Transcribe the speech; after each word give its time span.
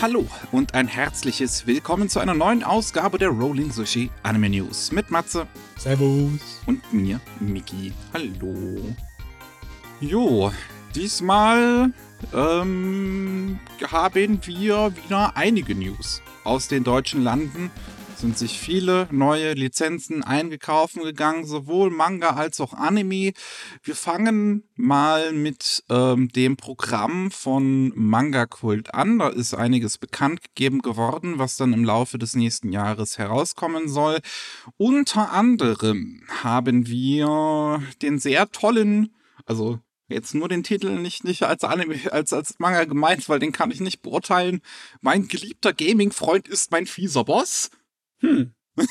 Hallo 0.00 0.26
und 0.52 0.74
ein 0.74 0.88
herzliches 0.88 1.66
Willkommen 1.66 2.10
zu 2.10 2.20
einer 2.20 2.34
neuen 2.34 2.62
Ausgabe 2.62 3.16
der 3.16 3.30
Rolling 3.30 3.72
Sushi 3.72 4.10
Anime 4.22 4.50
News 4.50 4.92
mit 4.92 5.10
Matze 5.10 5.46
Servus. 5.78 6.60
und 6.66 6.92
mir, 6.92 7.18
Miki. 7.40 7.94
Hallo. 8.12 8.94
Jo, 10.00 10.52
diesmal 10.94 11.92
ähm, 12.34 13.58
haben 13.90 14.40
wir 14.44 14.92
wieder 14.94 15.34
einige 15.34 15.74
News 15.74 16.20
aus 16.44 16.68
den 16.68 16.84
deutschen 16.84 17.24
Landen. 17.24 17.70
Sind 18.16 18.38
sich 18.38 18.58
viele 18.58 19.08
neue 19.10 19.52
Lizenzen 19.52 20.24
eingekauft 20.24 20.94
gegangen, 20.94 21.44
sowohl 21.44 21.90
Manga 21.90 22.30
als 22.30 22.62
auch 22.62 22.72
Anime. 22.72 23.32
Wir 23.82 23.94
fangen 23.94 24.64
mal 24.74 25.32
mit 25.32 25.84
ähm, 25.90 26.28
dem 26.28 26.56
Programm 26.56 27.30
von 27.30 27.92
Manga 27.94 28.46
Kult 28.46 28.94
an. 28.94 29.18
Da 29.18 29.28
ist 29.28 29.52
einiges 29.52 29.98
bekannt 29.98 30.40
gegeben 30.42 30.80
geworden, 30.80 31.38
was 31.38 31.56
dann 31.56 31.74
im 31.74 31.84
Laufe 31.84 32.16
des 32.16 32.34
nächsten 32.34 32.72
Jahres 32.72 33.18
herauskommen 33.18 33.86
soll. 33.86 34.20
Unter 34.78 35.32
anderem 35.32 36.22
haben 36.42 36.86
wir 36.86 37.82
den 38.00 38.18
sehr 38.18 38.50
tollen, 38.50 39.14
also 39.44 39.78
jetzt 40.08 40.34
nur 40.34 40.48
den 40.48 40.62
Titel 40.62 40.98
nicht, 40.98 41.24
nicht 41.24 41.42
als 41.42 41.64
Anime, 41.64 41.96
als, 42.10 42.32
als 42.32 42.54
Manga 42.58 42.84
gemeint, 42.84 43.28
weil 43.28 43.40
den 43.40 43.52
kann 43.52 43.70
ich 43.70 43.80
nicht 43.80 44.00
beurteilen. 44.00 44.62
Mein 45.02 45.28
geliebter 45.28 45.74
Gaming-Freund 45.74 46.48
ist 46.48 46.70
mein 46.70 46.86
fieser 46.86 47.24
Boss. 47.24 47.70
Hm. 48.20 48.54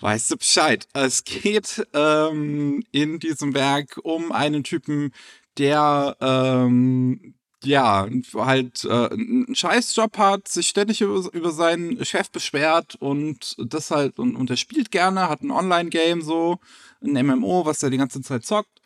Weißt 0.00 0.30
du 0.30 0.36
Bescheid? 0.36 0.86
Es 0.92 1.24
geht 1.24 1.86
ähm, 1.92 2.84
in 2.92 3.18
diesem 3.18 3.54
Werk 3.54 3.98
um 4.02 4.30
einen 4.32 4.62
Typen, 4.62 5.12
der 5.58 6.16
ähm, 6.20 7.34
ja 7.64 8.08
halt 8.34 8.84
äh, 8.84 9.08
einen 9.10 9.54
Scheißjob 9.54 10.16
hat, 10.18 10.48
sich 10.48 10.68
ständig 10.68 11.00
über, 11.00 11.28
über 11.32 11.50
seinen 11.50 12.04
Chef 12.04 12.30
beschwert 12.30 12.94
und 12.96 13.56
das 13.58 13.90
halt 13.90 14.18
und, 14.18 14.36
und 14.36 14.50
er 14.50 14.56
spielt 14.56 14.90
gerne, 14.90 15.28
hat 15.28 15.42
ein 15.42 15.50
Online-Game 15.50 16.22
so, 16.22 16.58
ein 17.02 17.26
MMO, 17.26 17.66
was 17.66 17.82
er 17.82 17.90
die 17.90 17.98
ganze 17.98 18.20
Zeit 18.22 18.44
zockt. 18.44 18.80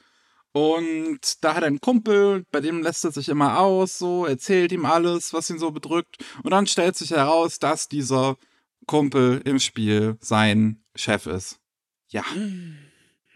Und 0.53 1.21
da 1.45 1.55
hat 1.55 1.63
er 1.63 1.69
einen 1.69 1.81
Kumpel, 1.81 2.45
bei 2.51 2.61
dem 2.61 2.83
lässt 2.83 3.05
er 3.05 3.13
sich 3.13 3.29
immer 3.29 3.61
aus, 3.61 3.99
so, 3.99 4.27
erzählt 4.27 4.73
ihm 4.73 4.85
alles, 4.85 5.33
was 5.33 5.49
ihn 5.51 5.61
so 5.61 5.71
bedrückt. 5.71 6.17
Und 6.43 6.51
dann 6.51 6.67
stellt 6.67 6.97
sich 6.97 7.13
heraus, 7.13 7.61
dass 7.61 7.89
dieser 7.89 8.37
Kumpel 8.87 9.41
im 9.45 9.59
Spiel 9.59 10.17
sein 10.21 10.83
Chef 10.95 11.27
ist. 11.27 11.61
Ja. 12.09 12.25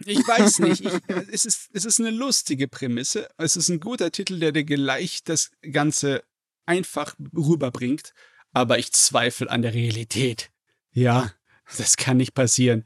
Ich 0.05 0.19
weiß 0.19 0.59
nicht. 0.61 0.85
Ich, 0.85 0.93
es, 1.31 1.45
ist, 1.45 1.71
es 1.73 1.85
ist 1.85 2.01
eine 2.01 2.11
lustige 2.11 2.69
Prämisse. 2.69 3.29
Es 3.39 3.57
ist 3.57 3.69
ein 3.69 3.81
guter 3.81 4.11
Titel, 4.11 4.39
der 4.39 4.53
dir 4.53 4.65
gleich 4.65 5.23
das 5.25 5.51
Ganze 5.71 6.25
einfach 6.67 7.15
rüberbringt. 7.37 8.13
Aber 8.53 8.79
ich 8.79 8.93
zweifle 8.93 9.51
an 9.51 9.63
der 9.63 9.75
Realität. 9.75 10.51
Ja, 10.93 11.33
das 11.77 11.97
kann 11.97 12.17
nicht 12.17 12.35
passieren. 12.35 12.85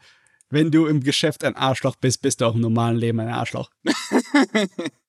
Wenn 0.51 0.71
du 0.71 0.87
im 0.87 1.03
Geschäft 1.03 1.45
ein 1.45 1.57
Arschloch 1.57 1.97
bist, 1.97 2.23
bist 2.23 2.41
du 2.41 2.47
auch 2.47 2.55
im 2.55 2.63
normalen 2.63 2.97
Leben 2.97 3.21
ein 3.21 3.29
Arschloch. 3.29 3.71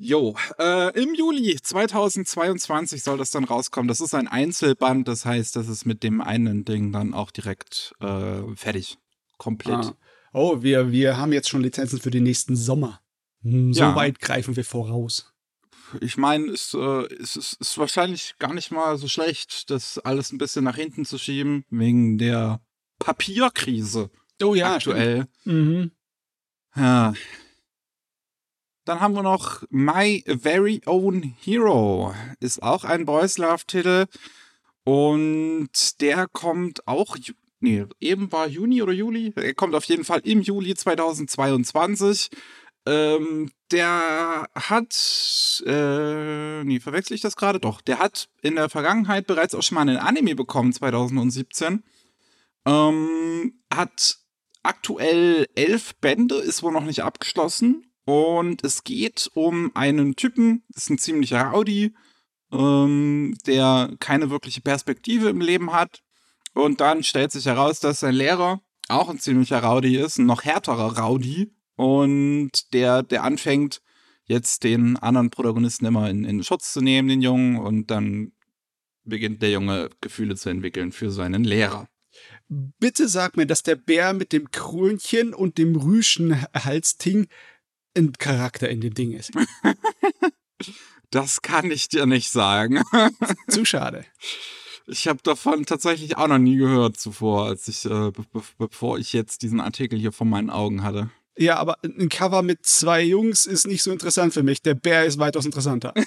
Jo, 0.00 0.36
äh, 0.60 1.00
im 1.02 1.12
Juli 1.14 1.58
2022 1.60 3.02
soll 3.02 3.18
das 3.18 3.32
dann 3.32 3.42
rauskommen. 3.44 3.88
Das 3.88 4.00
ist 4.00 4.14
ein 4.14 4.28
Einzelband, 4.28 5.08
das 5.08 5.24
heißt, 5.24 5.56
das 5.56 5.68
ist 5.68 5.86
mit 5.86 6.02
dem 6.04 6.20
einen 6.20 6.64
Ding 6.64 6.92
dann 6.92 7.14
auch 7.14 7.30
direkt 7.32 7.94
äh, 8.00 8.42
fertig. 8.54 8.98
Komplett. 9.38 9.74
Ah. 9.86 9.94
Oh, 10.32 10.62
wir, 10.62 10.92
wir 10.92 11.16
haben 11.16 11.32
jetzt 11.32 11.48
schon 11.48 11.62
Lizenzen 11.62 12.00
für 12.00 12.10
den 12.10 12.22
nächsten 12.22 12.54
Sommer. 12.54 13.00
Hm, 13.42 13.72
So 13.74 13.80
Ja. 13.80 13.96
weit 13.96 14.20
greifen 14.20 14.54
wir 14.56 14.64
voraus. 14.64 15.32
Ich 16.00 16.16
meine, 16.16 16.46
es, 16.52 16.74
äh, 16.74 17.06
es 17.20 17.34
ist, 17.36 17.54
ist 17.54 17.78
wahrscheinlich 17.78 18.34
gar 18.38 18.52
nicht 18.54 18.70
mal 18.70 18.98
so 18.98 19.08
schlecht, 19.08 19.70
das 19.70 19.98
alles 19.98 20.30
ein 20.32 20.38
bisschen 20.38 20.62
nach 20.64 20.76
hinten 20.76 21.06
zu 21.06 21.18
schieben, 21.18 21.64
wegen 21.70 22.18
der 22.18 22.60
Papierkrise 23.00 24.10
Oh 24.42 24.54
ja, 24.54 24.74
aktuell. 24.76 25.26
stimmt. 25.40 25.66
Mhm. 25.66 25.90
Ja. 26.76 27.14
Dann 28.88 29.00
haben 29.00 29.14
wir 29.14 29.22
noch 29.22 29.64
My 29.68 30.24
Very 30.26 30.80
Own 30.86 31.34
Hero. 31.42 32.14
Ist 32.40 32.62
auch 32.62 32.84
ein 32.84 33.04
Boys 33.04 33.36
Love-Titel. 33.36 34.06
Und 34.82 36.00
der 36.00 36.26
kommt 36.26 36.88
auch. 36.88 37.18
Nee, 37.60 37.84
eben 38.00 38.32
war 38.32 38.48
Juni 38.48 38.80
oder 38.80 38.94
Juli. 38.94 39.34
Er 39.36 39.52
kommt 39.52 39.74
auf 39.74 39.84
jeden 39.84 40.04
Fall 40.04 40.20
im 40.24 40.40
Juli 40.40 40.74
2022. 40.74 42.30
Ähm, 42.86 43.50
der 43.70 44.48
hat. 44.54 45.62
Äh, 45.66 46.64
nee, 46.64 46.80
verwechsel 46.80 47.14
ich 47.14 47.20
das 47.20 47.36
gerade? 47.36 47.60
Doch. 47.60 47.82
Der 47.82 47.98
hat 47.98 48.30
in 48.40 48.54
der 48.54 48.70
Vergangenheit 48.70 49.26
bereits 49.26 49.54
auch 49.54 49.62
schon 49.62 49.74
mal 49.74 49.82
einen 49.82 49.98
Anime 49.98 50.34
bekommen, 50.34 50.72
2017. 50.72 51.84
Ähm, 52.64 53.60
hat 53.70 54.16
aktuell 54.62 55.46
elf 55.56 55.94
Bände, 55.96 56.36
ist 56.36 56.62
wohl 56.62 56.72
noch 56.72 56.84
nicht 56.84 57.02
abgeschlossen. 57.02 57.84
Und 58.08 58.64
es 58.64 58.84
geht 58.84 59.30
um 59.34 59.70
einen 59.74 60.16
Typen, 60.16 60.64
ist 60.74 60.88
ein 60.88 60.96
ziemlicher 60.96 61.42
Rowdy, 61.42 61.94
ähm, 62.50 63.36
der 63.46 63.94
keine 64.00 64.30
wirkliche 64.30 64.62
Perspektive 64.62 65.28
im 65.28 65.42
Leben 65.42 65.74
hat. 65.74 66.00
Und 66.54 66.80
dann 66.80 67.02
stellt 67.02 67.32
sich 67.32 67.44
heraus, 67.44 67.80
dass 67.80 68.00
sein 68.00 68.14
Lehrer 68.14 68.62
auch 68.88 69.10
ein 69.10 69.18
ziemlicher 69.18 69.62
Rowdy 69.62 69.98
ist, 69.98 70.16
ein 70.16 70.24
noch 70.24 70.44
härterer 70.44 70.98
Rowdy. 70.98 71.52
Und 71.76 72.72
der, 72.72 73.02
der 73.02 73.24
anfängt, 73.24 73.82
jetzt 74.24 74.64
den 74.64 74.96
anderen 74.96 75.28
Protagonisten 75.28 75.84
immer 75.84 76.08
in, 76.08 76.24
in 76.24 76.42
Schutz 76.42 76.72
zu 76.72 76.80
nehmen, 76.80 77.08
den 77.08 77.20
Jungen. 77.20 77.58
Und 77.58 77.90
dann 77.90 78.32
beginnt 79.04 79.42
der 79.42 79.50
Junge 79.50 79.90
Gefühle 80.00 80.34
zu 80.36 80.48
entwickeln 80.48 80.92
für 80.92 81.10
seinen 81.10 81.44
Lehrer. 81.44 81.90
Bitte 82.48 83.06
sag 83.06 83.36
mir, 83.36 83.44
dass 83.44 83.62
der 83.62 83.76
Bär 83.76 84.14
mit 84.14 84.32
dem 84.32 84.50
Krönchen 84.50 85.34
und 85.34 85.58
dem 85.58 85.76
Rüschenhalsting 85.76 87.26
ein 87.96 88.12
Charakter 88.12 88.68
in 88.68 88.80
dem 88.80 88.94
Ding 88.94 89.12
ist. 89.12 89.32
Das 91.10 91.40
kann 91.40 91.70
ich 91.70 91.88
dir 91.88 92.04
nicht 92.04 92.30
sagen. 92.30 92.82
Zu 93.48 93.64
schade. 93.64 94.04
Ich 94.86 95.08
habe 95.08 95.20
davon 95.22 95.64
tatsächlich 95.64 96.18
auch 96.18 96.28
noch 96.28 96.36
nie 96.36 96.56
gehört 96.56 96.98
zuvor, 96.98 97.46
als 97.46 97.66
ich, 97.66 97.86
äh, 97.86 98.10
be 98.10 98.24
be 98.30 98.42
bevor 98.58 98.98
ich 98.98 99.14
jetzt 99.14 99.40
diesen 99.40 99.60
Artikel 99.60 99.98
hier 99.98 100.12
vor 100.12 100.26
meinen 100.26 100.50
Augen 100.50 100.82
hatte. 100.82 101.08
Ja, 101.38 101.56
aber 101.56 101.78
ein 101.82 102.10
Cover 102.10 102.42
mit 102.42 102.66
zwei 102.66 103.02
Jungs 103.02 103.46
ist 103.46 103.66
nicht 103.66 103.82
so 103.82 103.90
interessant 103.90 104.34
für 104.34 104.42
mich. 104.42 104.60
Der 104.60 104.74
Bär 104.74 105.06
ist 105.06 105.18
weitaus 105.18 105.46
interessanter. 105.46 105.94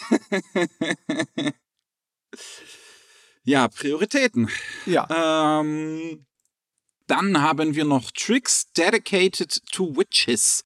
Ja, 3.43 3.67
Prioritäten. 3.67 4.49
Ja. 4.85 5.59
Ähm, 5.59 6.25
dann 7.07 7.41
haben 7.41 7.75
wir 7.75 7.85
noch 7.85 8.11
Tricks 8.11 8.71
Dedicated 8.73 9.61
to 9.71 9.95
Witches. 9.95 10.63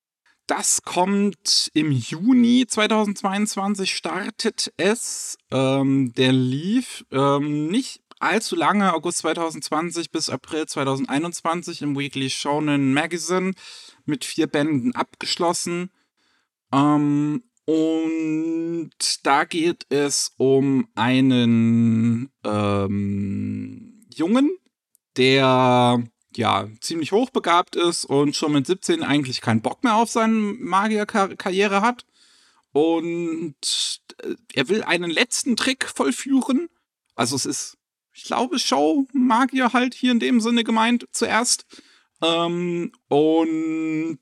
Das 0.48 0.84
kommt 0.84 1.72
im 1.74 1.92
Juni 1.92 2.66
2022, 2.68 3.96
startet 3.96 4.72
es. 4.78 5.38
Ähm, 5.52 6.14
der 6.14 6.34
lief 6.34 7.04
ähm, 7.12 7.68
nicht 7.68 8.02
allzu 8.20 8.56
lange, 8.56 8.94
August 8.94 9.20
2020 9.20 10.12
bis 10.12 10.30
April 10.30 10.68
2021 10.68 11.82
im 11.82 11.98
Weekly 11.98 12.30
Shonen 12.30 12.94
Magazine 12.94 13.54
mit 14.06 14.24
vier 14.24 14.46
Bänden 14.46 14.94
abgeschlossen. 14.94 15.90
Ähm, 16.72 17.44
und 17.66 18.92
da 19.24 19.46
geht 19.46 19.88
es 19.90 20.32
um 20.38 20.88
einen 20.94 22.30
ähm, 22.44 24.06
Jungen, 24.14 24.56
der 25.18 26.04
ja 26.38 26.68
ziemlich 26.82 27.12
hochbegabt 27.12 27.76
ist 27.76 28.06
und 28.06 28.36
schon 28.36 28.54
mit 28.54 28.68
17 28.68 29.04
eigentlich 29.04 29.42
keinen 29.42 29.62
Bock 29.62 29.84
mehr 29.84 29.96
auf 29.96 30.10
seine 30.10 30.34
Magierkarriere 30.34 31.82
hat. 31.82 32.06
Und 32.72 33.56
äh, 34.22 34.36
er 34.54 34.70
will 34.70 34.84
einen 34.84 35.10
letzten 35.10 35.56
Trick 35.56 35.86
vollführen. 35.86 36.70
Also 37.16 37.36
es 37.36 37.46
ist, 37.46 37.78
ich 38.14 38.26
glaube, 38.26 38.60
Show-Magier 38.60 39.74
halt 39.74 39.94
hier 39.94 40.12
in 40.12 40.20
dem 40.20 40.42
Sinne 40.42 40.64
gemeint 40.64 41.08
zuerst. 41.12 41.66
Ähm, 42.22 42.92
und 43.08 44.20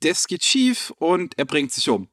das 0.00 0.26
geht 0.26 0.44
schief 0.44 0.92
und 0.98 1.38
er 1.38 1.44
bringt 1.44 1.72
sich 1.72 1.88
um. 1.88 2.08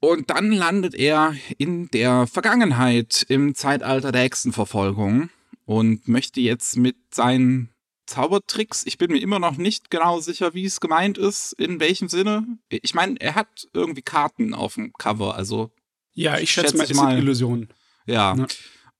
Und 0.00 0.30
dann 0.30 0.50
landet 0.50 0.94
er 0.94 1.34
in 1.58 1.88
der 1.88 2.26
Vergangenheit 2.26 3.26
im 3.28 3.54
Zeitalter 3.54 4.12
der 4.12 4.22
Hexenverfolgung 4.22 5.28
und 5.70 6.08
möchte 6.08 6.40
jetzt 6.40 6.76
mit 6.78 6.96
seinen 7.14 7.72
Zaubertricks, 8.06 8.84
ich 8.86 8.98
bin 8.98 9.12
mir 9.12 9.20
immer 9.20 9.38
noch 9.38 9.56
nicht 9.56 9.88
genau 9.88 10.18
sicher, 10.18 10.52
wie 10.52 10.64
es 10.64 10.80
gemeint 10.80 11.16
ist, 11.16 11.52
in 11.52 11.78
welchem 11.78 12.08
Sinne. 12.08 12.44
Ich 12.70 12.92
meine, 12.92 13.20
er 13.20 13.36
hat 13.36 13.68
irgendwie 13.72 14.02
Karten 14.02 14.52
auf 14.52 14.74
dem 14.74 14.92
Cover, 14.94 15.36
also 15.36 15.70
Ja, 16.12 16.40
ich 16.40 16.50
schätze 16.50 16.76
schätze 16.76 16.94
mal, 16.94 17.12
es 17.12 17.14
sind. 17.14 17.22
Illusionen. 17.22 17.68
ja. 18.04 18.34
Ja. 18.34 18.46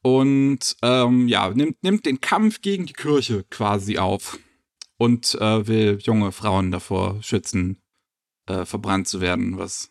Und 0.02 0.76
ähm, 0.82 1.26
ja, 1.26 1.50
nimmt, 1.50 1.82
nimmt 1.82 2.06
den 2.06 2.20
Kampf 2.20 2.60
gegen 2.60 2.86
die 2.86 2.92
Kirche 2.92 3.42
quasi 3.50 3.98
auf 3.98 4.38
und 4.96 5.34
äh, 5.40 5.66
will 5.66 5.98
junge 6.00 6.30
Frauen 6.30 6.70
davor 6.70 7.20
schützen, 7.20 7.82
äh, 8.46 8.64
verbrannt 8.64 9.08
zu 9.08 9.20
werden, 9.20 9.58
was 9.58 9.90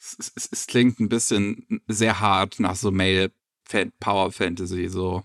Es, 0.00 0.32
es, 0.34 0.48
es 0.50 0.66
klingt 0.66 0.98
ein 0.98 1.08
bisschen 1.08 1.80
sehr 1.86 2.18
hart 2.18 2.58
nach 2.58 2.74
so 2.74 2.90
Male 2.90 3.30
Power 4.00 4.32
Fantasy, 4.32 4.88
so. 4.88 5.22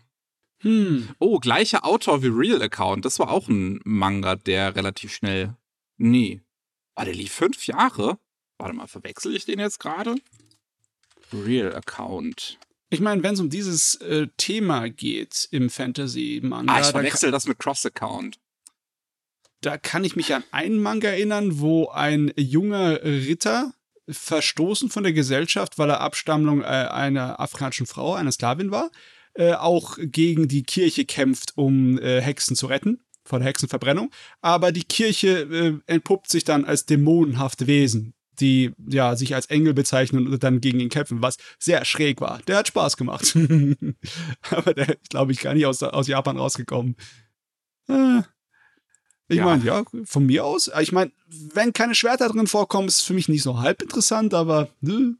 Hm. 0.66 1.10
Oh, 1.20 1.38
gleicher 1.38 1.86
Autor 1.86 2.24
wie 2.24 2.28
Real 2.28 2.60
Account. 2.60 3.06
Das 3.06 3.20
war 3.20 3.30
auch 3.30 3.48
ein 3.48 3.82
Manga, 3.86 4.36
der 4.36 4.76
relativ 4.76 5.14
schnell. 5.14 5.56
Nee. 5.98 6.42
Oh, 6.96 7.04
der 7.04 7.14
lief 7.14 7.34
fünf 7.34 7.68
Jahre? 7.68 8.18
Warte 8.58 8.76
mal, 8.76 8.88
verwechsel 8.88 9.36
ich 9.36 9.46
den 9.46 9.60
jetzt 9.60 9.80
gerade? 9.80 10.16
Real 11.32 11.76
Account. 11.76 12.58
Ich 12.90 13.00
meine, 13.00 13.22
wenn 13.22 13.36
es 13.36 13.40
um 13.40 13.52
dieses 13.52 13.96
äh, 13.96 14.28
Thema 14.38 14.90
geht 14.90 15.48
im 15.52 15.70
Fantasy-Manga. 15.70 16.74
Ah, 16.74 16.82
ich 16.82 16.88
verwechsel 16.88 17.30
das 17.30 17.46
mit 17.46 17.60
Cross-Account. 17.60 18.40
Da 19.62 19.78
kann 19.78 20.04
ich 20.04 20.16
mich 20.16 20.34
an 20.34 20.44
einen 20.52 20.82
Manga 20.82 21.10
erinnern, 21.10 21.60
wo 21.60 21.90
ein 21.90 22.34
junger 22.38 23.04
Ritter 23.04 23.74
verstoßen 24.10 24.90
von 24.90 25.04
der 25.04 25.14
Gesellschaft, 25.14 25.78
weil 25.78 25.92
er 25.92 26.02
Abstammung 26.02 26.62
äh, 26.62 26.66
einer 26.66 27.40
afrikanischen 27.40 27.86
Frau, 27.86 28.16
einer 28.16 28.32
Sklavin 28.32 28.72
war, 28.72 28.90
äh, 29.36 29.54
auch 29.54 29.98
gegen 30.00 30.48
die 30.48 30.64
Kirche 30.64 31.06
kämpft, 31.06 31.54
um 31.56 32.00
äh, 32.00 32.22
Hexen 32.22 32.56
zu 32.56 32.68
retten 32.68 33.02
vor 33.24 33.40
der 33.40 33.48
Hexenverbrennung. 33.48 34.12
Aber 34.42 34.72
die 34.72 34.84
Kirche 34.84 35.82
äh, 35.88 35.92
entpuppt 35.92 36.30
sich 36.30 36.44
dann 36.44 36.66
als 36.66 36.86
dämonenhafte 36.86 37.68
Wesen, 37.68 38.14
die 38.40 38.72
ja 38.88 39.16
sich 39.16 39.36
als 39.36 39.48
Engel 39.48 39.74
bezeichnen 39.74 40.28
und 40.28 40.44
dann 40.44 40.62
gegen 40.62 40.80
ihn 40.80 40.90
kämpfen, 40.90 41.22
was 41.22 41.38
sehr 41.60 41.84
schräg 41.86 42.22
war. 42.22 42.42
Der 42.48 42.58
hat 42.58 42.68
Spaß 42.68 42.98
gemacht. 42.98 43.36
Aber 44.52 44.74
der 44.74 44.90
ist, 44.90 45.10
glaube 45.10 45.32
ich, 45.32 45.40
gar 45.40 45.54
nicht 45.54 45.66
aus, 45.66 45.82
aus 45.84 46.08
Japan 46.08 46.38
rausgekommen. 46.38 46.96
Äh, 47.90 48.22
ich 49.28 49.38
ja. 49.38 49.46
meine, 49.46 49.64
ja, 49.64 49.84
von 50.04 50.26
mir 50.26 50.46
aus. 50.46 50.70
Ich 50.80 50.92
meine, 50.92 51.12
wenn 51.28 51.74
keine 51.74 51.96
Schwerter 51.96 52.30
drin 52.30 52.48
vorkommen, 52.48 52.88
ist 52.88 52.98
es 52.98 53.02
für 53.02 53.14
mich 53.14 53.28
nicht 53.28 53.42
so 53.42 53.60
halb 53.60 53.82
interessant, 53.82 54.36
aber 54.36 54.70
ne, 54.82 55.18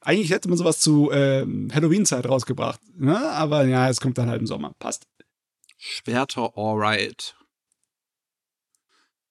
eigentlich 0.00 0.30
hätte 0.30 0.48
man 0.48 0.58
sowas 0.58 0.80
zu 0.80 1.10
äh, 1.10 1.46
Halloween-Zeit 1.72 2.26
rausgebracht. 2.26 2.80
Ne? 2.96 3.18
Aber 3.18 3.64
ja, 3.66 3.88
es 3.88 4.00
kommt 4.00 4.18
dann 4.18 4.28
halt 4.28 4.40
im 4.40 4.46
Sommer. 4.46 4.74
Passt. 4.78 5.06
Schwerter 5.76 6.52
alright. 6.56 7.34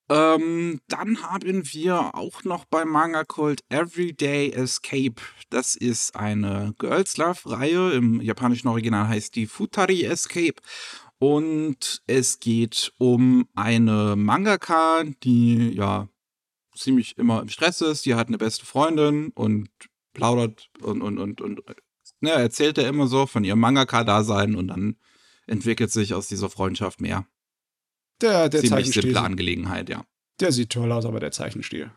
Ähm, 0.09 0.79
dann 0.87 1.21
haben 1.21 1.73
wir 1.73 2.15
auch 2.15 2.43
noch 2.45 2.63
bei 2.65 2.85
Manga 2.85 3.25
Cult 3.25 3.61
Everyday 3.69 4.51
Escape. 4.51 5.15
Das 5.49 5.75
ist 5.75 6.15
eine 6.15 6.73
Girls 6.77 7.17
Love-Reihe. 7.17 7.91
Im 7.91 8.21
japanischen 8.21 8.69
Original 8.69 9.07
heißt 9.07 9.35
die 9.35 9.47
Futari 9.47 10.03
Escape. 10.03 10.61
Und 11.19 12.03
es 12.07 12.39
geht 12.39 12.93
um 12.99 13.49
eine 13.55 14.15
Mangaka, 14.15 15.03
die 15.23 15.73
ja 15.73 16.07
ziemlich 16.75 17.17
immer 17.17 17.41
im 17.41 17.49
Stress 17.49 17.81
ist. 17.81 18.05
Die 18.05 18.15
hat 18.15 18.27
eine 18.27 18.37
beste 18.37 18.65
Freundin 18.65 19.29
und 19.29 19.69
plaudert 20.17 20.69
und, 20.81 21.01
und, 21.01 21.17
und, 21.17 21.39
und 21.39 21.61
ne, 22.19 22.31
erzählt 22.31 22.77
er 22.77 22.89
immer 22.89 23.07
so 23.07 23.25
von 23.25 23.43
ihrem 23.43 23.59
Mangaka-Dasein 23.59 24.55
und 24.55 24.67
dann 24.67 24.97
entwickelt 25.45 25.91
sich 25.91 26.13
aus 26.13 26.27
dieser 26.27 26.49
Freundschaft 26.49 26.99
mehr. 26.99 27.25
Der, 28.19 28.49
der 28.49 28.61
Ziemlich 28.61 28.91
simple 28.91 29.21
Angelegenheit, 29.21 29.89
ja. 29.89 30.03
Der 30.39 30.51
sieht 30.51 30.71
toll 30.71 30.91
aus, 30.91 31.05
aber 31.05 31.19
der 31.19 31.31
Zeichenstil. 31.31 31.91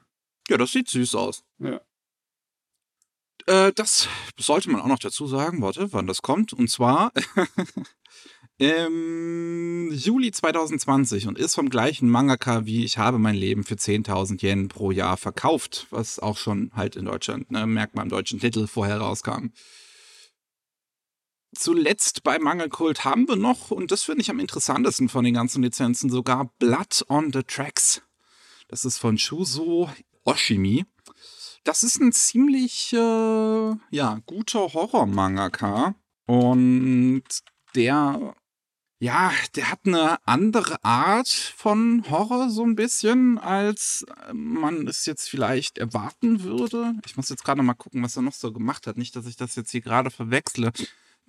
Ja, 0.49 0.57
das 0.57 0.73
sieht 0.73 0.89
süß 0.89 1.15
aus. 1.15 1.45
Ja. 1.59 1.81
Äh, 3.47 3.73
das 3.73 4.09
sollte 4.39 4.71
man 4.71 4.83
auch 4.83 4.87
noch 4.87 4.99
dazu 4.99 5.27
sagen, 5.27 5.63
warte, 5.63 5.93
wann 5.93 6.07
das 6.07 6.23
kommt. 6.23 6.53
Und 6.53 6.69
zwar 6.69 7.13
im 8.61 9.91
Juli 9.91 10.33
2020 10.33 11.27
und 11.29 11.39
ist 11.39 11.55
vom 11.55 11.71
gleichen 11.71 12.11
Mangaka 12.11 12.67
wie 12.67 12.85
Ich 12.85 12.99
habe 12.99 13.19
mein 13.19 13.35
Leben 13.35 13.65
für 13.65 13.77
10.000 13.77 14.43
Yen 14.43 14.69
pro 14.69 14.91
Jahr 14.91 15.17
verkauft, 15.17 15.87
was 15.89 16.19
auch 16.19 16.37
schon 16.37 16.71
halt 16.75 16.95
in 16.95 17.07
Deutschland, 17.07 17.51
ne, 17.51 17.67
merkt 17.67 17.95
man 17.95 18.05
im 18.05 18.11
deutschen 18.11 18.39
Titel, 18.39 18.67
vorher 18.67 18.99
rauskam. 18.99 19.47
Zuletzt 21.57 22.23
bei 22.23 22.39
Mangelkult 22.39 23.03
haben 23.07 23.27
wir 23.29 23.37
noch, 23.37 23.71
und 23.71 23.91
das 23.91 24.03
finde 24.03 24.21
ich 24.21 24.31
am 24.31 24.39
interessantesten 24.39 25.09
von 25.09 25.25
den 25.25 25.33
ganzen 25.33 25.63
Lizenzen, 25.63 26.11
sogar 26.11 26.53
Blood 26.59 27.07
on 27.09 27.33
the 27.33 27.43
Tracks. 27.43 28.03
Das 28.69 28.85
ist 28.85 28.99
von 28.99 29.17
Shuzo 29.17 29.89
Oshimi. 30.25 30.85
Das 31.65 31.83
ist 31.83 31.99
ein 31.99 32.13
ziemlich, 32.13 32.93
äh, 32.93 33.75
ja, 33.91 34.21
guter 34.27 34.75
Horror-Mangaka. 34.75 35.95
Und 36.27 37.25
der, 37.75 38.35
ja, 39.01 39.33
der 39.57 39.71
hat 39.71 39.81
eine 39.87 40.19
andere 40.27 40.85
Art 40.85 41.29
von 41.29 42.05
Horror 42.11 42.51
so 42.51 42.63
ein 42.65 42.77
bisschen, 42.77 43.39
als 43.39 44.05
man 44.33 44.87
es 44.87 45.07
jetzt 45.07 45.31
vielleicht 45.31 45.79
erwarten 45.79 46.43
würde. 46.43 46.95
Ich 47.07 47.17
muss 47.17 47.31
jetzt 47.31 47.43
gerade 47.43 47.63
mal 47.63 47.73
gucken, 47.73 48.03
was 48.03 48.17
er 48.17 48.23
noch 48.23 48.35
so 48.35 48.53
gemacht 48.53 48.87
hat. 48.87 48.99
Nicht, 48.99 49.17
dass 49.17 49.27
ich 49.27 49.37
das 49.37 49.57
jetzt 49.57 49.71
hier 49.71 49.81
gerade 49.81 50.11
verwechsle. 50.11 50.73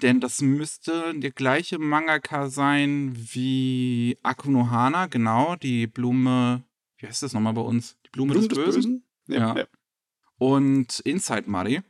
Denn 0.01 0.19
das 0.19 0.41
müsste 0.41 1.13
der 1.15 1.31
gleiche 1.31 1.79
Mangaka 1.79 2.49
sein 2.49 3.13
wie 3.15 4.17
Akunohana, 4.21 5.05
genau, 5.05 5.55
die 5.55 5.87
Blume, 5.87 6.63
wie 6.97 7.07
heißt 7.07 7.23
das 7.23 7.33
nochmal 7.33 7.53
bei 7.53 7.61
uns? 7.61 7.95
Die 8.05 8.09
Blume, 8.09 8.33
Blume 8.33 8.47
des, 8.49 8.57
des, 8.57 8.65
Bösen? 8.65 9.03
Bösen? 9.27 9.39
Ja. 9.39 9.55
ja. 9.55 9.65
Und 10.37 10.99
Inside 11.01 11.49
Muddy. 11.49 11.81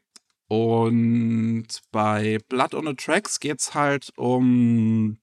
Und 0.48 1.68
bei 1.92 2.40
Blood 2.50 2.76
on 2.76 2.86
the 2.86 2.94
Tracks 2.94 3.40
geht 3.40 3.62
es 3.62 3.74
halt 3.74 4.12
um 4.18 5.21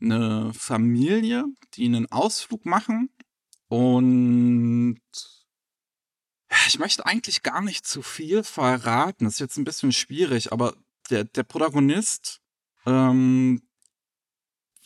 eine 0.00 0.52
Familie, 0.54 1.44
die 1.74 1.86
einen 1.86 2.10
Ausflug 2.10 2.64
machen. 2.66 3.10
Und 3.68 5.00
ich 6.68 6.78
möchte 6.78 7.06
eigentlich 7.06 7.42
gar 7.42 7.62
nicht 7.62 7.86
zu 7.86 8.02
viel 8.02 8.42
verraten. 8.42 9.24
Das 9.24 9.34
ist 9.34 9.40
jetzt 9.40 9.56
ein 9.56 9.64
bisschen 9.64 9.92
schwierig, 9.92 10.52
aber 10.52 10.74
der, 11.10 11.24
der 11.24 11.42
Protagonist 11.42 12.40
ähm, 12.86 13.62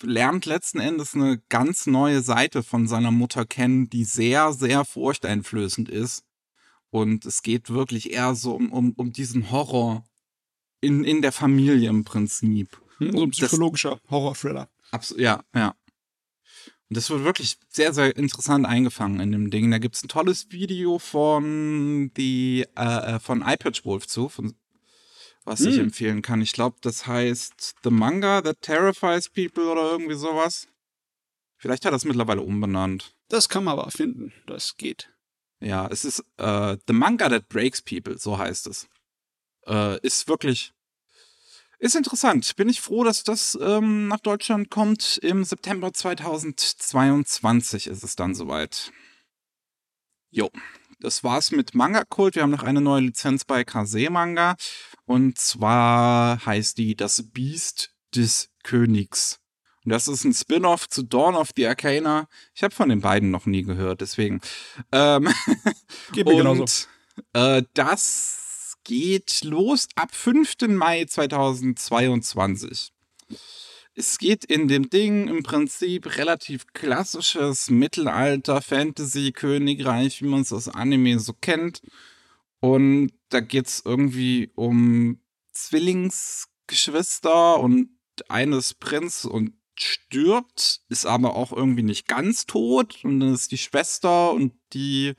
lernt 0.03 0.47
letzten 0.47 0.81
Endes 0.81 1.15
eine 1.15 1.39
ganz 1.49 1.87
neue 1.87 2.23
Seite 2.23 2.63
von 2.63 2.87
seiner 2.87 3.11
Mutter 3.11 3.45
kennen, 3.45 3.91
die 3.91 4.05
sehr, 4.05 4.53
sehr 4.53 4.85
furchteinflößend 4.85 5.89
ist. 5.89 6.25
Und 6.91 7.25
es 7.25 7.43
geht 7.43 7.71
wirklich 7.71 8.13
eher 8.13 8.35
so 8.35 8.55
um, 8.55 8.73
um, 8.73 8.93
um 8.97 9.13
diesen 9.13 9.51
Horror 9.51 10.05
in, 10.81 11.05
in 11.05 11.23
der 11.23 11.33
Familie 11.33 11.89
im 11.89 12.05
Prinzip. 12.05 12.81
Hm, 12.99 13.13
so 13.13 13.23
ein 13.23 13.31
psychologischer 13.31 14.01
Horror-Thriller. 14.11 14.69
Ja, 15.17 15.45
ja. 15.55 15.75
Und 16.89 16.97
das 16.97 17.09
wird 17.09 17.23
wirklich 17.23 17.57
sehr, 17.69 17.93
sehr 17.93 18.17
interessant 18.17 18.67
eingefangen 18.67 19.21
in 19.21 19.31
dem 19.31 19.51
Ding. 19.51 19.71
Da 19.71 19.79
gibt 19.79 19.95
es 19.95 20.03
ein 20.03 20.09
tolles 20.09 20.51
Video 20.51 20.99
von 20.99 22.11
die 22.17 22.67
äh, 22.77 23.15
äh 23.15 23.21
von 23.21 23.43
iPad 23.43 23.85
Wolf 23.85 24.09
zu, 24.09 24.29
von 24.29 24.55
was 25.45 25.61
ich 25.61 25.77
hm. 25.77 25.85
empfehlen 25.85 26.23
kann. 26.23 26.43
Ich 26.43 26.53
glaube, 26.53 26.79
das 26.81 27.07
heißt 27.07 27.77
The 27.85 27.91
Manga 27.91 28.43
That 28.43 28.61
Terrifies 28.61 29.29
People 29.29 29.71
oder 29.71 29.91
irgendwie 29.91 30.17
sowas. 30.17 30.67
Vielleicht 31.57 31.85
hat 31.85 31.93
er 31.93 31.97
es 31.97 32.05
mittlerweile 32.05 32.43
umbenannt. 32.43 33.15
Das 33.29 33.49
kann 33.49 33.65
man 33.65 33.79
aber 33.79 33.91
finden. 33.91 34.33
Das 34.47 34.77
geht. 34.77 35.11
Ja, 35.61 35.87
es 35.89 36.05
ist 36.05 36.25
äh, 36.39 36.77
The 36.87 36.93
Manga 36.93 37.29
That 37.29 37.49
Breaks 37.49 37.83
People, 37.83 38.19
so 38.19 38.39
heißt 38.39 38.67
es. 38.67 38.89
Äh, 39.67 40.01
ist 40.01 40.27
wirklich. 40.27 40.73
Ist 41.81 41.97
interessant. 41.97 42.55
Bin 42.57 42.69
ich 42.69 42.81
froh, 42.81 43.03
dass 43.03 43.25
das 43.25 43.59
ähm, 43.61 44.07
nach 44.07 44.21
Deutschland 44.21 44.71
kommt. 44.71 45.19
Im 45.23 45.45
September 45.45 45.93
2022 45.93 47.89
ist 47.89 48.05
es 48.05 48.15
dann 48.15 48.35
soweit. 48.35 48.93
Jo 50.31 50.51
das 51.01 51.25
war's 51.25 51.51
mit 51.51 51.75
Manga 51.75 52.05
Kult. 52.05 52.35
Wir 52.35 52.43
haben 52.43 52.51
noch 52.51 52.63
eine 52.63 52.81
neue 52.81 53.03
Lizenz 53.03 53.45
bei 53.45 53.65
Kase 53.65 54.11
Manga. 54.11 54.57
Und 55.07 55.39
zwar 55.39 56.45
heißt 56.45 56.79
die 56.79 56.95
Das 56.95 57.23
Biest 57.33 57.93
des 58.15 58.51
Königs. 58.63 59.41
Und 59.85 59.93
das 59.93 60.09
ist 60.09 60.25
ein 60.25 60.35
Spin-off 60.35 60.89
zu 60.89 61.03
Dawn 61.03 61.35
of 61.35 61.51
the 61.57 61.67
Arcana. 61.67 62.29
Ich 62.55 62.63
habe 62.63 62.75
von 62.75 62.91
den 62.91 63.01
beiden 63.01 63.31
noch 63.31 63.47
nie 63.47 63.63
gehört, 63.63 64.03
deswegen. 64.03 64.41
Ähm, 64.93 65.29
Geht 66.13 66.27
mir 66.27 66.37
genauso. 66.37 66.67
Äh, 67.33 67.63
das 67.73 68.50
geht 68.91 69.45
los 69.45 69.87
ab 69.95 70.13
5. 70.13 70.67
Mai 70.67 71.05
2022. 71.05 72.93
Es 73.95 74.19
geht 74.19 74.45
in 74.45 74.67
dem 74.67 74.91
Ding 74.91 75.29
im 75.29 75.45
Prinzip 75.45 76.17
relativ 76.17 76.67
klassisches 76.73 77.71
Mittelalter, 77.71 78.61
Fantasy, 78.61 79.31
Königreich, 79.31 80.23
wie 80.23 80.27
man 80.27 80.41
es 80.41 80.53
aus 80.53 80.69
Anime 80.69 81.21
so 81.21 81.35
kennt. 81.35 81.83
Und 82.59 83.13
da 83.29 83.39
geht 83.39 83.69
es 83.69 83.83
irgendwie 83.85 84.51
um 84.57 85.21
Zwillingsgeschwister 85.53 87.61
und 87.61 87.91
eines 88.29 88.75
Prinz 88.75 89.25
und 89.25 89.53
stirbt, 89.79 90.81
ist 90.89 91.07
aber 91.07 91.37
auch 91.37 91.53
irgendwie 91.53 91.85
nicht 91.85 92.09
ganz 92.09 92.47
tot. 92.47 93.05
Und 93.05 93.21
dann 93.21 93.35
ist 93.35 93.53
die 93.53 93.59
Schwester 93.59 94.33
und 94.33 94.53
die 94.73 95.15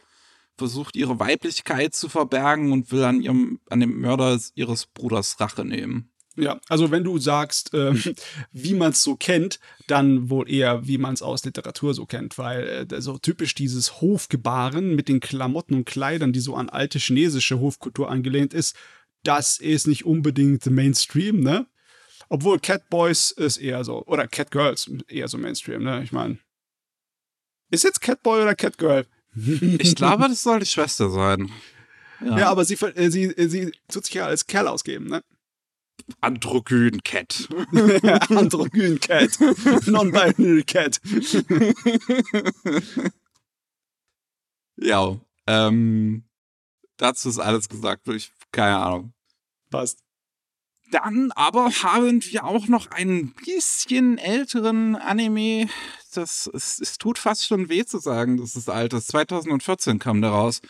versucht 0.62 0.96
ihre 0.96 1.20
Weiblichkeit 1.20 1.96
zu 1.96 2.08
verbergen 2.08 2.72
und 2.72 2.91
will 2.91 3.03
an 3.03 3.20
ihrem, 3.20 3.60
an 3.72 3.80
dem 3.80 4.00
Mörder 4.00 4.39
ihres 4.53 4.86
Bruders 4.86 5.39
Rache 5.39 5.65
nehmen. 5.65 6.12
Ja, 6.36 6.62
also 6.70 6.91
wenn 6.91 7.03
du 7.03 7.18
sagst, 7.18 7.72
ähm, 7.74 8.00
wie 8.51 8.75
man 8.75 8.91
es 8.91 9.01
so 9.01 9.15
kennt, 9.15 9.60
dann 9.88 10.30
wohl 10.30 10.48
eher, 10.48 10.88
wie 10.88 11.00
man 11.00 11.15
es 11.15 11.24
aus 11.24 11.44
Literatur 11.46 11.96
so 11.96 12.06
kennt, 12.06 12.38
weil 12.38 12.88
äh, 12.91 13.01
so 13.01 13.18
typisch 13.18 13.56
dieses 13.56 14.01
Hofgebaren 14.01 14.96
mit 14.96 15.10
den 15.10 15.20
Klamotten 15.20 15.74
und 15.74 15.86
Kleidern, 15.86 16.32
die 16.32 16.39
so 16.39 16.56
an 16.56 16.70
alte 16.70 17.00
chinesische 17.00 17.60
Hofkultur 17.60 18.12
angelehnt 18.12 18.53
ist, 18.53 18.75
das 19.24 19.58
ist 19.58 19.88
nicht 19.88 20.06
unbedingt 20.06 20.63
Mainstream, 20.68 21.39
ne? 21.39 21.65
Obwohl 22.30 22.60
Catboys 22.60 23.32
ist 23.32 23.58
eher 23.58 23.84
so, 23.84 24.06
oder 24.06 24.27
Catgirls 24.27 24.91
eher 25.08 25.27
so 25.27 25.39
Mainstream, 25.39 25.84
ne? 25.84 26.03
Ich 26.03 26.12
meine, 26.12 26.38
ist 27.72 27.84
jetzt 27.84 28.01
Catboy 28.01 28.44
oder 28.44 28.53
Catgirl? 28.53 29.08
Ich 29.33 29.95
glaube, 29.95 30.27
das 30.27 30.43
soll 30.43 30.59
die 30.59 30.65
Schwester 30.65 31.09
sein. 31.09 31.51
Ja, 32.23 32.39
ja 32.39 32.50
aber 32.50 32.65
sie, 32.65 32.75
äh, 32.75 33.09
sie, 33.09 33.25
äh, 33.25 33.47
sie 33.47 33.71
tut 33.88 34.05
sich 34.05 34.13
ja 34.13 34.25
als 34.25 34.45
Kerl 34.45 34.67
ausgeben, 34.67 35.07
ne? 35.07 35.23
Androgyn 36.19 37.01
Cat. 37.03 37.47
Androgyn 38.29 39.00
Cat. 39.00 39.39
Non-binary 39.88 40.63
Cat. 40.63 41.00
ja, 44.77 45.19
ähm, 45.47 46.23
dazu 46.97 47.29
ist 47.29 47.39
alles 47.39 47.69
gesagt. 47.69 48.07
Ich, 48.09 48.31
keine 48.51 48.77
Ahnung. 48.77 49.13
Passt. 49.69 50.00
Dann 50.91 51.31
aber 51.31 51.69
haben 51.83 52.21
wir 52.25 52.43
auch 52.43 52.67
noch 52.67 52.91
einen 52.91 53.33
bisschen 53.33 54.17
älteren 54.17 54.95
Anime. 54.97 55.69
Das 56.18 56.50
es, 56.53 56.80
es 56.80 56.98
tut 56.98 57.20
fast 57.20 57.46
schon 57.46 57.70
weh 57.70 57.86
zu 57.86 58.00
sagen, 58.00 58.38
das 58.38 58.56
ist 58.56 58.70
alt. 58.70 58.94
Das 58.94 59.08
2014 59.08 60.00
kam 60.00 60.22
der 60.22 60.32
raus. 60.32 60.62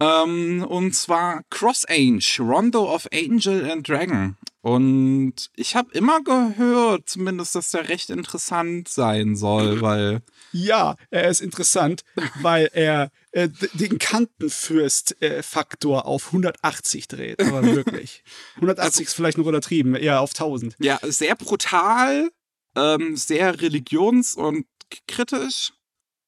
Ähm, 0.00 0.64
und 0.68 0.94
zwar 0.94 1.42
Cross 1.50 1.84
Ange, 1.86 2.24
Rondo 2.38 2.92
of 2.92 3.08
Angel 3.12 3.70
and 3.70 3.88
Dragon. 3.88 4.36
Und 4.62 5.50
ich 5.56 5.74
habe 5.74 5.90
immer 5.92 6.22
gehört, 6.22 7.08
zumindest, 7.08 7.56
dass 7.56 7.72
der 7.72 7.88
recht 7.88 8.10
interessant 8.10 8.88
sein 8.88 9.34
soll, 9.34 9.80
weil. 9.80 10.22
Ja, 10.52 10.94
er 11.10 11.28
ist 11.28 11.40
interessant, 11.40 12.04
weil 12.40 12.70
er 12.72 13.10
äh, 13.32 13.48
den 13.74 13.98
Kantenfürst-Faktor 13.98 15.98
äh, 15.98 16.04
auf 16.04 16.28
180 16.28 17.08
dreht. 17.08 17.40
Aber 17.40 17.64
wirklich. 17.64 18.22
180 18.56 18.84
also, 18.84 19.02
ist 19.02 19.14
vielleicht 19.14 19.38
noch 19.38 19.48
übertrieben, 19.48 19.96
eher 19.96 20.20
auf 20.20 20.30
1000. 20.30 20.76
Ja, 20.78 21.00
sehr 21.02 21.34
brutal, 21.34 22.30
ähm, 22.76 23.16
sehr 23.16 23.60
religions- 23.60 24.36
und 24.36 24.66
kritisch. 25.06 25.72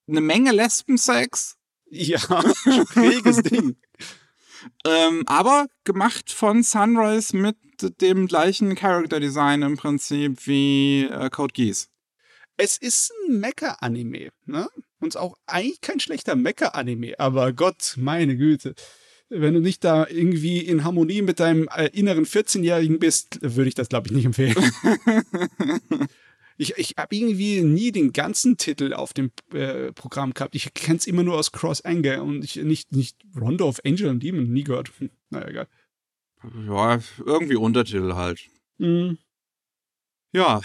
Eine 0.06 0.20
Menge 0.20 0.52
Lesbensex. 0.52 1.56
Ja, 1.90 2.18
schräges 2.92 3.42
Ding. 3.42 3.76
Ähm, 4.84 5.22
aber 5.26 5.66
gemacht 5.84 6.30
von 6.30 6.62
Sunrise 6.62 7.36
mit 7.36 7.56
dem 8.00 8.26
gleichen 8.26 8.74
Character 8.74 9.20
Design 9.20 9.62
im 9.62 9.76
Prinzip 9.76 10.46
wie 10.46 11.04
äh, 11.04 11.30
Code 11.30 11.52
Geass. 11.52 11.88
Es 12.56 12.76
ist 12.78 13.12
ein 13.28 13.40
Mecha-Anime, 13.40 14.30
ne? 14.46 14.68
Und 15.00 15.16
auch 15.16 15.36
eigentlich 15.46 15.80
kein 15.80 16.00
schlechter 16.00 16.36
Mecha-Anime, 16.36 17.18
aber 17.18 17.52
Gott, 17.52 17.94
meine 17.96 18.36
Güte. 18.36 18.74
Wenn 19.28 19.54
du 19.54 19.60
nicht 19.60 19.82
da 19.82 20.06
irgendwie 20.06 20.58
in 20.58 20.84
Harmonie 20.84 21.22
mit 21.22 21.40
deinem 21.40 21.68
äh, 21.74 21.88
inneren 21.88 22.24
14-Jährigen 22.24 22.98
bist, 22.98 23.38
würde 23.42 23.68
ich 23.68 23.74
das, 23.74 23.88
glaube 23.88 24.06
ich, 24.06 24.12
nicht 24.12 24.26
empfehlen. 24.26 24.54
Ich, 26.56 26.74
ich 26.76 26.94
habe 26.96 27.14
irgendwie 27.14 27.62
nie 27.62 27.92
den 27.92 28.12
ganzen 28.12 28.56
Titel 28.56 28.92
auf 28.92 29.12
dem 29.12 29.30
äh, 29.52 29.92
Programm 29.92 30.34
gehabt. 30.34 30.54
Ich 30.54 30.72
kenne 30.74 30.98
es 30.98 31.06
immer 31.06 31.22
nur 31.22 31.36
aus 31.36 31.52
Cross 31.52 31.84
Anger 31.84 32.22
und 32.22 32.44
ich 32.44 32.56
nicht, 32.56 32.92
nicht 32.92 33.16
Rondo 33.38 33.68
of 33.68 33.80
Angel 33.84 34.08
and 34.08 34.22
Demon, 34.22 34.52
nie 34.52 34.64
gehört. 34.64 34.92
Hm, 34.98 35.10
naja, 35.30 35.48
egal. 35.48 35.68
Ja, 36.66 36.98
irgendwie 37.18 37.56
Untertitel 37.56 38.14
halt. 38.14 38.40
Mhm. 38.78 39.18
Ja, 40.32 40.60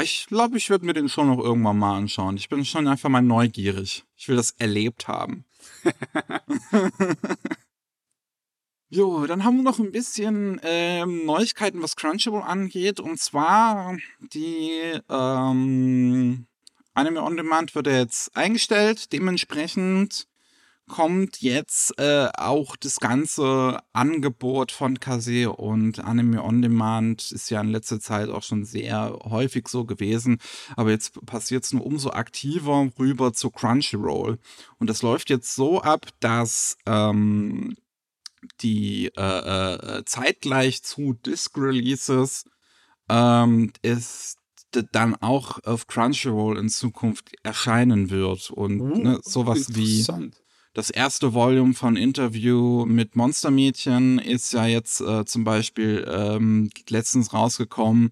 ich 0.00 0.26
glaube, 0.26 0.56
ich 0.56 0.70
würde 0.70 0.86
mir 0.86 0.94
den 0.94 1.08
schon 1.08 1.28
noch 1.28 1.38
irgendwann 1.38 1.78
mal 1.78 1.96
anschauen. 1.98 2.36
Ich 2.36 2.48
bin 2.48 2.64
schon 2.64 2.88
einfach 2.88 3.10
mal 3.10 3.20
neugierig. 3.20 4.04
Ich 4.16 4.28
will 4.28 4.36
das 4.36 4.52
erlebt 4.52 5.06
haben. 5.06 5.44
Jo, 8.94 9.26
dann 9.26 9.42
haben 9.42 9.56
wir 9.56 9.62
noch 9.62 9.78
ein 9.78 9.90
bisschen 9.90 10.60
ähm, 10.62 11.24
Neuigkeiten, 11.24 11.80
was 11.80 11.96
Crunchyroll 11.96 12.42
angeht. 12.42 13.00
Und 13.00 13.18
zwar 13.18 13.96
die 14.20 15.00
ähm, 15.08 16.46
Anime 16.92 17.22
On 17.22 17.34
Demand 17.38 17.74
wird 17.74 17.86
jetzt 17.86 18.36
eingestellt. 18.36 19.10
Dementsprechend 19.14 20.26
kommt 20.88 21.40
jetzt 21.40 21.98
äh, 21.98 22.28
auch 22.36 22.76
das 22.76 23.00
ganze 23.00 23.78
Angebot 23.94 24.72
von 24.72 25.00
Kase 25.00 25.50
und 25.50 26.00
Anime 26.00 26.44
On 26.44 26.60
Demand 26.60 27.32
ist 27.32 27.48
ja 27.48 27.62
in 27.62 27.70
letzter 27.70 27.98
Zeit 27.98 28.28
auch 28.28 28.42
schon 28.42 28.66
sehr 28.66 29.18
häufig 29.24 29.68
so 29.68 29.86
gewesen, 29.86 30.38
aber 30.76 30.90
jetzt 30.90 31.24
passiert 31.24 31.64
es 31.64 31.72
nur 31.72 31.86
umso 31.86 32.10
aktiver 32.10 32.90
rüber 32.98 33.32
zu 33.32 33.48
Crunchyroll. 33.48 34.38
Und 34.78 34.90
das 34.90 35.00
läuft 35.00 35.30
jetzt 35.30 35.54
so 35.54 35.80
ab, 35.80 36.08
dass 36.20 36.76
ähm, 36.84 37.74
die 38.60 39.10
äh, 39.16 39.98
äh, 39.98 40.04
zeitgleich 40.04 40.82
zu 40.82 41.14
Disc-Releases 41.14 42.44
ähm, 43.08 43.72
ist 43.82 44.38
dann 44.92 45.14
auch 45.16 45.62
auf 45.64 45.86
Crunchyroll 45.86 46.58
in 46.58 46.68
Zukunft 46.68 47.32
erscheinen 47.42 48.10
wird. 48.10 48.50
Und 48.50 48.80
uh, 48.80 48.96
ne, 48.96 49.20
sowas 49.22 49.74
wie 49.74 50.06
das 50.74 50.88
erste 50.88 51.34
Volume 51.34 51.74
von 51.74 51.96
Interview 51.96 52.86
mit 52.86 53.14
Monstermädchen 53.14 54.18
ist 54.18 54.54
ja 54.54 54.66
jetzt 54.66 55.02
äh, 55.02 55.26
zum 55.26 55.44
Beispiel 55.44 56.06
ähm, 56.10 56.70
letztens 56.88 57.34
rausgekommen. 57.34 58.10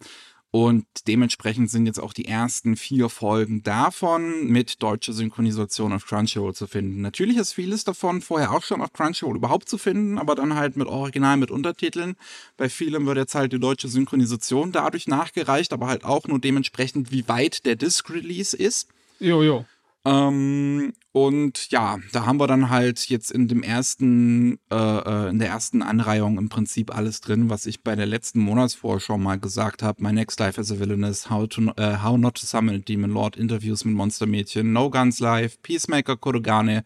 Und 0.53 0.85
dementsprechend 1.07 1.71
sind 1.71 1.87
jetzt 1.87 2.01
auch 2.01 2.13
die 2.13 2.25
ersten 2.25 2.75
vier 2.77 3.09
Folgen 3.09 3.63
davon 3.63 4.49
mit 4.49 4.83
deutscher 4.83 5.13
Synchronisation 5.13 5.93
auf 5.93 6.07
Crunchyroll 6.07 6.55
zu 6.55 6.67
finden. 6.67 7.01
Natürlich 7.03 7.37
ist 7.37 7.53
vieles 7.53 7.85
davon 7.85 8.21
vorher 8.21 8.51
auch 8.51 8.65
schon 8.65 8.83
auf 8.83 8.93
Crunchyroll 8.93 9.37
überhaupt 9.37 9.69
zu 9.69 9.79
finden, 9.79 10.19
aber 10.19 10.35
dann 10.35 10.57
halt 10.57 10.77
mit 10.77 10.89
Original, 10.89 11.37
mit 11.37 11.53
Untertiteln. 11.53 12.17
Bei 12.57 12.69
vielem 12.69 13.07
wird 13.07 13.19
jetzt 13.19 13.37
halt 13.37 13.53
die 13.53 13.61
deutsche 13.61 13.87
Synchronisation 13.87 14.73
dadurch 14.73 15.07
nachgereicht, 15.07 15.73
aber 15.73 15.87
halt 15.87 16.05
auch 16.05 16.27
nur 16.27 16.41
dementsprechend, 16.41 17.13
wie 17.13 17.29
weit 17.29 17.65
der 17.65 17.77
Disc-Release 17.77 18.57
ist. 18.57 18.89
Jo, 19.21 19.45
jo. 19.45 19.65
Ähm, 20.07 20.95
und 21.13 21.71
ja, 21.71 21.99
da 22.13 22.25
haben 22.25 22.41
wir 22.41 22.47
dann 22.47 22.71
halt 22.71 23.09
jetzt 23.11 23.31
in 23.31 23.49
dem 23.49 23.63
ersten, 23.63 24.59
äh, 24.71 24.75
äh, 24.75 25.29
in 25.29 25.39
der 25.39 25.49
ersten 25.49 25.83
Anreihung 25.83 26.39
im 26.39 26.49
Prinzip 26.49 26.95
alles 26.97 27.21
drin, 27.21 27.51
was 27.51 27.67
ich 27.67 27.83
bei 27.83 27.97
der 27.97 28.07
letzten 28.07 28.41
Monatsvorschau 28.41 29.19
mal 29.19 29.39
gesagt 29.39 29.83
habe. 29.83 30.03
My 30.03 30.13
Next 30.13 30.41
Life 30.41 30.59
as 30.59 30.73
a 30.73 30.79
Villainess, 30.79 31.29
How, 31.29 31.47
to, 31.49 31.73
uh, 31.79 32.03
How 32.03 32.17
Not 32.17 32.37
to 32.37 32.47
Summon 32.47 32.77
a 32.77 32.79
Demon 32.79 33.11
Lord, 33.11 33.37
Interviews 33.37 33.85
mit 33.85 33.95
Monstermädchen, 33.95 34.73
No 34.73 34.89
Guns 34.89 35.21
Life, 35.21 35.59
Peacemaker 35.63 36.17
Kodogane, 36.17 36.85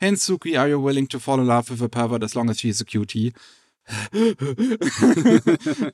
Hensuki, 0.00 0.58
Are 0.58 0.68
You 0.68 0.82
Willing 0.82 1.08
to 1.08 1.20
Fall 1.20 1.40
in 1.40 1.46
Love 1.46 1.70
with 1.70 1.82
a 1.82 1.88
Pervert 1.88 2.24
as 2.24 2.34
long 2.34 2.50
as 2.50 2.58
she's 2.58 2.80
a 2.80 2.84
cutie? 2.84 3.32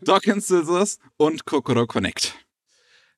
Doc 0.02 0.26
and 0.26 0.42
Scissors 0.42 0.98
und 1.18 1.44
Kokoro 1.44 1.86
Connect. 1.86 2.34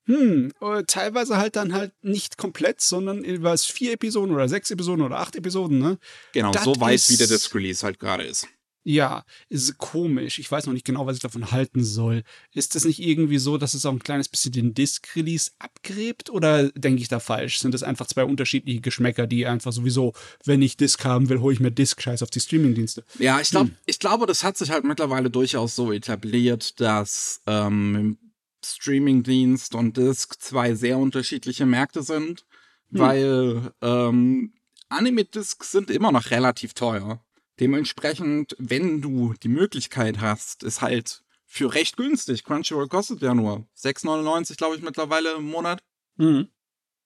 Hm, 0.07 0.53
äh, 0.61 0.83
teilweise 0.87 1.39
halt 1.39 1.57
dann 1.57 1.73
halt 1.73 1.93
nicht 2.03 2.37
komplett, 2.37 2.81
sondern 2.81 3.25
über 3.25 3.57
vier 3.57 3.93
Episoden 3.93 4.35
oder 4.35 4.49
sechs 4.49 4.71
Episoden 4.71 5.03
oder 5.05 5.19
acht 5.19 5.35
Episoden, 5.35 5.79
ne? 5.79 5.99
Genau, 6.33 6.53
das 6.53 6.65
so 6.65 6.79
weit, 6.81 6.97
ist, 6.97 7.11
wie 7.11 7.17
der 7.17 7.27
Disc 7.27 7.55
Release 7.55 7.85
halt 7.85 7.99
gerade 7.99 8.25
ist. 8.25 8.47
Ja, 8.87 9.25
ist 9.49 9.79
komisch. 9.79 10.39
Ich 10.39 10.53
weiß 10.53 10.67
noch 10.67 10.75
nicht 10.75 10.85
genau, 10.85 11.07
was 11.07 11.17
ich 11.17 11.23
davon 11.23 11.51
halten 11.51 11.83
soll. 11.83 12.23
Ist 12.53 12.75
das 12.75 12.85
nicht 12.85 13.01
irgendwie 13.01 13.39
so, 13.39 13.57
dass 13.57 13.73
es 13.73 13.87
auch 13.87 13.93
ein 13.93 14.03
kleines 14.03 14.29
bisschen 14.29 14.53
den 14.53 14.75
Disc-Release 14.75 15.53
abgräbt? 15.59 16.29
Oder 16.29 16.69
denke 16.73 17.01
ich 17.01 17.09
da 17.09 17.19
falsch? 17.19 17.61
Sind 17.61 17.73
das 17.73 17.83
einfach 17.83 18.07
zwei 18.07 18.25
unterschiedliche 18.25 18.83
Geschmäcker, 18.83 19.27
die 19.27 19.47
einfach 19.47 19.73
sowieso, 19.73 20.13
wenn 20.45 20.61
ich 20.61 20.77
Disc 20.77 21.03
haben 21.03 21.31
will, 21.31 21.41
hole 21.41 21.55
ich 21.55 21.61
mir 21.61 21.71
Disc-Scheiß 21.71 22.23
auf 22.23 22.29
die 22.29 22.41
Streaming-Dienste? 22.41 23.05
Ja, 23.19 23.41
ich 23.41 23.49
glaube, 23.49 23.71
hm. 23.71 23.77
ich 23.87 23.99
glaube, 23.99 24.27
das 24.27 24.45
hat 24.45 24.59
sich 24.59 24.71
halt 24.71 24.85
mittlerweile 24.85 25.31
durchaus 25.31 25.75
so 25.75 25.91
etabliert, 25.91 26.79
dass 26.79 27.41
ähm, 27.47 28.19
Streamingdienst 28.65 29.75
und 29.75 29.97
Disc 29.97 30.41
zwei 30.41 30.75
sehr 30.75 30.99
unterschiedliche 30.99 31.67
Märkte 31.67 32.03
sind, 32.03 32.47
hm. 32.91 32.99
weil 32.99 33.73
ähm, 33.83 34.55
Anime-Discs 34.89 35.73
sind 35.73 35.91
immer 35.91 36.13
noch 36.13 36.31
relativ 36.31 36.75
teuer. 36.75 37.25
Dementsprechend, 37.61 38.57
wenn 38.59 39.01
du 39.01 39.35
die 39.43 39.49
Möglichkeit 39.49 40.21
hast, 40.21 40.63
ist 40.63 40.81
halt 40.81 41.23
für 41.47 41.73
recht 41.73 41.97
günstig. 41.97 42.45
Crunchyroll 42.45 42.89
kostet 42.89 43.23
ja 43.23 43.35
nur 43.35 43.67
6,99, 43.79 44.57
glaube 44.57 44.77
ich, 44.77 44.83
mittlerweile 44.83 45.35
im 45.35 45.45
Monat. 45.45 45.83
Mhm. 46.17 46.49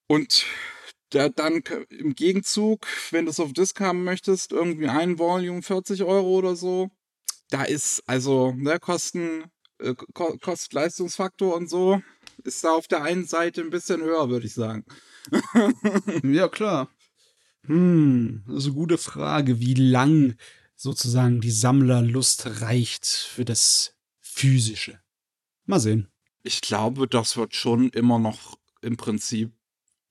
Und 0.07 0.47
da 1.11 1.29
dann 1.29 1.63
im 1.91 2.15
Gegenzug, 2.15 2.87
wenn 3.11 3.27
du 3.27 3.31
es 3.31 3.41
auf 3.41 3.53
Disc 3.53 3.79
haben 3.81 4.05
möchtest, 4.05 4.53
irgendwie 4.53 4.89
ein 4.89 5.19
Volume 5.19 5.63
40 5.63 6.03
Euro 6.05 6.29
oder 6.39 6.57
so. 6.57 6.91
Da 7.51 7.65
ist 7.65 8.03
also, 8.07 8.53
ne, 8.53 8.79
Kosten 8.79 9.45
äh, 9.79 9.95
Kost-Leistungsfaktor 9.95 11.57
und 11.57 11.69
so 11.69 12.03
ist 12.45 12.65
da 12.65 12.71
auf 12.71 12.87
der 12.89 13.03
einen 13.03 13.27
Seite 13.27 13.61
ein 13.61 13.71
bisschen 13.71 14.01
höher, 14.01 14.29
würde 14.29 14.47
ich 14.47 14.55
sagen. 14.55 14.85
ja, 16.23 16.49
klar. 16.49 16.89
Hm, 17.67 18.45
eine 18.49 18.73
gute 18.73 18.99
Frage, 18.99 19.61
wie 19.61 19.75
lang 19.75 20.37
sozusagen 20.75 21.41
die 21.41 21.51
Sammlerlust 21.51 22.61
reicht 22.63 23.07
für 23.07 23.45
das 23.45 23.95
Physische. 24.21 25.01
Mal 25.67 25.81
sehen. 25.81 26.09
Ich 26.45 26.61
glaube, 26.61 27.09
das 27.09 27.37
wird 27.37 27.55
schon 27.55 27.91
immer 27.91 28.19
noch 28.19 28.57
im 28.81 28.97
Prinzip 28.97 29.53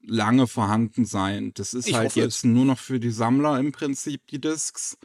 lange 0.01 0.47
vorhanden 0.47 1.05
sein. 1.05 1.53
Das 1.55 1.73
ist 1.73 1.87
Ich 1.87 1.95
halt 1.95 2.15
jetzt 2.15 2.45
nur 2.45 2.65
noch 2.65 2.79
für 2.79 2.99
die 2.99 3.11
Sammler 3.11 3.59
im 3.59 3.71
Prinzip 3.71 4.27
die 4.27 4.39
Discs. 4.39 4.97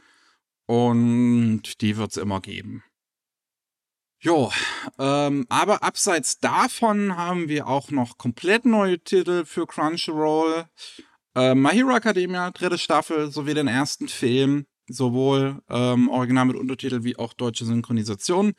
Und 0.65 1.81
die 1.81 1.97
wird 1.97 2.11
es 2.11 2.17
immer 2.17 2.39
geben. 2.39 2.83
Jo, 4.23 4.53
ähm, 4.99 5.45
aber 5.49 5.83
abseits 5.83 6.39
davon 6.39 7.17
haben 7.17 7.49
wir 7.49 7.67
auch 7.67 7.91
noch 7.91 8.17
komplett 8.17 8.63
neue 8.63 8.97
Titel 8.97 9.43
für 9.43 9.67
Crunchyroll. 9.67 10.63
Äh, 11.35 11.53
My 11.55 11.71
Hero 11.71 11.93
Academia, 11.93 12.49
dritte 12.51 12.77
Staffel, 12.77 13.29
sowie 13.29 13.53
den 13.53 13.67
ersten 13.67 14.07
Film, 14.07 14.65
sowohl 14.87 15.61
ähm, 15.69 16.07
Original 16.07 16.45
mit 16.45 16.55
Untertitel 16.55 17.03
wie 17.03 17.17
auch 17.17 17.33
deutsche 17.33 17.65
Synchronisation. 17.65 18.53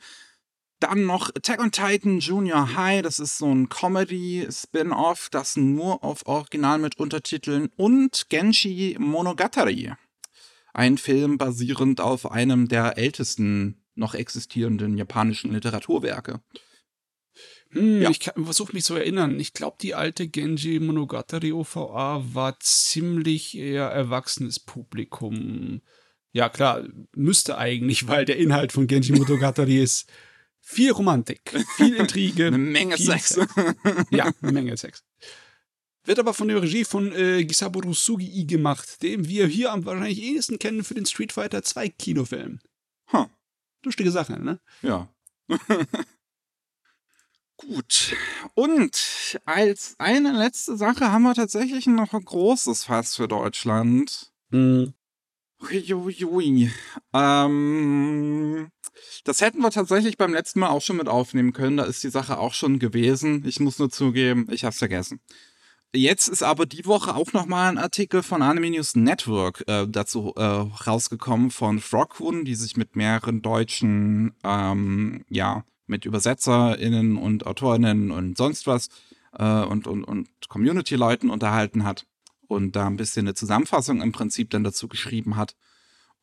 Dann 0.79 1.07
noch 1.07 1.29
Attack 1.29 1.59
on 1.59 1.71
Titan 1.71 2.19
Junior 2.19 2.75
High, 2.75 3.01
das 3.01 3.17
ist 3.17 3.39
so 3.39 3.51
ein 3.51 3.67
Comedy-Spin-Off, 3.67 5.29
das 5.31 5.57
nur 5.57 6.03
auf 6.03 6.27
Original 6.27 6.77
mit 6.77 6.99
Untertiteln 6.99 7.71
und 7.75 8.29
Genshi 8.29 8.97
Monogatari. 8.99 9.93
Ein 10.75 10.99
Film 10.99 11.39
basierend 11.39 12.01
auf 12.01 12.29
einem 12.29 12.67
der 12.67 12.99
ältesten 12.99 13.81
noch 13.95 14.13
existierenden 14.13 14.97
japanischen 14.97 15.51
Literaturwerke. 15.53 16.41
Hm, 17.69 18.01
Ja. 18.01 18.09
Ich 18.09 18.19
versuche 18.35 18.73
mich 18.73 18.83
zu 18.85 18.95
erinnern. 18.95 19.39
Ich 19.39 19.53
glaube, 19.53 19.77
die 19.81 19.95
alte 19.95 20.27
Genji 20.27 20.79
Monogatari 20.79 21.51
OVA 21.51 22.23
war 22.33 22.59
ziemlich 22.59 23.57
eher 23.57 23.85
erwachsenes 23.85 24.59
Publikum. 24.59 25.81
Ja, 26.31 26.49
klar, 26.49 26.83
müsste 27.15 27.57
eigentlich, 27.57 28.07
weil 28.07 28.25
der 28.25 28.37
Inhalt 28.37 28.71
von 28.71 28.87
Genji 28.87 29.13
Monogatari 29.13 29.79
ist 29.81 30.09
viel 30.61 30.91
Romantik, 30.91 31.41
viel 31.77 31.95
Intrige. 31.95 32.47
Eine 32.47 32.57
Menge 32.57 32.97
viel 32.97 33.05
Sex. 33.05 33.39
Ja, 34.09 34.31
eine 34.41 34.51
Menge 34.51 34.75
Sex. 34.77 35.03
Wird 36.05 36.19
aber 36.19 36.33
von 36.35 36.47
der 36.47 36.61
Regie 36.61 36.83
von 36.85 37.11
äh, 37.13 37.43
Gisaburo 37.45 37.93
Sugii 37.93 38.45
gemacht, 38.45 39.01
den 39.01 39.27
wir 39.27 39.47
hier 39.47 39.71
am 39.71 39.85
wahrscheinlich 39.85 40.21
ehesten 40.21 40.59
kennen 40.59 40.83
für 40.83 40.93
den 40.93 41.05
Street 41.07 41.31
Fighter 41.31 41.63
2 41.63 41.89
Kinofilm. 41.89 42.59
Huh. 43.11 43.25
Lustige 43.85 44.11
Sache, 44.11 44.41
ne? 44.41 44.59
Ja. 44.81 45.09
Gut. 47.57 48.15
Und 48.53 49.39
als 49.45 49.95
eine 49.97 50.33
letzte 50.33 50.75
Sache 50.75 51.11
haben 51.11 51.23
wir 51.23 51.33
tatsächlich 51.33 51.87
noch 51.87 52.13
ein 52.13 52.25
großes 52.25 52.83
Fass 52.85 53.15
für 53.15 53.27
Deutschland. 53.27 54.33
Uiuiui. 55.61 56.71
Ähm, 57.13 58.69
das 59.23 59.41
hätten 59.41 59.59
wir 59.59 59.71
tatsächlich 59.71 60.17
beim 60.17 60.33
letzten 60.33 60.59
Mal 60.59 60.69
auch 60.69 60.81
schon 60.81 60.97
mit 60.97 61.07
aufnehmen 61.07 61.53
können. 61.53 61.77
Da 61.77 61.85
ist 61.85 62.03
die 62.03 62.09
Sache 62.09 62.37
auch 62.37 62.53
schon 62.53 62.79
gewesen. 62.79 63.43
Ich 63.47 63.59
muss 63.59 63.79
nur 63.79 63.89
zugeben, 63.89 64.47
ich 64.51 64.65
hab's 64.65 64.79
vergessen. 64.79 65.21
Jetzt 65.95 66.27
ist 66.27 66.43
aber 66.43 66.65
die 66.65 66.85
Woche 66.85 67.15
auch 67.15 67.31
nochmal 67.31 67.69
ein 67.69 67.77
Artikel 67.77 68.21
von 68.21 68.41
Anime 68.41 68.69
News 68.69 68.95
Network 68.95 69.63
äh, 69.67 69.87
dazu 69.87 70.33
äh, 70.35 70.43
rausgekommen 70.43 71.51
von 71.51 71.79
Froghoon, 71.79 72.43
die 72.43 72.55
sich 72.55 72.75
mit 72.75 72.95
mehreren 72.97 73.41
deutschen, 73.41 74.35
ähm, 74.43 75.23
ja, 75.29 75.63
mit 75.87 76.05
ÜbersetzerInnen 76.05 77.15
und 77.15 77.47
AutorInnen 77.47 78.11
und 78.11 78.37
sonst 78.37 78.67
was 78.67 78.89
äh, 79.37 79.63
und, 79.63 79.87
und, 79.87 80.03
und 80.03 80.27
Community-Leuten 80.49 81.29
unterhalten 81.29 81.85
hat 81.85 82.05
und 82.47 82.75
da 82.75 82.87
ein 82.87 82.97
bisschen 82.97 83.27
eine 83.27 83.33
Zusammenfassung 83.33 84.01
im 84.01 84.11
Prinzip 84.11 84.49
dann 84.49 84.63
dazu 84.63 84.87
geschrieben 84.89 85.37
hat. 85.37 85.55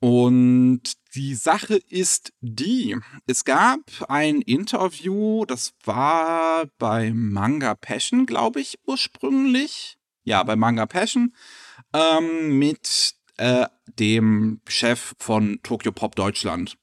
Und 0.02 0.82
die 1.14 1.36
Sache 1.36 1.76
ist 1.76 2.32
die, 2.40 2.96
es 3.28 3.44
gab 3.44 3.78
ein 4.08 4.40
Interview, 4.42 5.44
das 5.44 5.74
war 5.84 6.66
bei 6.78 7.12
Manga 7.14 7.76
Passion, 7.76 8.26
glaube 8.26 8.60
ich, 8.60 8.80
ursprünglich. 8.84 9.98
Ja, 10.24 10.42
bei 10.42 10.56
Manga 10.56 10.86
Passion, 10.86 11.32
ähm, 11.94 12.58
mit 12.58 13.14
äh, 13.36 13.66
dem 13.96 14.60
Chef 14.66 15.14
von 15.20 15.60
Tokyo 15.62 15.92
Pop 15.92 16.16
Deutschland. 16.16 16.76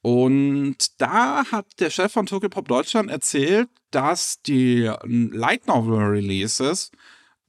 Und 0.00 1.02
da 1.02 1.44
hat 1.52 1.66
der 1.80 1.90
Chef 1.90 2.12
von 2.12 2.24
Tokyo 2.24 2.48
Pop 2.48 2.66
Deutschland 2.66 3.10
erzählt, 3.10 3.68
dass 3.90 4.40
die 4.40 4.90
Light 5.02 5.66
Novel 5.66 5.98
Releases 5.98 6.90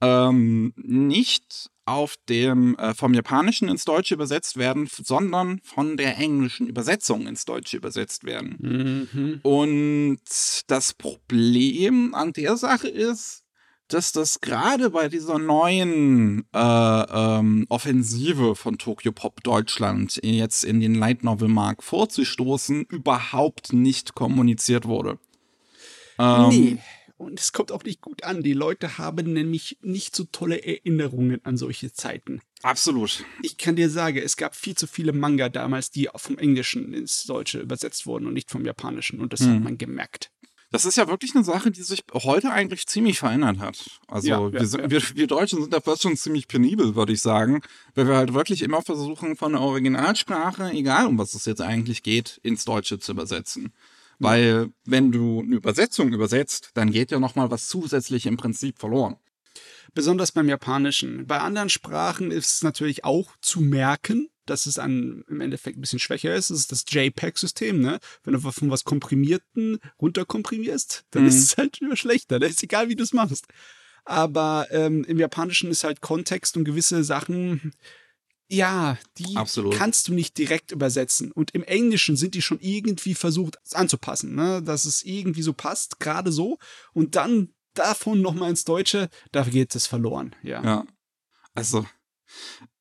ähm, 0.02 0.74
nicht 0.76 1.70
auf 1.86 2.16
dem 2.28 2.76
äh, 2.76 2.94
vom 2.94 3.14
Japanischen 3.14 3.68
ins 3.68 3.84
Deutsche 3.84 4.14
übersetzt 4.14 4.56
werden, 4.56 4.88
sondern 4.90 5.60
von 5.62 5.96
der 5.96 6.18
englischen 6.18 6.66
Übersetzung 6.66 7.26
ins 7.26 7.44
Deutsche 7.44 7.76
übersetzt 7.76 8.24
werden. 8.24 8.56
Mhm. 8.58 9.40
Und 9.42 10.18
das 10.66 10.92
Problem 10.94 12.14
an 12.14 12.32
der 12.32 12.56
Sache 12.56 12.88
ist, 12.88 13.44
dass 13.88 14.10
das 14.10 14.40
gerade 14.40 14.90
bei 14.90 15.08
dieser 15.08 15.38
neuen 15.38 16.44
äh, 16.52 16.58
ähm, 16.58 17.66
Offensive 17.68 18.56
von 18.56 18.78
Tokyo 18.78 19.12
Pop 19.12 19.42
Deutschland 19.44 20.18
jetzt 20.24 20.64
in 20.64 20.80
den 20.80 20.96
Light 20.96 21.22
Novel 21.22 21.48
Markt 21.48 21.84
vorzustoßen, 21.84 22.82
überhaupt 22.82 23.72
nicht 23.72 24.14
kommuniziert 24.14 24.86
wurde. 24.86 25.18
Ähm, 26.18 26.48
nee. 26.48 26.78
Und 27.18 27.40
es 27.40 27.52
kommt 27.52 27.72
auch 27.72 27.82
nicht 27.84 28.02
gut 28.02 28.24
an. 28.24 28.42
Die 28.42 28.52
Leute 28.52 28.98
haben 28.98 29.32
nämlich 29.32 29.78
nicht 29.80 30.14
so 30.14 30.24
tolle 30.30 30.62
Erinnerungen 30.64 31.40
an 31.44 31.56
solche 31.56 31.92
Zeiten. 31.92 32.40
Absolut. 32.62 33.24
Ich 33.42 33.56
kann 33.56 33.76
dir 33.76 33.88
sagen, 33.88 34.18
es 34.18 34.36
gab 34.36 34.54
viel 34.54 34.74
zu 34.74 34.86
viele 34.86 35.12
Manga 35.12 35.48
damals, 35.48 35.90
die 35.90 36.08
vom 36.16 36.36
Englischen 36.38 36.92
ins 36.92 37.24
Deutsche 37.24 37.60
übersetzt 37.60 38.06
wurden 38.06 38.26
und 38.26 38.34
nicht 38.34 38.50
vom 38.50 38.64
Japanischen. 38.66 39.20
Und 39.20 39.32
das 39.32 39.40
Mhm. 39.40 39.54
hat 39.54 39.60
man 39.62 39.78
gemerkt. 39.78 40.30
Das 40.72 40.84
ist 40.84 40.96
ja 40.96 41.08
wirklich 41.08 41.34
eine 41.34 41.44
Sache, 41.44 41.70
die 41.70 41.82
sich 41.82 42.02
heute 42.12 42.50
eigentlich 42.50 42.86
ziemlich 42.86 43.20
verändert 43.20 43.60
hat. 43.60 43.78
Also 44.08 44.28
Ja, 44.28 44.40
ja, 44.40 44.52
wir, 44.52 44.66
sind, 44.66 44.80
ja. 44.82 44.90
Wir, 44.90 45.00
wir 45.14 45.26
Deutschen 45.28 45.60
sind 45.62 45.72
da 45.72 45.80
fast 45.80 46.02
schon 46.02 46.16
ziemlich 46.16 46.48
penibel, 46.48 46.96
würde 46.96 47.12
ich 47.12 47.22
sagen, 47.22 47.62
weil 47.94 48.08
wir 48.08 48.16
halt 48.16 48.34
wirklich 48.34 48.62
immer 48.62 48.82
versuchen, 48.82 49.36
von 49.36 49.52
der 49.52 49.60
Originalsprache, 49.62 50.70
egal 50.72 51.06
um 51.06 51.18
was 51.18 51.34
es 51.34 51.44
jetzt 51.44 51.62
eigentlich 51.62 52.02
geht, 52.02 52.40
ins 52.42 52.64
Deutsche 52.64 52.98
zu 52.98 53.12
übersetzen. 53.12 53.72
Weil 54.18 54.68
wenn 54.84 55.12
du 55.12 55.40
eine 55.40 55.56
Übersetzung 55.56 56.12
übersetzt, 56.12 56.70
dann 56.74 56.90
geht 56.90 57.10
ja 57.10 57.18
noch 57.18 57.34
mal 57.34 57.50
was 57.50 57.68
zusätzlich 57.68 58.26
im 58.26 58.36
Prinzip 58.36 58.78
verloren. 58.78 59.16
Besonders 59.94 60.32
beim 60.32 60.48
Japanischen. 60.48 61.26
Bei 61.26 61.38
anderen 61.40 61.68
Sprachen 61.70 62.30
ist 62.30 62.56
es 62.56 62.62
natürlich 62.62 63.04
auch 63.04 63.32
zu 63.40 63.60
merken, 63.60 64.28
dass 64.44 64.66
es 64.66 64.78
an, 64.78 65.24
im 65.28 65.40
Endeffekt 65.40 65.76
ein 65.76 65.80
bisschen 65.80 65.98
schwächer 65.98 66.34
ist. 66.34 66.50
Das 66.50 66.58
ist 66.58 66.72
das 66.72 66.84
JPEG-System, 66.88 67.80
ne? 67.80 67.98
Wenn 68.22 68.34
du 68.34 68.40
von 68.40 68.70
was 68.70 68.84
Komprimierten 68.84 69.78
runterkomprimierst, 70.00 71.04
dann 71.10 71.22
Mhm. 71.22 71.28
ist 71.28 71.42
es 71.42 71.56
halt 71.56 71.80
immer 71.80 71.96
schlechter. 71.96 72.38
Da 72.38 72.46
ist 72.46 72.62
egal, 72.62 72.88
wie 72.88 72.96
du 72.96 73.02
es 73.02 73.12
machst. 73.12 73.46
Aber 74.04 74.68
ähm, 74.70 75.02
im 75.04 75.18
Japanischen 75.18 75.70
ist 75.70 75.82
halt 75.82 76.00
Kontext 76.00 76.56
und 76.56 76.64
gewisse 76.64 77.02
Sachen, 77.02 77.72
ja, 78.48 78.96
die 79.18 79.36
Absolut. 79.36 79.74
kannst 79.74 80.08
du 80.08 80.14
nicht 80.14 80.38
direkt 80.38 80.70
übersetzen. 80.72 81.32
Und 81.32 81.52
im 81.52 81.62
Englischen 81.64 82.16
sind 82.16 82.34
die 82.34 82.42
schon 82.42 82.60
irgendwie 82.60 83.14
versucht 83.14 83.58
anzupassen, 83.74 84.34
ne? 84.34 84.62
dass 84.62 84.84
es 84.84 85.02
irgendwie 85.02 85.42
so 85.42 85.52
passt, 85.52 85.98
gerade 86.00 86.30
so. 86.32 86.58
Und 86.92 87.16
dann 87.16 87.48
davon 87.74 88.22
nochmal 88.22 88.50
ins 88.50 88.64
Deutsche, 88.64 89.08
da 89.32 89.42
geht 89.42 89.74
es 89.74 89.86
verloren. 89.86 90.34
Ja. 90.42 90.62
Ja. 90.64 90.86
Also, 91.54 91.86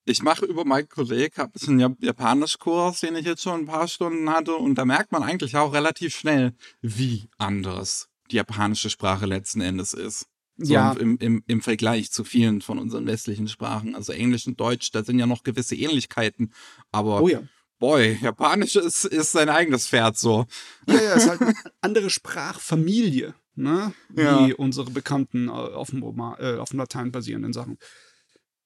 ich 0.05 0.21
mache 0.21 0.45
über 0.45 0.65
meinen 0.65 0.87
Kollegen, 0.87 1.35
habe 1.37 1.53
einen 1.67 1.81
Jap- 1.81 2.03
Japanischkurs, 2.05 2.99
den 2.99 3.15
ich 3.15 3.25
jetzt 3.25 3.41
schon 3.41 3.61
ein 3.61 3.65
paar 3.65 3.87
Stunden 3.87 4.29
hatte, 4.29 4.55
und 4.55 4.75
da 4.75 4.85
merkt 4.85 5.11
man 5.11 5.23
eigentlich 5.23 5.55
auch 5.57 5.73
relativ 5.73 6.15
schnell, 6.15 6.53
wie 6.81 7.27
anders 7.37 8.07
die 8.31 8.35
japanische 8.37 8.89
Sprache 8.89 9.25
letzten 9.25 9.61
Endes 9.61 9.93
ist. 9.93 10.27
So 10.57 10.73
Ja. 10.73 10.93
im, 10.93 11.17
im, 11.17 11.43
im 11.47 11.61
Vergleich 11.61 12.11
zu 12.11 12.23
vielen 12.23 12.61
von 12.61 12.79
unseren 12.79 13.05
westlichen 13.07 13.47
Sprachen. 13.47 13.93
Also 13.95 14.13
Englisch 14.13 14.47
und 14.47 14.59
Deutsch, 14.59 14.91
da 14.91 15.03
sind 15.03 15.19
ja 15.19 15.27
noch 15.27 15.43
gewisse 15.43 15.75
Ähnlichkeiten, 15.75 16.53
aber 16.91 17.21
Oh 17.21 17.27
ja. 17.27 17.43
boy, 17.79 18.17
Japanisch 18.21 18.75
ist, 18.77 19.05
ist 19.05 19.33
sein 19.33 19.49
eigenes 19.49 19.87
Pferd 19.87 20.17
so. 20.17 20.45
Ja, 20.87 21.01
ja, 21.01 21.13
ist 21.15 21.27
halt 21.27 21.41
eine 21.41 21.53
andere 21.81 22.09
Sprachfamilie, 22.09 23.35
ne? 23.55 23.93
Wie 24.09 24.21
Ja. 24.21 24.55
unsere 24.55 24.91
bekannten 24.91 25.49
äh, 25.49 25.51
auf 25.51 25.89
dem, 25.89 26.01
äh, 26.03 26.55
auf 26.57 26.69
dem 26.69 26.79
Latein 26.79 27.11
basierenden 27.11 27.51
Sachen. 27.51 27.77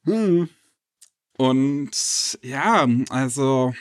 Hm. 0.05 0.47
Und 1.37 2.39
ja, 2.43 2.87
also 3.09 3.73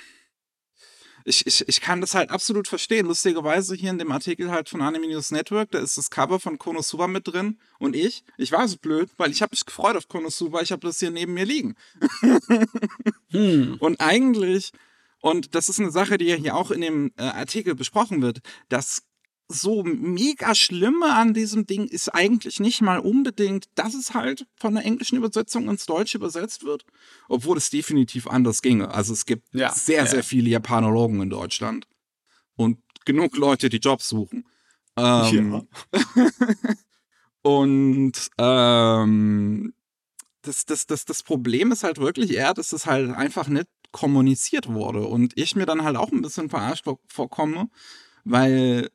ich, 1.29 1.47
ich, 1.47 1.69
ich 1.69 1.81
kann 1.81 2.01
das 2.01 2.15
halt 2.15 2.31
absolut 2.31 2.67
verstehen. 2.69 3.07
Lustigerweise 3.07 3.75
hier 3.75 3.91
in 3.91 3.99
dem 3.99 4.11
Artikel 4.11 4.51
halt 4.51 4.69
von 4.69 4.83
Anime 4.83 5.07
News 5.07 5.31
Network, 5.31 5.71
da 5.71 5.79
ist 5.79 5.99
das 5.99 6.11
Cover 6.11 6.41
von 6.41 6.59
Konosuba 6.59 7.07
mit 7.07 7.29
drin 7.29 7.59
und 7.79 7.95
ich, 7.95 8.25
ich 8.37 8.53
war 8.53 8.67
so 8.67 8.77
blöd, 8.79 9.11
weil 9.17 9.31
ich 9.31 9.43
habe 9.43 9.51
mich 9.53 9.65
gefreut 9.65 9.97
auf 9.97 10.09
Konosuba, 10.09 10.63
ich 10.63 10.73
habe 10.73 10.87
das 10.87 10.99
hier 10.99 11.11
neben 11.11 11.35
mir 11.35 11.45
liegen. 11.45 11.77
Hm. 13.31 13.77
Und 13.81 14.01
eigentlich, 14.01 14.73
und 15.21 15.55
das 15.55 15.69
ist 15.69 15.79
eine 15.79 15.91
Sache, 15.91 16.17
die 16.17 16.25
ja 16.25 16.37
hier 16.37 16.57
auch 16.57 16.71
in 16.71 16.81
dem 16.81 17.13
äh, 17.19 17.25
Artikel 17.25 17.75
besprochen 17.75 18.23
wird, 18.23 18.41
das 18.71 19.03
so 19.49 19.83
mega 19.83 20.55
Schlimme 20.55 21.15
an 21.15 21.33
diesem 21.33 21.67
Ding 21.67 21.87
ist 21.87 22.15
eigentlich 22.15 22.61
nicht 22.61 22.83
mal 22.83 22.99
unbedingt, 22.99 23.69
dass 23.75 23.95
es 23.95 24.13
halt 24.13 24.47
von 24.57 24.75
der 24.75 24.85
englischen 24.85 25.17
Übersetzung 25.17 25.69
ins 25.71 25.87
Deutsche 25.87 26.19
übersetzt 26.19 26.65
wird, 26.65 26.85
obwohl 27.29 27.57
es 27.57 27.71
definitiv 27.71 28.27
anders 28.27 28.61
ginge. 28.61 28.93
Also 28.93 29.15
es 29.15 29.25
gibt 29.25 29.49
Ja, 29.55 29.73
sehr, 29.73 30.05
ja. 30.05 30.07
sehr 30.07 30.23
viele 30.23 30.51
Japanologen 30.51 31.23
in 31.23 31.31
Deutschland 31.31 31.87
und 32.57 32.79
genug 33.07 33.37
Leute, 33.39 33.71
die 33.71 33.79
Jobs 33.79 34.09
suchen. 34.09 34.45
Ähm, 34.97 35.67
und 37.43 38.13
ähm, 38.37 39.73
das, 40.43 40.67
das, 40.67 40.87
das, 40.87 41.05
das 41.07 41.23
Problem 41.23 41.73
ist 41.73 41.85
halt 41.85 41.99
wirklich 41.99 42.33
eher, 42.35 42.53
dass 42.53 42.73
es 42.73 42.85
halt 42.85 43.11
einfach 43.11 43.49
nicht 43.49 43.69
kommuniziert 43.93 44.69
wurde 44.69 45.07
und 45.07 45.33
ich 45.39 45.57
mir 45.57 45.65
dann 45.65 45.85
halt 45.85 45.97
auch 45.97 46.13
ein 46.13 46.21
bisschen 46.21 46.51
verarscht 46.51 46.85
vorkomme, 47.07 47.71
weil 48.25 48.91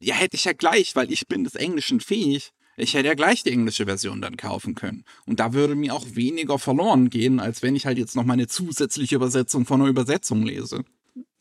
ja, 0.00 0.14
hätte 0.14 0.36
ich 0.36 0.44
ja 0.44 0.52
gleich, 0.52 0.96
weil 0.96 1.12
ich 1.12 1.28
bin 1.28 1.44
des 1.44 1.54
Englischen 1.54 2.00
fähig. 2.00 2.52
Ich 2.76 2.94
hätte 2.94 3.08
ja 3.08 3.14
gleich 3.14 3.42
die 3.42 3.50
englische 3.50 3.84
Version 3.84 4.22
dann 4.22 4.36
kaufen 4.36 4.74
können. 4.74 5.04
Und 5.26 5.38
da 5.38 5.52
würde 5.52 5.74
mir 5.74 5.94
auch 5.94 6.06
weniger 6.14 6.58
verloren 6.58 7.10
gehen, 7.10 7.38
als 7.38 7.62
wenn 7.62 7.76
ich 7.76 7.84
halt 7.84 7.98
jetzt 7.98 8.16
noch 8.16 8.24
mal 8.24 8.32
eine 8.32 8.46
zusätzliche 8.46 9.16
Übersetzung 9.16 9.66
von 9.66 9.80
einer 9.80 9.90
Übersetzung 9.90 10.42
lese. 10.42 10.84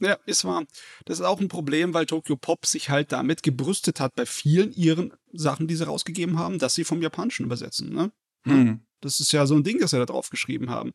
Ja, 0.02 0.18
ist 0.26 0.44
wahr. 0.44 0.66
Das 1.06 1.20
ist 1.20 1.26
auch 1.26 1.40
ein 1.40 1.48
Problem, 1.48 1.94
weil 1.94 2.06
Tokyo 2.06 2.36
Pop 2.36 2.66
sich 2.66 2.90
halt 2.90 3.12
damit 3.12 3.44
gebrüstet 3.44 4.00
hat 4.00 4.16
bei 4.16 4.26
vielen 4.26 4.74
ihren 4.74 5.14
Sachen, 5.32 5.68
die 5.68 5.76
sie 5.76 5.86
rausgegeben 5.86 6.38
haben, 6.38 6.60
dass 6.60 6.76
sie 6.76 6.84
vom 6.84 7.02
Japanischen 7.02 7.46
übersetzen. 7.46 7.94
Ne? 7.94 8.12
Hm. 8.44 8.82
Das 9.02 9.20
ist 9.20 9.32
ja 9.32 9.46
so 9.46 9.56
ein 9.56 9.64
Ding, 9.64 9.80
das 9.80 9.92
sie 9.92 9.98
da 9.98 10.06
drauf 10.06 10.30
geschrieben 10.30 10.70
haben. 10.70 10.92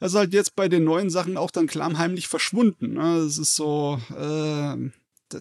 Das 0.00 0.12
ist 0.12 0.18
halt 0.18 0.32
jetzt 0.32 0.56
bei 0.56 0.68
den 0.68 0.84
neuen 0.84 1.10
Sachen 1.10 1.36
auch 1.36 1.50
dann 1.50 1.66
klammheimlich 1.66 2.26
verschwunden. 2.28 2.94
Ne? 2.94 3.22
Das 3.24 3.38
ist 3.38 3.54
so, 3.54 4.00
äh, 4.10 4.90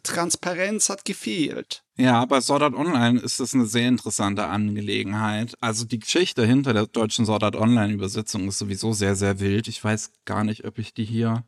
Transparenz 0.03 0.89
hat 0.89 1.05
gefehlt. 1.05 1.83
Ja, 1.97 2.25
bei 2.25 2.41
Sword 2.41 2.61
Art 2.61 2.75
Online 2.75 3.19
ist 3.19 3.39
das 3.39 3.53
eine 3.53 3.65
sehr 3.65 3.87
interessante 3.87 4.45
Angelegenheit. 4.45 5.55
Also 5.61 5.85
die 5.85 5.99
Geschichte 5.99 6.45
hinter 6.45 6.73
der 6.73 6.87
deutschen 6.87 7.25
Sword 7.25 7.43
Art 7.43 7.55
Online 7.55 7.93
Übersetzung 7.93 8.47
ist 8.47 8.59
sowieso 8.59 8.93
sehr, 8.93 9.15
sehr 9.15 9.39
wild. 9.39 9.67
Ich 9.67 9.83
weiß 9.83 10.11
gar 10.25 10.43
nicht, 10.43 10.65
ob 10.65 10.77
ich 10.79 10.93
die 10.93 11.05
hier 11.05 11.43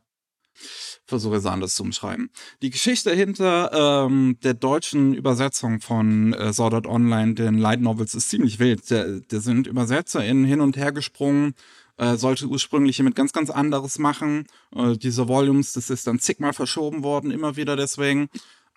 versuche 1.06 1.36
es 1.36 1.46
anders 1.46 1.74
zu 1.74 1.82
umschreiben. 1.82 2.30
Die 2.62 2.70
Geschichte 2.70 3.12
hinter 3.14 4.06
ähm, 4.06 4.38
der 4.42 4.54
deutschen 4.54 5.14
Übersetzung 5.14 5.80
von 5.80 6.32
äh, 6.32 6.52
Sword 6.52 6.74
Art 6.74 6.86
Online, 6.86 7.34
den 7.34 7.58
Light 7.58 7.80
Novels, 7.80 8.14
ist 8.14 8.30
ziemlich 8.30 8.58
wild. 8.58 8.90
Da, 8.90 9.04
da 9.28 9.40
sind 9.40 9.66
ÜbersetzerInnen 9.66 10.44
hin 10.44 10.60
und 10.60 10.76
her 10.76 10.92
gesprungen 10.92 11.54
äh, 12.00 12.16
sollte 12.16 12.46
ursprünglich 12.46 12.98
mit 13.00 13.14
ganz, 13.14 13.32
ganz 13.32 13.50
anderes 13.50 13.98
machen. 13.98 14.46
Äh, 14.74 14.96
diese 14.96 15.28
Volumes, 15.28 15.74
das 15.74 15.90
ist 15.90 16.06
dann 16.06 16.18
zigmal 16.18 16.54
verschoben 16.54 17.02
worden, 17.02 17.30
immer 17.30 17.56
wieder 17.56 17.76
deswegen. 17.76 18.30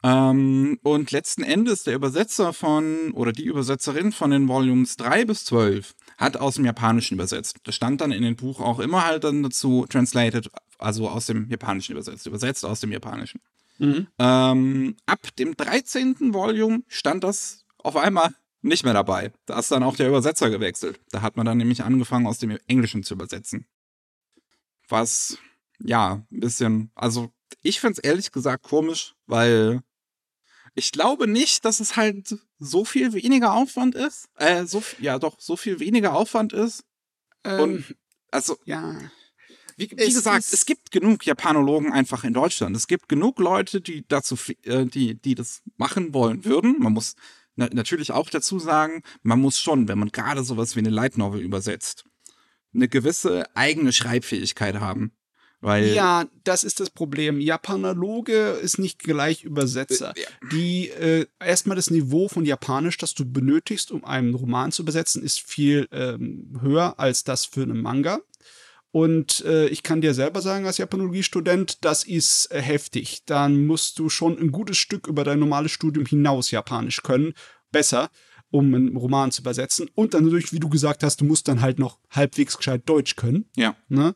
Ähm, 0.04 0.78
und 0.84 1.12
letzten 1.12 1.44
Endes 1.44 1.84
der 1.84 1.96
Übersetzer 1.96 2.52
von, 2.52 3.12
oder 3.14 3.32
die 3.32 3.46
Übersetzerin 3.46 4.12
von 4.12 4.32
den 4.32 4.50
Volumes 4.50 4.98
3 4.98 5.24
bis 5.24 5.46
12 5.46 5.96
hat 6.18 6.36
aus 6.36 6.56
dem 6.56 6.66
Japanischen 6.66 7.14
übersetzt. 7.14 7.56
Das 7.64 7.76
stand 7.76 8.02
dann 8.02 8.12
in 8.12 8.24
dem 8.24 8.36
Buch 8.36 8.60
auch 8.60 8.80
immer 8.80 9.06
halt 9.06 9.24
dann 9.24 9.42
dazu 9.42 9.86
translated, 9.88 10.50
also 10.78 11.08
aus 11.08 11.28
dem 11.28 11.50
Japanischen 11.50 11.94
übersetzt, 11.94 12.28
übersetzt 12.28 12.66
aus 12.66 12.82
dem 12.82 12.92
Japanischen. 12.92 13.40
Mhm. 13.80 14.08
Ähm, 14.20 14.96
ab 15.06 15.34
dem 15.40 15.56
13. 15.56 16.34
Volume 16.34 16.84
stand 16.90 17.24
das 17.24 17.64
auf 17.78 17.96
einmal 17.96 18.34
nicht 18.64 18.84
mehr 18.84 18.94
dabei. 18.94 19.32
Da 19.46 19.60
ist 19.60 19.72
dann 19.72 19.84
auch 19.84 19.96
der 19.96 20.08
Übersetzer 20.08 20.50
gewechselt. 20.50 21.00
Da 21.12 21.22
hat 21.22 21.36
man 21.36 21.46
dann 21.46 21.58
nämlich 21.58 21.84
angefangen, 21.84 22.28
aus 22.28 22.40
dem 22.40 22.58
Englischen 22.68 23.04
zu 23.04 23.14
übersetzen. 23.14 23.68
Was, 24.88 25.38
ja, 25.80 26.26
ein 26.32 26.40
bisschen, 26.40 26.92
also 26.96 27.32
ich 27.62 27.80
finde 27.80 27.94
es 27.94 28.00
ehrlich 28.00 28.32
gesagt 28.32 28.64
komisch, 28.64 29.16
weil 29.26 29.82
ich 30.76 30.92
glaube 30.92 31.28
nicht, 31.28 31.66
dass 31.66 31.80
es 31.80 31.96
halt 31.96 32.38
so 32.60 32.86
viel 32.86 33.14
weniger 33.14 33.54
Aufwand 33.54 33.96
ist. 33.96 34.30
Äh, 34.36 34.66
so, 34.66 34.84
ja, 35.00 35.20
doch, 35.20 35.40
so 35.40 35.56
viel 35.56 35.80
weniger 35.80 36.14
Aufwand 36.14 36.54
ist. 36.54 36.84
Ähm, 37.44 37.60
Und, 37.60 37.96
also, 38.32 38.58
ja. 38.66 38.98
Wie, 39.76 39.90
wie 39.92 40.04
es 40.04 40.16
gesagt, 40.16 40.46
es 40.52 40.66
gibt 40.66 40.92
genug 40.92 41.26
Japanologen 41.26 41.92
einfach 41.92 42.24
in 42.24 42.34
Deutschland. 42.34 42.76
Es 42.76 42.88
gibt 42.88 43.10
genug 43.10 43.40
Leute, 43.40 43.82
die 43.82 44.08
dazu, 44.08 44.36
äh, 44.64 44.86
die, 44.86 45.16
die 45.16 45.36
das 45.36 45.62
machen 45.78 46.14
wollen 46.14 46.46
würden. 46.46 46.78
Man 46.80 46.94
muss 46.94 47.16
na, 47.56 47.70
natürlich 47.72 48.12
auch 48.12 48.30
dazu 48.30 48.60
sagen, 48.60 49.04
man 49.22 49.40
muss 49.40 49.60
schon, 49.60 49.88
wenn 49.88 50.00
man 50.00 50.10
gerade 50.10 50.44
sowas 50.44 50.76
wie 50.76 50.80
eine 50.80 50.90
Light 50.90 51.18
Novel 51.18 51.42
übersetzt, 51.42 52.06
eine 52.74 52.88
gewisse 52.88 53.46
eigene 53.56 53.94
Schreibfähigkeit 53.94 54.76
haben. 54.76 55.14
Weil 55.64 55.94
ja, 55.94 56.26
das 56.44 56.66
ist 56.66 56.82
das 56.82 56.90
Problem. 56.90 57.40
Japanologe 57.40 58.60
ist 58.62 58.80
nicht 58.80 59.00
gleich 59.00 59.46
Übersetzer. 59.46 60.14
Äh, 60.18 60.22
ja. 60.22 60.28
Die 60.52 60.90
äh, 60.90 61.26
erstmal 61.40 61.78
das 61.78 61.90
Niveau 61.90 62.28
von 62.28 62.44
Japanisch, 62.44 62.98
das 62.98 63.14
du 63.14 63.24
benötigst, 63.24 63.90
um 63.90 64.04
einen 64.04 64.34
Roman 64.34 64.74
zu 64.74 64.82
übersetzen, 64.82 65.24
ist 65.24 65.40
viel 65.40 65.88
ähm, 65.94 66.60
höher 66.60 67.00
als 67.00 67.24
das 67.24 67.46
für 67.46 67.64
einen 67.64 67.82
Manga. 67.82 68.20
Und 68.94 69.44
äh, 69.46 69.66
ich 69.70 69.82
kann 69.82 70.02
dir 70.02 70.14
selber 70.14 70.40
sagen, 70.40 70.68
als 70.68 70.78
Japanologiestudent, 70.78 71.84
das 71.84 72.04
ist 72.04 72.52
äh, 72.52 72.62
heftig. 72.62 73.24
Dann 73.26 73.66
musst 73.66 73.98
du 73.98 74.08
schon 74.08 74.38
ein 74.38 74.52
gutes 74.52 74.78
Stück 74.78 75.08
über 75.08 75.24
dein 75.24 75.40
normales 75.40 75.72
Studium 75.72 76.06
hinaus 76.06 76.52
Japanisch 76.52 77.02
können. 77.02 77.34
Besser, 77.72 78.12
um 78.52 78.72
einen 78.72 78.96
Roman 78.96 79.32
zu 79.32 79.42
übersetzen. 79.42 79.90
Und 79.96 80.14
dann 80.14 80.26
natürlich, 80.26 80.54
wie 80.54 80.60
du 80.60 80.70
gesagt 80.70 81.02
hast, 81.02 81.22
du 81.22 81.26
musst 81.26 81.48
dann 81.48 81.62
halt 81.62 81.80
noch 81.80 81.98
halbwegs 82.12 82.56
gescheit 82.56 82.84
Deutsch 82.86 83.16
können. 83.16 83.50
Ja. 83.56 83.76
Ne? 83.88 84.14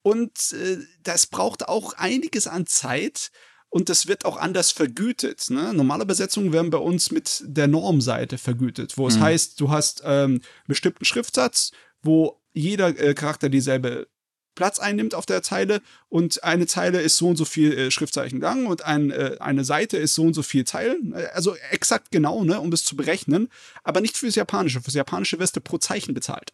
Und 0.00 0.54
äh, 0.54 0.78
das 1.02 1.26
braucht 1.26 1.68
auch 1.68 1.92
einiges 1.92 2.46
an 2.46 2.64
Zeit. 2.64 3.30
Und 3.68 3.90
das 3.90 4.06
wird 4.06 4.24
auch 4.24 4.38
anders 4.38 4.72
vergütet. 4.72 5.50
Ne? 5.50 5.74
Normale 5.74 6.04
Übersetzungen 6.04 6.54
werden 6.54 6.70
bei 6.70 6.78
uns 6.78 7.10
mit 7.10 7.42
der 7.44 7.68
Normseite 7.68 8.38
vergütet, 8.38 8.96
wo 8.96 9.06
es 9.06 9.16
mhm. 9.16 9.22
heißt, 9.22 9.60
du 9.60 9.68
hast 9.68 10.00
ähm, 10.02 10.30
einen 10.30 10.40
bestimmten 10.66 11.04
Schriftsatz, 11.04 11.72
wo 12.02 12.40
jeder 12.54 12.98
äh, 12.98 13.12
Charakter 13.12 13.50
dieselbe 13.50 14.06
Platz 14.54 14.78
einnimmt 14.78 15.14
auf 15.14 15.26
der 15.26 15.42
Zeile 15.42 15.80
und 16.08 16.44
eine 16.44 16.66
Zeile 16.66 17.00
ist 17.00 17.16
so 17.16 17.28
und 17.28 17.36
so 17.36 17.44
viel 17.44 17.72
äh, 17.72 17.90
Schriftzeichen 17.90 18.40
lang 18.40 18.66
und 18.66 18.84
ein, 18.84 19.10
äh, 19.10 19.36
eine 19.40 19.64
Seite 19.64 19.96
ist 19.96 20.14
so 20.14 20.22
und 20.22 20.34
so 20.34 20.42
viel 20.42 20.64
Zeilen. 20.64 21.14
Also 21.32 21.56
exakt 21.70 22.10
genau, 22.10 22.44
ne, 22.44 22.60
um 22.60 22.70
das 22.70 22.84
zu 22.84 22.96
berechnen, 22.96 23.48
aber 23.82 24.00
nicht 24.00 24.16
fürs 24.16 24.34
Japanische. 24.34 24.80
Fürs 24.80 24.94
Japanische 24.94 25.38
wirst 25.38 25.56
du 25.56 25.60
pro 25.60 25.78
Zeichen 25.78 26.14
bezahlt. 26.14 26.52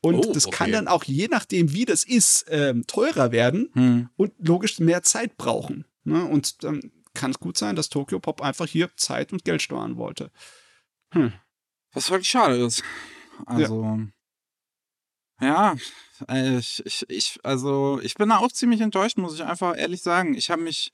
Und 0.00 0.26
oh, 0.26 0.32
das 0.32 0.46
okay. 0.46 0.56
kann 0.56 0.72
dann 0.72 0.88
auch 0.88 1.04
je 1.04 1.28
nachdem, 1.28 1.72
wie 1.72 1.84
das 1.84 2.04
ist, 2.04 2.46
ähm, 2.48 2.86
teurer 2.86 3.32
werden 3.32 3.70
hm. 3.72 4.08
und 4.16 4.32
logisch 4.38 4.78
mehr 4.78 5.02
Zeit 5.02 5.36
brauchen. 5.36 5.84
Ne? 6.04 6.24
Und 6.24 6.62
dann 6.64 6.92
kann 7.14 7.30
es 7.30 7.40
gut 7.40 7.58
sein, 7.58 7.76
dass 7.76 7.88
Tokyo 7.88 8.20
Pop 8.20 8.42
einfach 8.42 8.66
hier 8.66 8.90
Zeit 8.96 9.32
und 9.32 9.44
Geld 9.44 9.62
steuern 9.62 9.96
wollte. 9.96 10.30
Hm. 11.12 11.32
Was 11.92 12.10
wirklich 12.10 12.28
schade 12.28 12.56
ist. 12.56 12.82
Also. 13.46 13.82
Ja. 13.82 14.06
Ja, 15.40 15.76
äh, 16.28 16.58
ich, 16.58 16.82
ich, 16.86 17.04
ich, 17.08 17.38
also 17.42 18.00
ich 18.02 18.14
bin 18.14 18.28
da 18.30 18.38
auch 18.38 18.52
ziemlich 18.52 18.80
enttäuscht, 18.80 19.18
muss 19.18 19.34
ich 19.34 19.44
einfach 19.44 19.76
ehrlich 19.76 20.02
sagen. 20.02 20.34
Ich 20.34 20.50
habe 20.50 20.62
mich. 20.62 20.92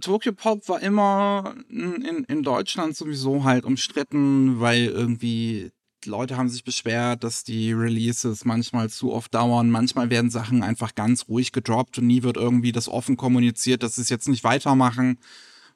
Tokyo 0.00 0.32
Pop 0.32 0.68
war 0.68 0.80
immer 0.80 1.56
in, 1.68 2.24
in 2.28 2.42
Deutschland 2.44 2.96
sowieso 2.96 3.42
halt 3.42 3.64
umstritten, 3.64 4.60
weil 4.60 4.84
irgendwie 4.84 5.72
Leute 6.06 6.36
haben 6.36 6.48
sich 6.48 6.62
beschwert, 6.64 7.24
dass 7.24 7.42
die 7.44 7.72
Releases 7.72 8.44
manchmal 8.44 8.88
zu 8.88 9.12
oft 9.12 9.34
dauern. 9.34 9.68
Manchmal 9.70 10.08
werden 10.08 10.30
Sachen 10.30 10.62
einfach 10.62 10.94
ganz 10.94 11.28
ruhig 11.28 11.52
gedroppt 11.52 11.98
und 11.98 12.06
nie 12.06 12.22
wird 12.22 12.36
irgendwie 12.36 12.72
das 12.72 12.88
offen 12.88 13.16
kommuniziert, 13.16 13.82
dass 13.82 13.96
sie 13.96 14.02
es 14.02 14.08
jetzt 14.08 14.28
nicht 14.28 14.44
weitermachen. 14.44 15.18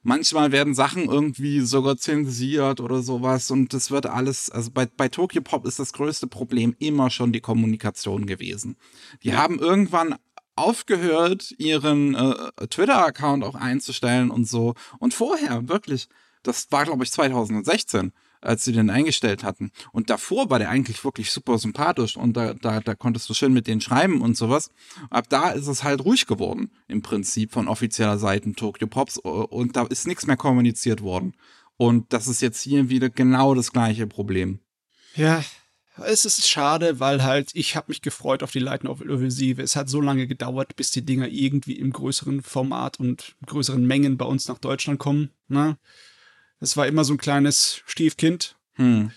Manchmal 0.06 0.52
werden 0.52 0.74
Sachen 0.74 1.06
irgendwie 1.06 1.60
sogar 1.60 1.96
zensiert 1.96 2.80
oder 2.80 3.00
sowas 3.00 3.50
und 3.50 3.72
das 3.72 3.90
wird 3.90 4.04
alles, 4.04 4.50
also 4.50 4.70
bei, 4.70 4.84
bei 4.84 5.08
Tokyo 5.08 5.40
Pop 5.40 5.66
ist 5.66 5.78
das 5.78 5.94
größte 5.94 6.26
Problem 6.26 6.76
immer 6.78 7.08
schon 7.08 7.32
die 7.32 7.40
Kommunikation 7.40 8.26
gewesen. 8.26 8.76
Die 9.22 9.30
ja. 9.30 9.36
haben 9.36 9.58
irgendwann 9.58 10.16
aufgehört, 10.56 11.52
ihren 11.56 12.14
äh, 12.14 12.66
Twitter-Account 12.68 13.44
auch 13.44 13.54
einzustellen 13.54 14.30
und 14.30 14.46
so. 14.46 14.74
Und 14.98 15.14
vorher, 15.14 15.68
wirklich, 15.68 16.08
das 16.42 16.70
war, 16.70 16.84
glaube 16.84 17.04
ich, 17.04 17.10
2016 17.10 18.12
als 18.44 18.64
sie 18.64 18.72
den 18.72 18.90
eingestellt 18.90 19.42
hatten. 19.42 19.70
Und 19.92 20.10
davor 20.10 20.50
war 20.50 20.58
der 20.58 20.70
eigentlich 20.70 21.04
wirklich 21.04 21.30
super 21.30 21.58
sympathisch 21.58 22.16
und 22.16 22.36
da, 22.36 22.54
da, 22.54 22.80
da 22.80 22.94
konntest 22.94 23.28
du 23.28 23.34
schön 23.34 23.52
mit 23.52 23.66
denen 23.66 23.80
schreiben 23.80 24.20
und 24.20 24.36
sowas. 24.36 24.70
Ab 25.10 25.26
da 25.28 25.50
ist 25.50 25.66
es 25.66 25.84
halt 25.84 26.04
ruhig 26.04 26.26
geworden, 26.26 26.70
im 26.88 27.02
Prinzip 27.02 27.52
von 27.52 27.68
offizieller 27.68 28.18
Seite 28.18 28.52
Tokyo 28.52 28.86
Pops 28.86 29.18
und 29.18 29.76
da 29.76 29.84
ist 29.86 30.06
nichts 30.06 30.26
mehr 30.26 30.36
kommuniziert 30.36 31.00
worden. 31.02 31.34
Und 31.76 32.12
das 32.12 32.28
ist 32.28 32.40
jetzt 32.40 32.60
hier 32.60 32.88
wieder 32.88 33.10
genau 33.10 33.54
das 33.54 33.72
gleiche 33.72 34.06
Problem. 34.06 34.60
Ja, 35.16 35.42
es 35.96 36.24
ist 36.24 36.46
schade, 36.48 36.98
weil 36.98 37.22
halt 37.22 37.50
ich 37.54 37.76
habe 37.76 37.86
mich 37.88 38.02
gefreut 38.02 38.42
auf 38.42 38.50
die 38.50 38.58
Light 38.58 38.84
Novel 38.84 39.10
Offensive. 39.10 39.62
Es 39.62 39.76
hat 39.76 39.88
so 39.88 40.00
lange 40.00 40.26
gedauert, 40.26 40.76
bis 40.76 40.90
die 40.90 41.04
Dinger 41.04 41.28
irgendwie 41.28 41.78
im 41.78 41.92
größeren 41.92 42.42
Format 42.42 42.98
und 42.98 43.36
größeren 43.46 43.84
Mengen 43.86 44.16
bei 44.16 44.24
uns 44.24 44.48
nach 44.48 44.58
Deutschland 44.58 44.98
kommen. 44.98 45.30
Ne? 45.48 45.78
Es 46.64 46.78
war 46.78 46.86
immer 46.86 47.04
so 47.04 47.12
ein 47.12 47.18
kleines 47.18 47.82
Stiefkind. 47.84 48.56
Hm. 48.76 49.10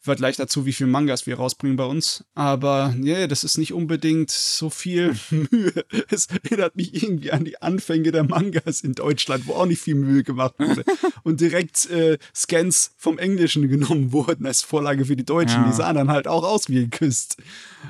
Vergleich 0.00 0.36
dazu, 0.36 0.64
wie 0.64 0.72
viel 0.72 0.86
Mangas 0.86 1.26
wir 1.26 1.36
rausbringen 1.36 1.76
bei 1.76 1.84
uns. 1.84 2.24
Aber 2.34 2.94
yeah, 2.98 3.26
das 3.26 3.44
ist 3.44 3.58
nicht 3.58 3.74
unbedingt 3.74 4.30
so 4.30 4.70
viel 4.70 5.14
Mühe. 5.30 5.84
Es 6.08 6.28
erinnert 6.28 6.76
mich 6.76 6.94
irgendwie 7.02 7.30
an 7.30 7.44
die 7.44 7.60
Anfänge 7.60 8.10
der 8.10 8.24
Mangas 8.24 8.80
in 8.80 8.94
Deutschland, 8.94 9.46
wo 9.46 9.52
auch 9.52 9.66
nicht 9.66 9.82
viel 9.82 9.96
Mühe 9.96 10.22
gemacht 10.22 10.54
wurde. 10.58 10.82
und 11.24 11.42
direkt 11.42 11.90
äh, 11.90 12.16
Scans 12.34 12.92
vom 12.96 13.18
Englischen 13.18 13.68
genommen 13.68 14.12
wurden 14.12 14.46
als 14.46 14.62
Vorlage 14.62 15.04
für 15.04 15.16
die 15.16 15.26
Deutschen. 15.26 15.62
Ja. 15.62 15.68
Die 15.68 15.76
sahen 15.76 15.96
dann 15.96 16.10
halt 16.10 16.26
auch 16.26 16.44
aus 16.44 16.70
wie 16.70 16.88
geküsst. 16.88 17.36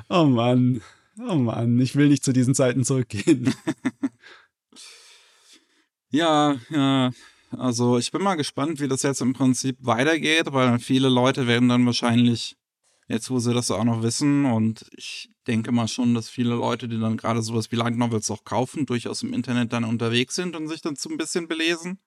Oh 0.09 0.25
Mann. 0.25 0.81
Oh 1.17 1.35
Mann, 1.35 1.79
ich 1.79 1.95
will 1.95 2.09
nicht 2.09 2.25
zu 2.25 2.33
diesen 2.33 2.53
Zeiten 2.53 2.83
zurückgehen. 2.83 3.53
ja, 6.09 6.57
ja 6.69 7.11
Also 7.51 7.97
ich 7.97 8.11
bin 8.11 8.21
mal 8.21 8.35
gespannt, 8.35 8.79
wie 8.79 8.87
das 8.87 9.03
jetzt 9.03 9.21
im 9.21 9.33
Prinzip 9.33 9.77
weitergeht, 9.81 10.51
weil 10.51 10.79
viele 10.79 11.09
Leute 11.09 11.47
werden 11.47 11.69
dann 11.69 11.85
wahrscheinlich, 11.85 12.57
jetzt 13.07 13.29
wo 13.29 13.39
sie 13.39 13.53
das 13.53 13.71
auch 13.71 13.83
noch 13.83 14.03
wissen, 14.03 14.45
und 14.45 14.85
ich 14.95 15.29
denke 15.47 15.71
mal 15.71 15.87
schon, 15.87 16.13
dass 16.13 16.29
viele 16.29 16.55
Leute, 16.55 16.87
die 16.87 16.99
dann 16.99 17.17
gerade 17.17 17.41
sowas 17.41 17.71
wie 17.71 17.75
Light 17.75 17.95
Novels 17.95 18.29
auch 18.31 18.43
kaufen, 18.43 18.85
durchaus 18.85 19.23
im 19.23 19.33
Internet 19.33 19.73
dann 19.73 19.83
unterwegs 19.83 20.35
sind 20.35 20.55
und 20.55 20.67
sich 20.67 20.81
dann 20.81 20.95
so 20.95 21.09
ein 21.09 21.17
bisschen 21.17 21.47
belesen. 21.47 21.99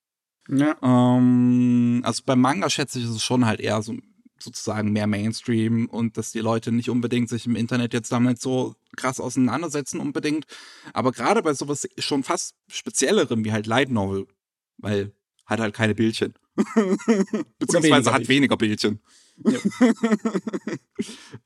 Ja. 0.48 0.76
Ähm, 0.82 2.00
also 2.04 2.22
beim 2.24 2.40
Manga 2.40 2.70
schätze 2.70 2.98
ich, 2.98 3.04
ist 3.04 3.10
es 3.10 3.22
schon 3.22 3.46
halt 3.46 3.60
eher 3.60 3.82
so 3.82 3.94
sozusagen 4.40 4.92
mehr 4.92 5.06
Mainstream 5.06 5.86
und 5.86 6.16
dass 6.16 6.32
die 6.32 6.40
Leute 6.40 6.72
nicht 6.72 6.90
unbedingt 6.90 7.28
sich 7.28 7.46
im 7.46 7.56
Internet 7.56 7.92
jetzt 7.92 8.12
damit 8.12 8.40
so 8.40 8.76
krass 8.96 9.20
auseinandersetzen 9.20 10.00
unbedingt. 10.00 10.46
Aber 10.92 11.12
gerade 11.12 11.42
bei 11.42 11.54
sowas 11.54 11.88
schon 11.98 12.22
fast 12.22 12.54
speziellerem 12.68 13.44
wie 13.44 13.52
halt 13.52 13.66
Light 13.66 13.90
Novel, 13.90 14.26
weil 14.78 15.12
hat 15.48 15.60
halt 15.60 15.74
keine 15.74 15.94
Bildchen. 15.94 16.34
Beziehungsweise 17.58 17.82
weniger 17.82 18.12
hat 18.12 18.28
weniger 18.28 18.56
Bildchen. 18.56 19.00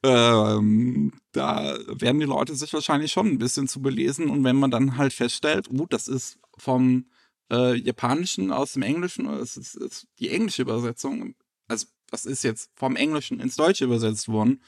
ähm, 0.02 1.12
da 1.32 1.78
werden 1.88 2.20
die 2.20 2.26
Leute 2.26 2.54
sich 2.54 2.72
wahrscheinlich 2.72 3.12
schon 3.12 3.26
ein 3.28 3.38
bisschen 3.38 3.68
zu 3.68 3.80
belesen 3.80 4.28
und 4.28 4.44
wenn 4.44 4.56
man 4.56 4.70
dann 4.70 4.96
halt 4.96 5.12
feststellt, 5.12 5.68
uh, 5.70 5.86
das 5.86 6.08
ist 6.08 6.38
vom 6.56 7.06
äh, 7.50 7.76
Japanischen 7.76 8.50
aus 8.50 8.72
dem 8.72 8.82
Englischen, 8.82 9.26
es 9.26 9.58
ist, 9.58 9.74
ist 9.74 10.06
die 10.18 10.30
englische 10.30 10.62
Übersetzung, 10.62 11.34
also 11.68 11.86
das 12.10 12.24
ist 12.24 12.44
jetzt 12.44 12.70
vom 12.74 12.96
Englischen 12.96 13.40
ins 13.40 13.56
Deutsche 13.56 13.84
übersetzt 13.84 14.28
worden, 14.28 14.62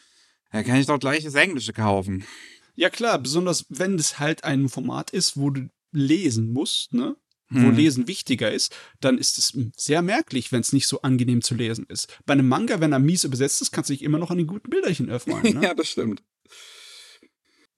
da 0.52 0.62
kann 0.62 0.76
ich 0.76 0.86
doch 0.86 1.00
gleich 1.00 1.24
das 1.24 1.34
Englische 1.34 1.72
kaufen. 1.72 2.24
Ja, 2.74 2.90
klar, 2.90 3.18
besonders 3.18 3.64
wenn 3.70 3.94
es 3.94 4.18
halt 4.18 4.44
ein 4.44 4.68
Format 4.68 5.10
ist, 5.10 5.38
wo 5.38 5.48
du 5.50 5.70
lesen 5.92 6.52
musst, 6.52 6.92
ne? 6.92 7.16
Wo 7.50 7.68
Hm. 7.68 7.76
Lesen 7.76 8.08
wichtiger 8.08 8.50
ist, 8.50 8.74
dann 9.00 9.18
ist 9.18 9.38
es 9.38 9.56
sehr 9.76 10.02
merklich, 10.02 10.50
wenn 10.50 10.60
es 10.60 10.72
nicht 10.72 10.86
so 10.86 11.02
angenehm 11.02 11.42
zu 11.42 11.54
lesen 11.54 11.84
ist. 11.88 12.18
Bei 12.24 12.32
einem 12.32 12.48
Manga, 12.48 12.80
wenn 12.80 12.92
er 12.92 12.98
mies 12.98 13.24
übersetzt 13.24 13.60
ist, 13.60 13.70
kannst 13.70 13.90
du 13.90 13.94
dich 13.94 14.02
immer 14.02 14.18
noch 14.18 14.30
an 14.30 14.38
die 14.38 14.46
guten 14.46 14.70
Bilderchen 14.70 15.08
erfreuen. 15.08 15.42
Ne? 15.54 15.62
ja, 15.62 15.74
das 15.74 15.88
stimmt. 15.88 16.22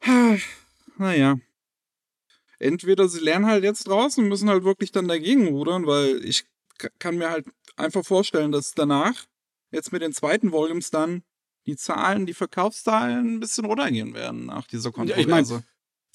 Naja. 0.99 1.37
Entweder 2.59 3.07
sie 3.09 3.21
lernen 3.21 3.47
halt 3.47 3.65
jetzt 3.65 3.87
draußen 3.87 4.23
und 4.23 4.31
müssen 4.31 4.49
halt 4.49 4.65
wirklich 4.65 4.93
dann 4.93 5.09
dagegen 5.09 5.49
rudern, 5.49 5.87
weil 5.87 6.25
ich 6.25 6.47
kann 6.99 7.19
mir 7.19 7.29
halt 7.29 7.47
einfach 7.77 8.05
vorstellen, 8.05 8.51
dass 8.53 8.73
danach, 8.73 9.27
jetzt 9.73 9.93
mit 9.93 10.01
den 10.01 10.13
zweiten 10.13 10.53
Volumes 10.53 10.91
dann, 10.91 11.23
die 11.67 11.77
Zahlen, 11.77 12.27
die 12.27 12.35
Verkaufszahlen 12.35 13.35
ein 13.35 13.41
bisschen 13.41 13.65
runtergehen 13.65 14.15
werden 14.15 14.47
nach 14.47 14.67
dieser 14.67 14.93
Ja, 15.05 15.17
ich 15.17 15.27
mein, 15.27 15.45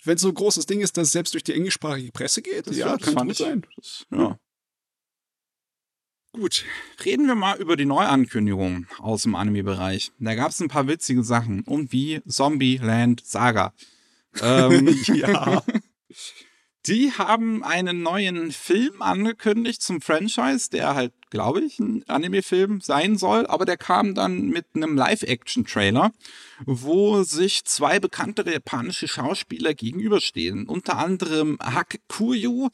Wenn 0.04 0.18
so 0.18 0.30
ein 0.30 0.34
großes 0.34 0.66
Ding 0.66 0.82
ist, 0.82 0.98
dass 0.98 1.08
es 1.08 1.12
selbst 1.14 1.34
durch 1.34 1.44
die 1.44 1.54
englischsprachige 1.54 2.12
Presse 2.12 2.42
geht, 2.42 2.68
Das- 2.68 2.78
ja, 2.78 2.98
das 2.98 3.14
kann 3.14 3.28
gut 3.28 3.38
sein. 3.38 3.66
Das, 3.76 4.06
ja. 4.12 4.38
Gut, 6.34 6.64
reden 7.04 7.28
wir 7.28 7.36
mal 7.36 7.60
über 7.60 7.76
die 7.76 7.84
Neuankündigung 7.86 8.88
aus 9.00 9.24
dem 9.24 9.36
Anime-Bereich. 9.36 10.12
Da 10.18 10.34
gab 10.36 10.52
es 10.52 10.62
ein 10.62 10.70
paar 10.70 10.88
witzige 10.88 11.24
Sachen. 11.24 11.62
Und 11.64 11.92
wie 11.92 12.22
Zombieland 12.26 13.26
Saga. 13.26 13.74
ähm, 14.42 14.88
ja. 15.08 15.62
Die 16.88 17.12
haben 17.12 17.64
einen 17.64 18.02
neuen 18.02 18.52
Film 18.52 19.04
angekündigt 19.04 19.84
zum 19.84 20.02
Franchise, 20.02 20.72
der 20.72 20.96
halt, 20.96 21.14
glaube 21.30 21.62
ich, 21.62 21.78
ein 21.78 22.04
Anime-Film 22.08 22.82
sein 22.82 23.20
soll, 23.20 23.46
aber 23.46 23.66
der 23.66 23.78
kam 23.78 24.16
dann 24.16 24.48
mit 24.48 24.66
einem 24.74 24.98
Live-Action-Trailer, 24.98 26.12
wo 26.66 27.22
sich 27.22 27.66
zwei 27.66 28.00
bekanntere 28.00 28.54
japanische 28.54 29.08
Schauspieler 29.08 29.76
gegenüberstehen. 29.76 30.66
Unter 30.68 30.98
anderem 30.98 31.60
Hak 31.62 32.00
Kuyo, 32.08 32.72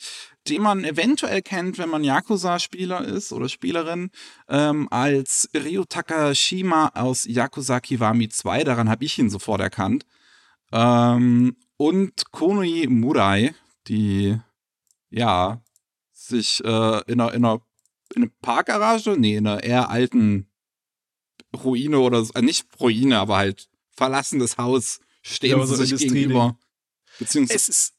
den 0.48 0.62
man 0.62 0.86
eventuell 0.86 1.42
kennt, 1.42 1.78
wenn 1.78 1.90
man 1.90 2.06
Yakuza-Spieler 2.06 3.04
ist 3.04 3.34
oder 3.34 3.50
Spielerin, 3.50 4.12
ähm, 4.48 4.88
als 4.90 5.50
Ryo 5.54 5.84
Takashima 5.84 6.92
aus 6.96 7.26
Yakuza 7.26 7.82
Kiwami 7.82 8.30
2, 8.30 8.64
daran 8.64 8.90
habe 8.90 9.04
ich 9.04 9.20
ihn 9.20 9.30
sofort 9.30 9.60
erkannt. 9.60 10.06
Ähm, 10.72 11.58
und 11.76 12.32
Konoi 12.32 12.88
Murai, 12.88 13.54
die 13.88 14.38
ja 15.10 15.62
sich 16.12 16.64
äh, 16.64 17.02
in 17.12 17.22
einer, 17.22 17.34
in 17.34 17.46
einer 17.46 17.62
in 18.16 18.24
einer 18.24 18.32
Parkgarage, 18.42 19.16
nee, 19.18 19.36
in 19.36 19.48
einer 19.48 19.64
eher 19.64 19.90
alten 19.90 20.50
Ruine 21.56 22.00
oder 22.00 22.24
so, 22.24 22.34
äh, 22.34 22.42
nicht 22.42 22.66
Ruine, 22.80 23.20
aber 23.20 23.38
halt 23.38 23.70
verlassenes 23.92 24.58
Haus 24.58 25.00
stehen 25.22 25.58
Ja, 25.58 25.66
sie 25.66 25.76
so 25.76 25.84
sich 25.84 25.98
gegenüber. 26.00 26.58
Beziehungsweise, 27.20 27.56
Es 27.56 27.70
ist, 27.70 27.94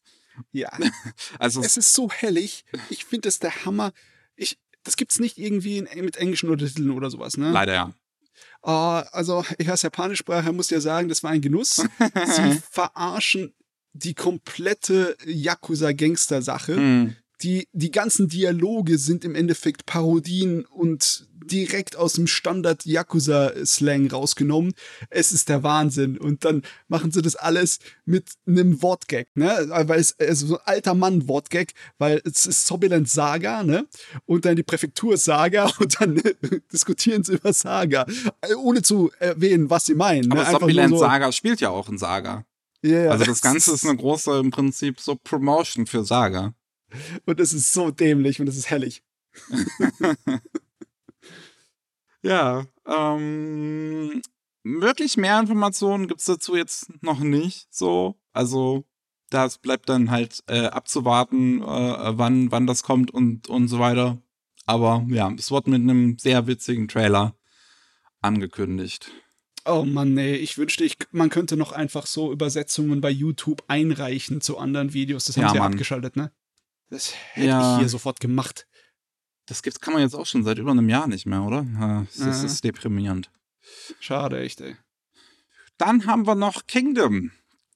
ja, 0.52 0.70
also 1.38 1.60
es 1.60 1.76
ist 1.76 1.92
so 1.92 2.10
hellig. 2.10 2.64
Ich 2.88 3.04
finde 3.04 3.28
das 3.28 3.38
der 3.38 3.64
Hammer. 3.64 3.92
Ich, 4.36 4.58
das 4.84 4.96
gibt's 4.96 5.18
nicht 5.18 5.38
irgendwie 5.38 5.78
in, 5.78 6.04
mit 6.04 6.16
englischen 6.16 6.50
Untertiteln 6.50 6.90
oder 6.90 7.10
sowas, 7.10 7.36
ne? 7.36 7.50
leider 7.50 7.74
ja. 7.74 7.94
Ah, 8.62 9.00
also, 9.12 9.44
ich 9.58 9.70
als 9.70 9.82
Japanischsprache 9.82 10.52
muss 10.52 10.68
dir 10.68 10.80
sagen, 10.80 11.08
das 11.08 11.22
war 11.22 11.30
ein 11.30 11.40
Genuss. 11.40 11.76
Sie 12.26 12.62
verarschen 12.70 13.54
die 13.92 14.14
komplette 14.14 15.16
Yakuza-Gangster-Sache. 15.26 16.76
Hm. 16.76 17.16
Die, 17.42 17.68
die 17.72 17.92
ganzen 17.92 18.28
Dialoge 18.28 18.98
sind 18.98 19.24
im 19.24 19.36
Endeffekt 19.36 19.86
Parodien 19.86 20.64
und 20.64 21.28
direkt 21.48 21.96
aus 21.96 22.14
dem 22.14 22.26
Standard-Yakuza-Slang 22.26 24.10
rausgenommen. 24.10 24.74
Es 25.10 25.32
ist 25.32 25.48
der 25.48 25.62
Wahnsinn. 25.62 26.18
Und 26.18 26.44
dann 26.44 26.62
machen 26.86 27.10
sie 27.10 27.22
das 27.22 27.36
alles 27.36 27.78
mit 28.04 28.30
einem 28.46 28.82
Wortgag, 28.82 29.28
ne? 29.34 29.66
Weil 29.68 30.00
es 30.00 30.18
also 30.18 30.46
so 30.46 30.58
ein 30.58 30.66
alter 30.66 30.94
Mann-Wortgag, 30.94 31.72
weil 31.98 32.20
es 32.24 32.46
ist 32.46 32.66
Zombieland 32.66 33.08
Saga, 33.08 33.62
ne? 33.62 33.86
Und 34.26 34.44
dann 34.44 34.56
die 34.56 34.62
Präfektur 34.62 35.16
Saga 35.16 35.70
und 35.78 36.00
dann 36.00 36.20
diskutieren 36.72 37.24
sie 37.24 37.34
über 37.34 37.52
Saga. 37.52 38.06
Äh, 38.42 38.54
Ohne 38.54 38.82
zu 38.82 39.10
erwähnen, 39.18 39.70
was 39.70 39.86
sie 39.86 39.94
meinen. 39.94 40.30
Aber 40.30 40.44
ne? 40.44 40.58
Zombieland 40.58 40.90
nur 40.90 40.98
so, 40.98 41.04
Saga 41.04 41.32
spielt 41.32 41.60
ja 41.60 41.70
auch 41.70 41.88
in 41.88 41.98
Saga. 41.98 42.44
Ja, 42.82 43.10
Also 43.10 43.24
das 43.24 43.40
Ganze 43.40 43.72
ist 43.72 43.84
eine 43.84 43.96
große, 43.96 44.38
im 44.38 44.50
Prinzip 44.50 45.00
so 45.00 45.16
Promotion 45.16 45.86
für 45.86 46.04
Saga. 46.04 46.54
Und 47.26 47.40
es 47.40 47.52
ist 47.52 47.72
so 47.72 47.90
dämlich 47.90 48.40
und 48.40 48.48
es 48.48 48.56
ist 48.56 48.70
hellig. 48.70 49.02
Ja, 52.22 52.66
ähm, 52.86 54.20
wirklich 54.64 55.16
mehr 55.16 55.38
Informationen 55.38 56.08
gibt's 56.08 56.24
dazu 56.24 56.56
jetzt 56.56 56.90
noch 57.02 57.20
nicht 57.20 57.68
so. 57.70 58.16
Also 58.32 58.84
das 59.30 59.58
bleibt 59.58 59.88
dann 59.88 60.10
halt 60.10 60.42
äh, 60.48 60.66
abzuwarten, 60.66 61.62
äh, 61.62 62.18
wann, 62.18 62.50
wann 62.50 62.66
das 62.66 62.82
kommt 62.82 63.12
und, 63.12 63.48
und 63.48 63.68
so 63.68 63.78
weiter. 63.78 64.20
Aber 64.66 65.06
ja, 65.08 65.30
es 65.38 65.50
wird 65.50 65.68
mit 65.68 65.80
einem 65.80 66.18
sehr 66.18 66.46
witzigen 66.46 66.88
Trailer 66.88 67.34
angekündigt. 68.20 69.10
Oh 69.64 69.84
Mann, 69.84 70.14
nee, 70.14 70.34
ich 70.36 70.56
wünschte, 70.56 70.84
ich, 70.84 70.96
man 71.10 71.28
könnte 71.30 71.56
noch 71.56 71.72
einfach 71.72 72.06
so 72.06 72.32
Übersetzungen 72.32 73.00
bei 73.00 73.10
YouTube 73.10 73.62
einreichen 73.68 74.40
zu 74.40 74.56
anderen 74.58 74.92
Videos. 74.94 75.24
Das 75.26 75.36
haben 75.36 75.42
Ja, 75.44 75.50
sie 75.52 75.58
Mann. 75.58 75.72
abgeschaltet, 75.72 76.16
ne? 76.16 76.32
Das 76.90 77.12
hätte 77.32 77.46
Ja. 77.48 77.72
ich 77.74 77.78
hier 77.80 77.88
sofort 77.88 78.18
gemacht. 78.20 78.66
Das 79.46 79.62
gibt's, 79.62 79.80
kann 79.80 79.92
man 79.94 80.02
jetzt 80.02 80.14
auch 80.14 80.26
schon 80.26 80.42
seit 80.44 80.58
über 80.58 80.70
einem 80.70 80.88
Jahr 80.88 81.06
nicht 81.06 81.26
mehr, 81.26 81.42
oder? 81.42 81.66
Ja, 81.78 82.06
Das 82.16 82.42
ist 82.42 82.64
deprimierend. 82.64 83.30
Schade, 84.00 84.40
echt, 84.40 84.60
ey. 84.60 84.76
Dann 85.76 86.06
haben 86.06 86.26
wir 86.26 86.34
noch 86.34 86.66
Kingdom. 86.66 87.30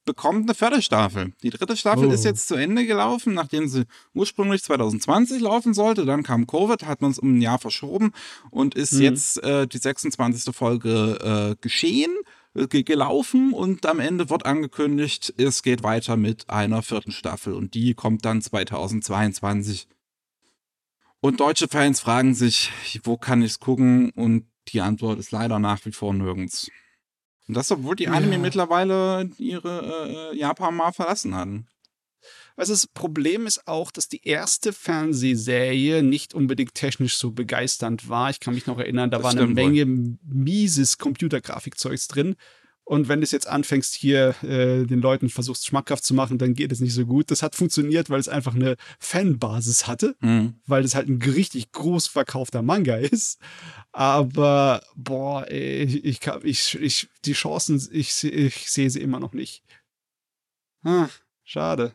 Bekommt 0.04 0.46
eine 0.48 0.54
Viertelstaffel. 0.54 1.32
Die 1.44 1.50
dritte 1.50 1.76
Staffel 1.76 2.08
Oh. 2.08 2.10
ist 2.12 2.24
jetzt 2.24 2.48
zu 2.48 2.56
Ende 2.56 2.84
gelaufen, 2.86 3.34
nachdem 3.34 3.68
sie 3.68 3.84
ursprünglich 4.14 4.62
2020 4.64 5.40
laufen 5.40 5.74
sollte. 5.74 6.04
Dann 6.04 6.24
kam 6.24 6.48
Covid, 6.48 6.84
hat 6.86 7.02
man 7.02 7.12
es 7.12 7.20
um 7.20 7.36
ein 7.36 7.40
Jahr 7.40 7.60
verschoben 7.60 8.10
und 8.50 8.74
ist 8.74 8.94
Mhm. 8.94 9.02
jetzt 9.02 9.40
äh, 9.44 9.68
die 9.68 9.78
26. 9.78 10.52
Folge 10.56 11.52
äh, 11.52 11.56
geschehen, 11.60 12.10
äh, 12.54 12.66
ge 12.66 12.82
gelaufen 12.82 13.52
und 13.52 13.86
am 13.86 14.00
Ende 14.00 14.28
wird 14.28 14.44
angekündigt, 14.44 15.34
es 15.36 15.62
geht 15.62 15.84
weiter 15.84 16.16
mit 16.16 16.50
einer 16.50 16.82
vierten 16.82 17.12
Staffel 17.12 17.54
und 17.54 17.74
die 17.74 17.94
kommt 17.94 18.24
dann 18.24 18.42
2022. 18.42 19.86
Und 21.20 21.38
deutsche 21.38 21.68
Fans 21.68 22.00
fragen 22.00 22.34
sich, 22.34 22.72
wo 23.04 23.16
kann 23.16 23.42
ich's 23.42 23.60
gucken? 23.60 24.10
Und 24.10 24.46
die 24.68 24.80
Antwort 24.80 25.20
ist 25.20 25.30
leider 25.30 25.60
nach 25.60 25.84
wie 25.86 25.92
vor 25.92 26.12
nirgends. 26.12 26.68
Und 27.52 27.56
das, 27.58 27.70
obwohl 27.70 27.96
die 27.96 28.08
Anime 28.08 28.32
Ja. 28.32 28.38
mittlerweile 28.38 29.28
ihre 29.38 30.30
äh, 30.32 30.36
Japan 30.38 30.74
mal 30.74 30.92
verlassen 30.92 31.34
hatten. 31.34 31.66
Also 32.56 32.72
das 32.72 32.86
Problem 32.86 33.46
ist 33.46 33.66
auch, 33.66 33.90
dass 33.90 34.08
die 34.08 34.26
erste 34.26 34.72
Fernsehserie 34.72 36.02
nicht 36.02 36.34
unbedingt 36.34 36.74
technisch 36.74 37.16
so 37.16 37.30
begeisternd 37.32 38.08
war. 38.08 38.30
Ich 38.30 38.40
kann 38.40 38.54
mich 38.54 38.66
noch 38.66 38.78
erinnern, 38.78 39.10
da 39.10 39.18
Das 39.18 39.24
war 39.24 39.30
eine 39.32 39.40
stimmt 39.42 39.58
wohl. 39.58 39.64
Menge 39.70 40.16
mieses 40.24 40.98
Computergrafikzeugs 40.98 42.08
drin. 42.08 42.36
Und 42.84 43.08
wenn 43.08 43.20
du 43.20 43.24
es 43.24 43.30
jetzt 43.30 43.46
anfängst, 43.46 43.94
hier 43.94 44.34
äh, 44.42 44.84
den 44.86 45.00
Leuten 45.00 45.28
versuchst, 45.28 45.66
schmackhaft 45.66 46.04
zu 46.04 46.14
machen, 46.14 46.38
dann 46.38 46.54
geht 46.54 46.72
es 46.72 46.80
nicht 46.80 46.94
so 46.94 47.06
gut. 47.06 47.30
Das 47.30 47.42
hat 47.42 47.54
funktioniert, 47.54 48.10
weil 48.10 48.18
es 48.18 48.28
einfach 48.28 48.54
eine 48.54 48.76
Fanbasis 48.98 49.86
hatte, 49.86 50.16
Hm. 50.20 50.54
weil 50.66 50.84
es 50.84 50.94
halt 50.96 51.08
ein 51.08 51.22
richtig 51.22 51.70
groß 51.72 52.08
verkaufter 52.08 52.60
Manga 52.62 52.96
ist. 53.12 53.38
Aber, 53.92 54.82
boah, 54.96 55.46
ey, 55.48 55.84
ich, 55.84 56.20
kann, 56.20 56.40
ich, 56.44 56.74
ich, 56.80 57.08
die 57.24 57.34
Chancen, 57.34 57.80
ich, 57.92 58.24
ich 58.24 58.70
sehe 58.70 58.90
sie 58.90 59.00
immer 59.00 59.20
noch 59.20 59.32
nicht. 59.32 59.62
Ah, 60.82 61.08
schade. 61.44 61.94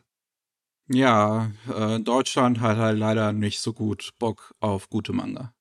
Ja, 0.90 1.50
äh, 1.70 2.00
Deutschland 2.00 2.60
hat 2.60 2.78
halt 2.78 2.98
leider 2.98 3.32
nicht 3.34 3.60
so 3.60 3.74
gut 3.74 4.12
Bock 4.18 4.54
auf 4.60 4.88
gute 4.88 5.12
Manga. 5.12 5.52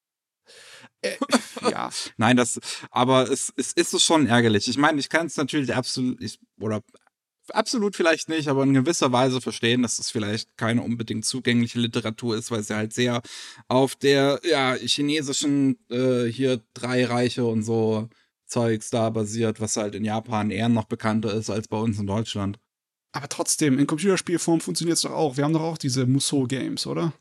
Äh, 1.02 1.16
ja. 1.72 1.90
Nein, 2.18 2.38
das, 2.38 2.60
aber 2.92 3.30
es, 3.30 3.54
es 3.56 3.74
ist 3.74 4.04
schon 4.04 4.28
ärgerlich. 4.28 4.68
Ich 4.68 4.78
meine, 4.78 5.00
ich 5.00 5.10
kann 5.10 5.28
es 5.28 5.38
natürlich 5.38 5.74
absolut, 5.74 6.22
ich, 6.22 6.40
oder 6.60 6.82
absolut 7.50 7.96
vielleicht 7.96 8.30
nicht, 8.30 8.48
aber 8.48 8.64
in 8.64 8.74
gewisser 8.74 9.12
Weise 9.12 9.42
verstehen, 9.42 9.82
dass 9.82 10.00
es 10.00 10.12
vielleicht 10.12 10.58
keine 10.58 10.82
unbedingt 10.82 11.26
zugängliche 11.26 11.80
Literatur 11.80 12.36
ist, 12.36 12.52
weil 12.52 12.64
sie 12.64 12.76
halt 12.76 12.94
sehr 12.94 13.22
auf 13.68 13.96
der, 13.96 14.42
ja, 14.44 14.76
chinesischen, 14.76 15.78
äh, 15.90 16.26
hier 16.26 16.62
drei 16.74 17.06
Reiche 17.06 17.46
und 17.46 17.64
so 17.64 18.10
Zeugs 18.46 18.90
da 18.90 19.10
basiert, 19.10 19.60
was 19.60 19.76
halt 19.76 19.94
in 19.94 20.06
Japan 20.06 20.52
eher 20.52 20.70
noch 20.70 20.86
bekannter 20.86 21.34
ist 21.34 21.50
als 21.50 21.68
bei 21.68 21.78
uns 21.78 22.00
in 22.00 22.08
Deutschland. 22.08 22.60
Aber 23.12 23.28
trotzdem, 23.30 23.80
in 23.80 23.88
Computerspielform 23.88 24.62
funktioniert 24.62 24.98
es 24.98 25.02
doch 25.02 25.12
auch. 25.12 25.38
Wir 25.38 25.44
haben 25.44 25.54
doch 25.54 25.62
auch 25.62 25.78
diese 25.78 26.06
Musou-Games, 26.06 26.88
oder? 26.88 27.14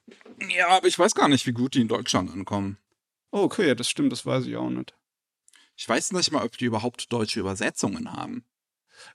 Ja, 0.55 0.69
aber 0.69 0.87
ich 0.87 0.99
weiß 0.99 1.15
gar 1.15 1.29
nicht, 1.29 1.47
wie 1.47 1.53
gut 1.53 1.75
die 1.75 1.81
in 1.81 1.89
Deutschland 1.89 2.31
ankommen. 2.31 2.77
Oh, 3.31 3.43
okay, 3.43 3.75
das 3.75 3.89
stimmt, 3.89 4.13
das 4.13 4.25
weiß 4.25 4.47
ich 4.47 4.57
auch 4.57 4.71
nicht. 4.71 4.95
Ich 5.77 5.89
weiß 5.89 6.13
nicht 6.13 6.33
mal, 6.33 6.45
ob 6.45 6.57
die 6.57 6.65
überhaupt 6.65 7.13
deutsche 7.13 7.41
Übersetzungen 7.41 8.13
haben. 8.13 8.45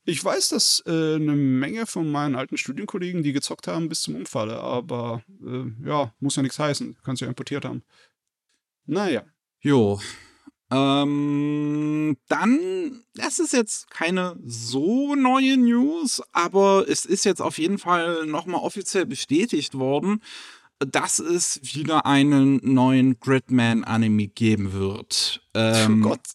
Ich 0.06 0.24
weiß, 0.24 0.50
dass 0.50 0.84
äh, 0.86 1.16
eine 1.16 1.34
Menge 1.34 1.88
von 1.88 2.12
meinen 2.12 2.36
alten 2.36 2.58
Studienkollegen, 2.58 3.24
die 3.24 3.34
gezockt 3.34 3.68
haben 3.68 3.90
bis 3.90 4.04
zum 4.04 4.16
Unfalle, 4.16 4.60
aber 4.60 5.24
äh, 5.44 5.88
ja, 5.88 6.14
muss 6.20 6.36
ja 6.36 6.44
nichts 6.44 6.60
heißen. 6.60 6.98
Kannst 7.04 7.22
ja 7.22 7.28
importiert 7.28 7.66
haben. 7.66 7.84
Naja. 8.86 9.24
Jo. 9.60 10.00
Ähm, 10.72 12.18
dann, 12.28 13.04
das 13.16 13.40
ist 13.40 13.54
jetzt 13.54 13.90
keine 13.90 14.40
so 14.46 15.16
neue 15.16 15.58
News, 15.58 16.22
aber 16.32 16.86
es 16.88 17.06
ist 17.06 17.26
jetzt 17.26 17.42
auf 17.42 17.58
jeden 17.58 17.78
Fall 17.78 18.26
nochmal 18.26 18.62
offiziell 18.62 19.06
bestätigt 19.06 19.78
worden, 19.78 20.22
dass 20.88 21.20
es 21.20 21.60
wieder 21.76 22.06
einen 22.06 22.60
neuen 22.64 23.20
Gridman-Anime 23.20 24.28
geben 24.28 24.74
wird. 24.74 25.42
Ähm, 25.54 26.04
oh 26.06 26.10
Gott, 26.10 26.28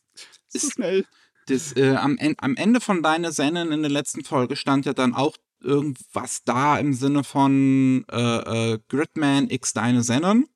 so 0.49 0.71
schnell. 0.71 1.05
Das, 1.47 1.77
äh, 1.77 1.95
am, 1.95 2.19
am 2.39 2.57
Ende 2.57 2.81
von 2.81 3.03
deiner 3.03 3.33
Sennen 3.33 3.71
in 3.73 3.83
der 3.83 3.91
letzten 3.91 4.25
Folge 4.25 4.57
stand 4.57 4.85
ja 4.85 4.93
dann 4.93 5.15
auch 5.15 5.37
irgendwas 5.61 6.43
da 6.45 6.79
im 6.79 6.93
Sinne 6.93 7.25
von 7.25 8.05
äh, 8.11 8.73
äh, 8.75 8.79
Gridman 8.89 9.49
X 9.51 9.73
Deine 9.73 10.03
Sennen. 10.03 10.47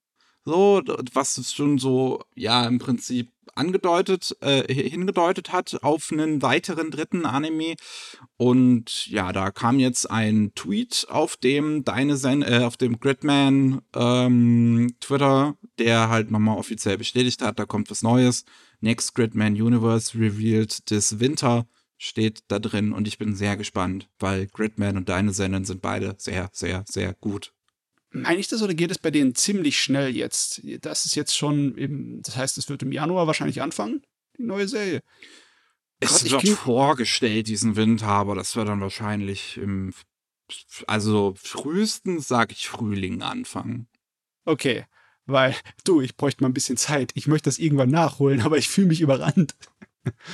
So, 0.44 0.82
was 1.12 1.52
schon 1.52 1.78
so, 1.78 2.22
ja, 2.34 2.66
im 2.66 2.78
Prinzip 2.78 3.30
angedeutet, 3.54 4.36
äh, 4.40 4.72
hingedeutet 4.72 5.52
hat 5.52 5.82
auf 5.82 6.10
einen 6.10 6.40
weiteren 6.42 6.90
dritten 6.90 7.26
Anime. 7.26 7.74
Und 8.36 9.06
ja, 9.08 9.32
da 9.32 9.50
kam 9.50 9.78
jetzt 9.78 10.10
ein 10.10 10.52
Tweet 10.54 11.06
auf 11.10 11.36
dem 11.36 11.84
deine 11.84 12.16
Sen 12.16 12.42
äh, 12.42 12.62
auf 12.64 12.76
dem 12.76 12.98
Gridman 13.00 13.82
ähm, 13.94 14.94
Twitter, 15.00 15.56
der 15.78 16.08
halt 16.08 16.30
nochmal 16.30 16.58
offiziell 16.58 16.96
bestätigt 16.96 17.42
hat, 17.42 17.58
da 17.58 17.66
kommt 17.66 17.90
was 17.90 18.02
Neues. 18.02 18.44
Next 18.80 19.14
Gridman 19.14 19.54
Universe 19.54 20.18
revealed 20.18 20.86
this 20.86 21.20
Winter 21.20 21.66
steht 21.98 22.44
da 22.48 22.58
drin 22.58 22.92
und 22.92 23.06
ich 23.06 23.18
bin 23.18 23.34
sehr 23.34 23.58
gespannt, 23.58 24.08
weil 24.18 24.46
Gridman 24.46 24.96
und 24.96 25.10
deine 25.10 25.34
Senden 25.34 25.66
sind 25.66 25.82
beide 25.82 26.14
sehr, 26.16 26.48
sehr, 26.52 26.82
sehr 26.88 27.12
gut. 27.12 27.52
Meine 28.12 28.40
ich 28.40 28.48
das 28.48 28.62
oder 28.62 28.74
geht 28.74 28.90
es 28.90 28.98
bei 28.98 29.10
denen 29.10 29.34
ziemlich 29.34 29.80
schnell 29.80 30.14
jetzt? 30.16 30.62
Das 30.80 31.06
ist 31.06 31.14
jetzt 31.14 31.36
schon 31.36 31.78
eben, 31.78 32.22
das 32.22 32.36
heißt, 32.36 32.58
es 32.58 32.68
wird 32.68 32.82
im 32.82 32.92
Januar 32.92 33.26
wahrscheinlich 33.26 33.62
anfangen, 33.62 34.02
die 34.36 34.42
neue 34.42 34.66
Serie. 34.66 35.00
Es 36.00 36.24
Gott, 36.24 36.44
wird 36.44 36.58
vorgestellt 36.58 37.46
diesen 37.46 37.76
Winter, 37.76 38.06
aber 38.06 38.34
das 38.34 38.56
wird 38.56 38.68
dann 38.68 38.80
wahrscheinlich 38.80 39.58
im, 39.58 39.92
also 40.86 41.34
frühestens, 41.36 42.26
sage 42.26 42.52
ich, 42.52 42.68
Frühling 42.68 43.22
anfangen. 43.22 43.86
Okay, 44.44 44.86
weil, 45.26 45.54
du, 45.84 46.00
ich 46.00 46.16
bräuchte 46.16 46.42
mal 46.42 46.48
ein 46.48 46.54
bisschen 46.54 46.76
Zeit. 46.76 47.12
Ich 47.14 47.28
möchte 47.28 47.48
das 47.48 47.58
irgendwann 47.58 47.90
nachholen, 47.90 48.40
aber 48.40 48.58
ich 48.58 48.68
fühle 48.68 48.88
mich 48.88 49.00
überrannt. 49.00 49.54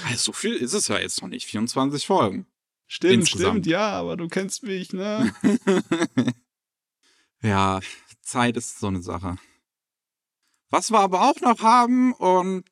Also 0.05 0.17
so 0.27 0.33
viel 0.33 0.55
ist 0.55 0.73
es 0.73 0.89
ja 0.89 0.99
jetzt 0.99 1.21
noch 1.21 1.29
nicht. 1.29 1.47
24 1.47 2.07
Folgen. 2.07 2.47
Stimmt, 2.87 3.15
Insgesamt. 3.15 3.51
stimmt, 3.51 3.67
ja, 3.67 3.91
aber 3.91 4.17
du 4.17 4.29
kennst 4.29 4.63
mich, 4.63 4.93
ne? 4.93 5.35
ja, 7.47 7.81
Zeit 8.23 8.57
ist 8.57 8.79
so 8.79 8.89
eine 8.89 9.03
Sache. 9.03 9.37
Was 10.71 10.91
wir 10.91 10.99
aber 10.99 11.23
auch 11.23 11.41
noch 11.41 11.61
haben, 11.61 12.13
und 12.13 12.65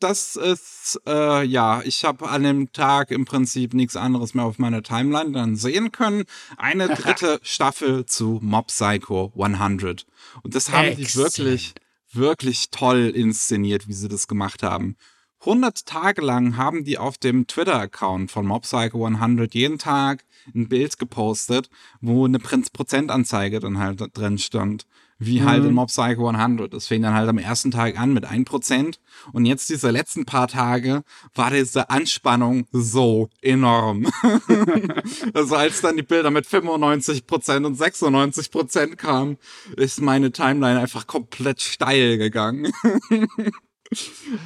das 0.00 0.36
ist, 0.36 1.00
äh, 1.06 1.42
ja, 1.44 1.80
ich 1.82 2.04
habe 2.04 2.28
an 2.28 2.42
dem 2.42 2.72
Tag 2.72 3.10
im 3.10 3.24
Prinzip 3.24 3.72
nichts 3.72 3.96
anderes 3.96 4.34
mehr 4.34 4.44
auf 4.44 4.58
meiner 4.58 4.82
Timeline 4.82 5.32
dann 5.32 5.56
sehen 5.56 5.92
können. 5.92 6.24
Eine 6.56 6.88
dritte 6.94 7.40
Staffel 7.42 8.04
zu 8.04 8.40
Mob 8.42 8.66
Psycho 8.66 9.32
100. 9.38 10.06
Und 10.42 10.54
das 10.54 10.70
haben 10.70 10.88
Excellent. 10.88 10.98
die 10.98 11.16
wirklich, 11.16 11.74
wirklich 12.12 12.70
toll 12.70 13.10
inszeniert, 13.14 13.88
wie 13.88 13.94
sie 13.94 14.08
das 14.08 14.28
gemacht 14.28 14.62
haben. 14.62 14.96
100 15.40 15.86
Tage 15.86 16.22
lang 16.22 16.56
haben 16.56 16.84
die 16.84 16.98
auf 16.98 17.18
dem 17.18 17.46
Twitter-Account 17.46 18.30
von 18.30 18.46
Mob 18.46 18.62
Psycho 18.62 19.04
100 19.04 19.54
jeden 19.54 19.78
Tag 19.78 20.24
ein 20.54 20.68
Bild 20.68 20.98
gepostet, 20.98 21.70
wo 22.00 22.24
eine 22.24 22.38
Prozentanzeige 22.38 23.60
dann 23.60 23.78
halt 23.78 24.02
drin 24.16 24.38
stand 24.38 24.86
wie 25.18 25.42
halt 25.42 25.62
in 25.62 25.70
mhm. 25.70 25.74
Mob 25.76 25.88
Psycho 25.88 26.28
100. 26.28 26.72
Das 26.72 26.86
fing 26.86 27.02
dann 27.02 27.14
halt 27.14 27.28
am 27.28 27.38
ersten 27.38 27.70
Tag 27.70 27.98
an 27.98 28.12
mit 28.12 28.26
1% 28.26 28.98
und 29.32 29.46
jetzt 29.46 29.68
diese 29.70 29.90
letzten 29.90 30.26
paar 30.26 30.48
Tage 30.48 31.02
war 31.34 31.50
diese 31.50 31.90
Anspannung 31.90 32.66
so 32.72 33.28
enorm. 33.40 34.06
also 35.34 35.56
als 35.56 35.80
dann 35.80 35.96
die 35.96 36.02
Bilder 36.02 36.30
mit 36.30 36.46
95% 36.46 37.64
und 37.64 37.78
96% 37.78 38.96
kamen, 38.96 39.38
ist 39.76 40.00
meine 40.00 40.32
Timeline 40.32 40.80
einfach 40.80 41.06
komplett 41.06 41.62
steil 41.62 42.18
gegangen. 42.18 42.72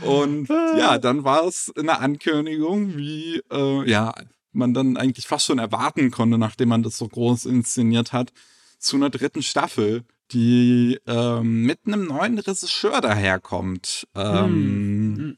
und 0.03 0.48
ja, 0.48 0.98
dann 0.98 1.24
war 1.24 1.44
es 1.46 1.72
eine 1.76 1.98
Ankündigung, 1.98 2.96
wie 2.96 3.42
äh, 3.50 3.90
ja, 3.90 4.14
man 4.53 4.74
dann 4.74 4.96
eigentlich 4.96 5.26
fast 5.26 5.46
schon 5.46 5.59
erwarten 5.59 6.11
konnte, 6.11 6.38
nachdem 6.38 6.70
man 6.70 6.83
das 6.83 6.98
so 6.98 7.09
groß 7.09 7.46
inszeniert 7.46 8.12
hat, 8.12 8.33
zu 8.79 8.96
einer 8.96 9.11
dritten 9.11 9.42
Staffel, 9.42 10.05
die 10.33 10.98
ähm, 11.07 11.64
mit 11.64 11.81
einem 11.87 12.07
neuen 12.07 12.38
Regisseur 12.38 13.00
daherkommt. 13.00 14.07
Ähm, 14.14 15.16
hm. 15.18 15.37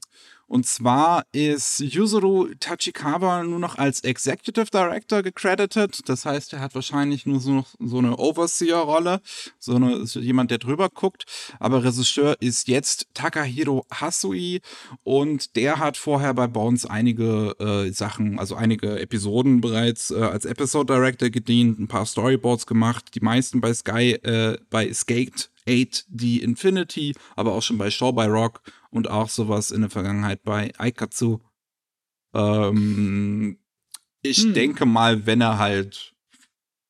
Und 0.52 0.66
zwar 0.66 1.24
ist 1.32 1.80
Yuzuru 1.80 2.48
Tachikawa 2.60 3.42
nur 3.42 3.58
noch 3.58 3.78
als 3.78 4.00
Executive 4.00 4.66
Director 4.66 5.22
gecredited. 5.22 6.06
Das 6.06 6.26
heißt, 6.26 6.52
er 6.52 6.60
hat 6.60 6.74
wahrscheinlich 6.74 7.24
nur 7.24 7.40
so, 7.40 7.64
so 7.78 7.96
eine 7.96 8.18
Overseer-Rolle, 8.18 9.22
so 9.58 9.76
eine, 9.76 10.04
jemand, 10.04 10.50
der 10.50 10.58
drüber 10.58 10.90
guckt. 10.90 11.24
Aber 11.58 11.82
Regisseur 11.82 12.36
ist 12.40 12.68
jetzt 12.68 13.06
Takahiro 13.14 13.86
Hasui 13.90 14.60
und 15.04 15.56
der 15.56 15.78
hat 15.78 15.96
vorher 15.96 16.34
bei 16.34 16.48
Bones 16.48 16.84
einige 16.84 17.56
äh, 17.58 17.90
Sachen, 17.90 18.38
also 18.38 18.54
einige 18.54 19.00
Episoden 19.00 19.62
bereits 19.62 20.10
äh, 20.10 20.16
als 20.16 20.44
Episode 20.44 20.92
Director 20.92 21.30
gedient, 21.30 21.80
ein 21.80 21.88
paar 21.88 22.04
Storyboards 22.04 22.66
gemacht, 22.66 23.06
die 23.14 23.20
meisten 23.20 23.62
bei 23.62 23.72
Sky, 23.72 24.16
äh, 24.22 24.58
bei 24.68 24.92
Skate 24.92 25.48
8 25.68 26.04
die 26.08 26.42
Infinity, 26.42 27.14
aber 27.36 27.52
auch 27.52 27.62
schon 27.62 27.78
bei 27.78 27.90
Show 27.90 28.12
by 28.12 28.24
Rock 28.24 28.62
und 28.90 29.08
auch 29.08 29.28
sowas 29.28 29.70
in 29.70 29.82
der 29.82 29.90
Vergangenheit 29.90 30.42
bei 30.42 30.72
Aikatsu. 30.78 31.40
Ähm, 32.34 33.58
ich 34.22 34.38
hm. 34.38 34.54
denke 34.54 34.86
mal, 34.86 35.26
wenn 35.26 35.40
er 35.40 35.58
halt 35.58 36.14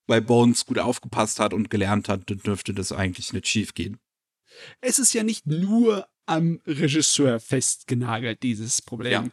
bei 0.07 0.21
Bones 0.21 0.67
gut 0.67 0.79
aufgepasst 0.79 1.41
hat 1.41 1.55
und 1.55 1.71
gelernt 1.71 2.09
hat, 2.09 2.29
dann 2.31 2.39
dürfte 2.39 2.75
das 2.75 2.93
eigentlich 2.93 3.33
nicht 3.33 3.49
schief 3.49 3.75
gehen. 3.75 3.99
Es 4.81 4.99
ist 4.99 5.15
ja 5.15 5.23
nicht 5.23 5.47
nur 5.47 6.07
am 6.27 6.61
Regisseur 6.67 7.41
festgenagelt, 7.41 8.43
dieses 8.43 8.83
Problem. 8.83 9.13
Ja. 9.13 9.25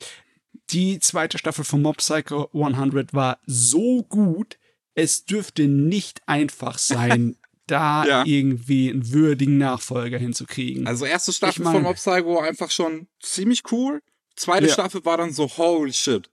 Die 0.72 1.00
zweite 1.00 1.38
Staffel 1.38 1.66
von 1.66 1.82
Mob 1.82 1.98
Psycho 1.98 2.50
100 2.54 3.14
war 3.14 3.40
so 3.46 4.04
gut, 4.04 4.58
es 4.96 5.26
dürfte 5.26 5.68
nicht 5.68 6.22
einfach 6.28 6.78
sein, 6.78 7.36
da 7.70 8.06
ja. 8.06 8.24
irgendwie 8.26 8.90
einen 8.90 9.12
würdigen 9.12 9.58
Nachfolger 9.58 10.18
hinzukriegen. 10.18 10.88
Also 10.88 11.06
erste 11.06 11.34
Staffel 11.34 11.62
ich 11.62 11.66
mein, 11.66 11.74
von 11.74 11.84
Mob 11.84 11.96
Psycho 11.96 12.40
einfach 12.40 12.72
schon 12.72 13.08
ziemlich 13.22 13.64
cool. 13.72 14.02
Zweite 14.36 14.68
ja. 14.68 14.74
Staffel 14.74 15.04
war 15.06 15.18
dann 15.18 15.32
so 15.32 15.48
holy 15.48 15.94
shit. 15.94 16.30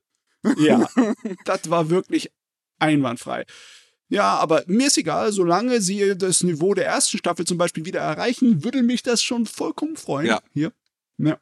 Ja, 0.59 0.89
das 1.45 1.71
war 1.71 1.91
wirklich 1.91 2.31
einwandfrei. 2.79 3.45
Ja, 4.09 4.37
aber 4.37 4.63
mir 4.69 4.87
ist 4.87 4.99
egal, 4.99 5.33
solange 5.33 5.81
sie 5.81 6.17
das 6.17 6.43
Niveau 6.45 6.75
der 6.75 6.87
ersten 6.87 7.19
Staffel 7.19 7.45
zum 7.45 7.59
Beispiel 7.59 7.85
wieder 7.85 8.01
erreichen, 8.01 8.63
würde 8.63 8.83
mich 8.83 9.03
das 9.03 9.23
schon 9.23 9.47
vollkommen 9.47 9.97
freuen. 9.97 10.29
Ja. 10.29 10.41
Hier. 10.55 10.73
Ja. 11.19 11.39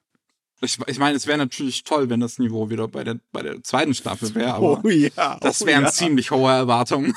Ich, 0.62 0.78
ich 0.86 0.98
meine, 0.98 1.16
es 1.16 1.26
wäre 1.26 1.36
natürlich 1.36 1.84
toll, 1.84 2.08
wenn 2.08 2.20
das 2.20 2.38
Niveau 2.38 2.70
wieder 2.70 2.88
bei 2.88 3.04
der, 3.04 3.18
bei 3.32 3.42
der 3.42 3.62
zweiten 3.62 3.92
Staffel 3.92 4.34
wäre, 4.34 4.54
aber 4.54 4.82
oh, 4.82 4.88
ja, 4.88 5.38
das 5.40 5.66
wären 5.66 5.82
oh, 5.82 5.86
ja. 5.86 5.92
ziemlich 5.92 6.30
hohe 6.30 6.50
Erwartungen. 6.50 7.14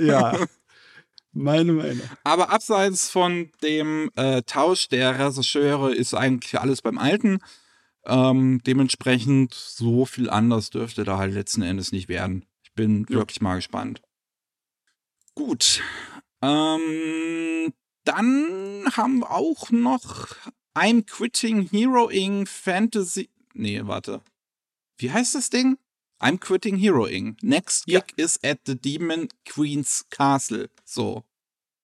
Ja. 0.00 0.38
Meine 1.34 1.72
Meinung. 1.72 2.08
Aber 2.22 2.50
abseits 2.50 3.10
von 3.10 3.50
dem 3.62 4.10
äh, 4.14 4.42
Tausch 4.42 4.88
der 4.88 5.18
Regisseure 5.18 5.92
ist 5.92 6.14
eigentlich 6.14 6.60
alles 6.60 6.80
beim 6.80 6.96
Alten. 6.96 7.38
Ähm, 8.06 8.60
dementsprechend 8.64 9.52
so 9.52 10.04
viel 10.06 10.30
anders 10.30 10.70
dürfte 10.70 11.04
da 11.04 11.18
halt 11.18 11.34
letzten 11.34 11.62
Endes 11.62 11.90
nicht 11.90 12.08
werden. 12.08 12.44
Ich 12.62 12.72
bin 12.74 13.06
ja. 13.08 13.16
wirklich 13.16 13.40
mal 13.40 13.56
gespannt. 13.56 14.00
Gut. 15.34 15.82
Ähm, 16.40 17.72
dann 18.04 18.84
haben 18.96 19.20
wir 19.20 19.30
auch 19.30 19.70
noch 19.70 20.36
I'm 20.76 21.04
Quitting 21.04 21.68
Heroing 21.68 22.46
Fantasy. 22.46 23.30
Nee, 23.54 23.80
warte. 23.84 24.22
Wie 24.98 25.10
heißt 25.10 25.34
das 25.34 25.50
Ding? 25.50 25.78
I'm 26.24 26.38
Quitting 26.40 26.78
Heroing. 26.78 27.36
Next 27.42 27.84
gig 27.84 27.92
Ja. 28.16 28.24
is 28.24 28.38
at 28.42 28.60
the 28.64 28.74
Demon 28.74 29.28
Queen's 29.44 30.06
Castle. 30.08 30.70
So. 30.82 31.22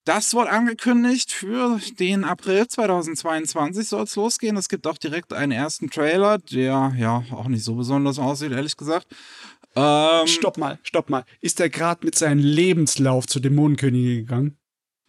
Das 0.06 0.32
wurde 0.32 0.48
angekündigt 0.50 1.30
für 1.30 1.78
den 1.98 2.24
April 2.24 2.66
2022 2.66 3.86
soll 3.86 4.04
es 4.04 4.16
losgehen. 4.16 4.56
Es 4.56 4.70
gibt 4.70 4.86
auch 4.86 4.96
direkt 4.96 5.34
einen 5.34 5.52
ersten 5.52 5.90
Trailer, 5.90 6.38
der 6.38 6.94
ja 6.96 7.22
auch 7.32 7.48
nicht 7.48 7.62
so 7.64 7.74
besonders 7.74 8.18
aussieht, 8.18 8.52
ehrlich 8.52 8.78
gesagt. 8.78 9.08
Ähm, 9.76 10.26
Stopp 10.26 10.56
mal, 10.56 10.78
stopp 10.84 11.10
mal. 11.10 11.24
Ist 11.42 11.60
er 11.60 11.68
gerade 11.68 12.04
mit 12.06 12.14
seinem 12.14 12.40
Lebenslauf 12.40 13.26
zur 13.26 13.42
Dämonenkönigin 13.42 14.16
gegangen? 14.20 14.56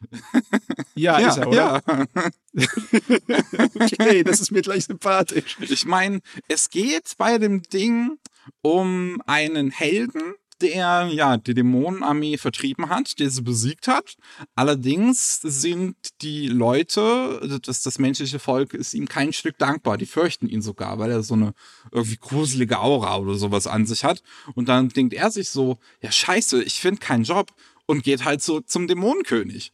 ja, 0.96 1.20
ja, 1.20 1.30
ist 1.30 1.38
er, 1.38 1.48
oder? 1.48 1.82
ja. 1.88 2.06
Okay, 3.76 4.24
das 4.24 4.42
ist 4.42 4.52
mir 4.52 4.62
gleich 4.62 4.86
sympathisch. 4.86 5.58
Ich 5.62 5.86
meine, 5.86 6.20
es 6.50 6.70
geht 6.70 7.14
bei 7.18 7.38
dem 7.38 7.62
Ding 7.64 8.18
um 8.62 9.22
einen 9.26 9.72
Helden, 9.72 10.36
der 10.62 11.10
ja 11.12 11.38
die 11.38 11.54
Dämonenarmee 11.54 12.38
vertrieben 12.38 12.90
hat, 12.90 13.20
der 13.20 13.30
sie 13.30 13.42
besiegt 13.42 13.88
hat. 13.88 14.16
Allerdings 14.56 15.42
sind 15.42 15.96
die 16.22 16.48
Leute, 16.48 17.60
das, 17.64 17.82
das 17.82 18.00
menschliche 18.00 18.40
Volk, 18.40 18.74
ist 18.74 18.94
ihm 18.94 19.08
kein 19.08 19.34
Stück 19.34 19.58
dankbar. 19.58 19.98
Die 19.98 20.06
fürchten 20.06 20.48
ihn 20.48 20.62
sogar, 20.62 21.00
weil 21.00 21.12
er 21.12 21.24
so 21.24 21.34
eine 21.34 21.54
irgendwie 21.92 22.18
gruselige 22.18 22.80
Aura 22.80 23.18
oder 23.18 23.36
sowas 23.36 23.68
an 23.68 23.86
sich 23.86 24.04
hat. 24.04 24.22
Und 24.54 24.70
dann 24.70 24.90
denkt 24.90 25.14
er 25.14 25.32
sich 25.32 25.50
so, 25.50 25.80
ja 26.02 26.12
scheiße, 26.12 26.64
ich 26.64 26.80
finde 26.80 27.00
keinen 27.00 27.24
Job 27.24 27.52
und 27.86 28.04
geht 28.04 28.24
halt 28.24 28.42
so 28.42 28.62
zum 28.62 28.88
Dämonenkönig. 28.88 29.72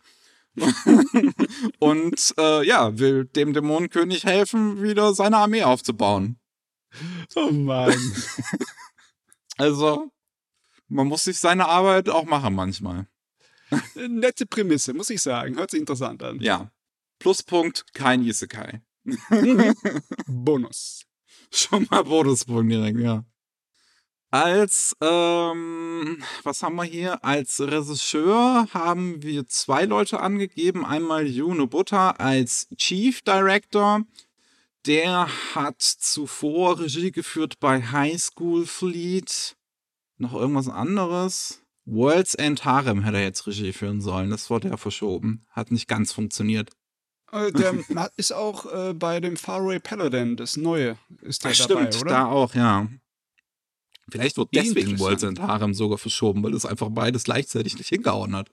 und 1.79 2.33
äh, 2.39 2.65
ja, 2.65 2.97
will 2.97 3.25
dem 3.25 3.53
Dämonenkönig 3.53 4.23
helfen, 4.23 4.81
wieder 4.81 5.13
seine 5.13 5.37
Armee 5.37 5.63
aufzubauen. 5.63 6.39
Oh 7.35 7.51
Mann. 7.51 7.95
Also, 9.59 10.11
man 10.87 11.07
muss 11.07 11.23
sich 11.23 11.39
seine 11.39 11.67
Arbeit 11.67 12.09
auch 12.09 12.25
machen 12.25 12.53
manchmal. 12.53 13.07
Nette 13.95 14.45
Prämisse, 14.45 14.93
muss 14.93 15.09
ich 15.09 15.19
sagen. 15.19 15.57
Hört 15.57 15.71
sich 15.71 15.79
interessant 15.79 16.21
an. 16.21 16.39
Ja. 16.39 16.71
Pluspunkt, 17.17 17.91
kein 17.93 18.23
Isekai. 18.23 18.81
Bonus. 20.27 21.05
Schon 21.51 21.87
mal 21.89 22.03
Bonuspunkt 22.03 22.71
direkt, 22.71 22.99
ja. 22.99 23.25
Als, 24.29 24.93
ähm, 25.01 26.21
was 26.43 26.61
haben 26.61 26.75
wir 26.75 26.83
hier? 26.83 27.23
Als 27.23 27.61
Regisseur 27.61 28.67
haben 28.73 29.23
wir 29.23 29.47
zwei 29.47 29.85
Leute 29.85 30.19
angegeben. 30.19 30.85
Einmal 30.85 31.25
Juno 31.25 31.65
Butter 31.65 32.19
als 32.19 32.67
Chief 32.75 33.21
Director. 33.21 34.01
Der 34.87 35.27
hat 35.53 35.81
zuvor 35.81 36.79
Regie 36.79 37.11
geführt 37.11 37.59
bei 37.59 37.81
High 37.81 38.21
School 38.21 38.65
Fleet. 38.65 39.57
Noch 40.17 40.33
irgendwas 40.33 40.69
anderes? 40.69 41.61
World's 41.83 42.35
End 42.35 42.63
Harem 42.63 43.03
hätte 43.03 43.17
er 43.17 43.23
jetzt 43.23 43.45
Regie 43.47 43.73
führen 43.73 43.99
sollen. 44.01 44.29
Das 44.29 44.49
wurde 44.49 44.69
ja 44.69 44.77
verschoben. 44.77 45.45
Hat 45.49 45.71
nicht 45.71 45.87
ganz 45.87 46.13
funktioniert. 46.13 46.71
Äh, 47.33 47.51
Der 47.51 47.75
ist 48.15 48.31
auch 48.31 48.65
äh, 48.71 48.93
bei 48.93 49.19
dem 49.19 49.35
Faraway 49.35 49.79
Paladin, 49.79 50.37
das 50.37 50.55
neue, 50.55 50.97
ist 51.21 51.43
der 51.43 51.51
Ach, 51.51 51.67
dabei, 51.67 51.91
stimmt, 51.91 52.01
oder? 52.03 52.11
da 52.11 52.25
auch, 52.27 52.55
ja. 52.55 52.87
Vielleicht 54.09 54.37
wird 54.37 54.49
deswegen. 54.55 54.97
Worlds 54.99 55.25
and 55.25 55.41
Harem 55.41 55.73
sogar 55.73 55.97
verschoben, 55.97 56.41
weil 56.43 56.53
es 56.53 56.65
einfach 56.65 56.87
beides 56.89 57.25
gleichzeitig 57.25 57.77
nicht 57.77 57.89
hingehauen 57.89 58.33
hat. 58.37 58.49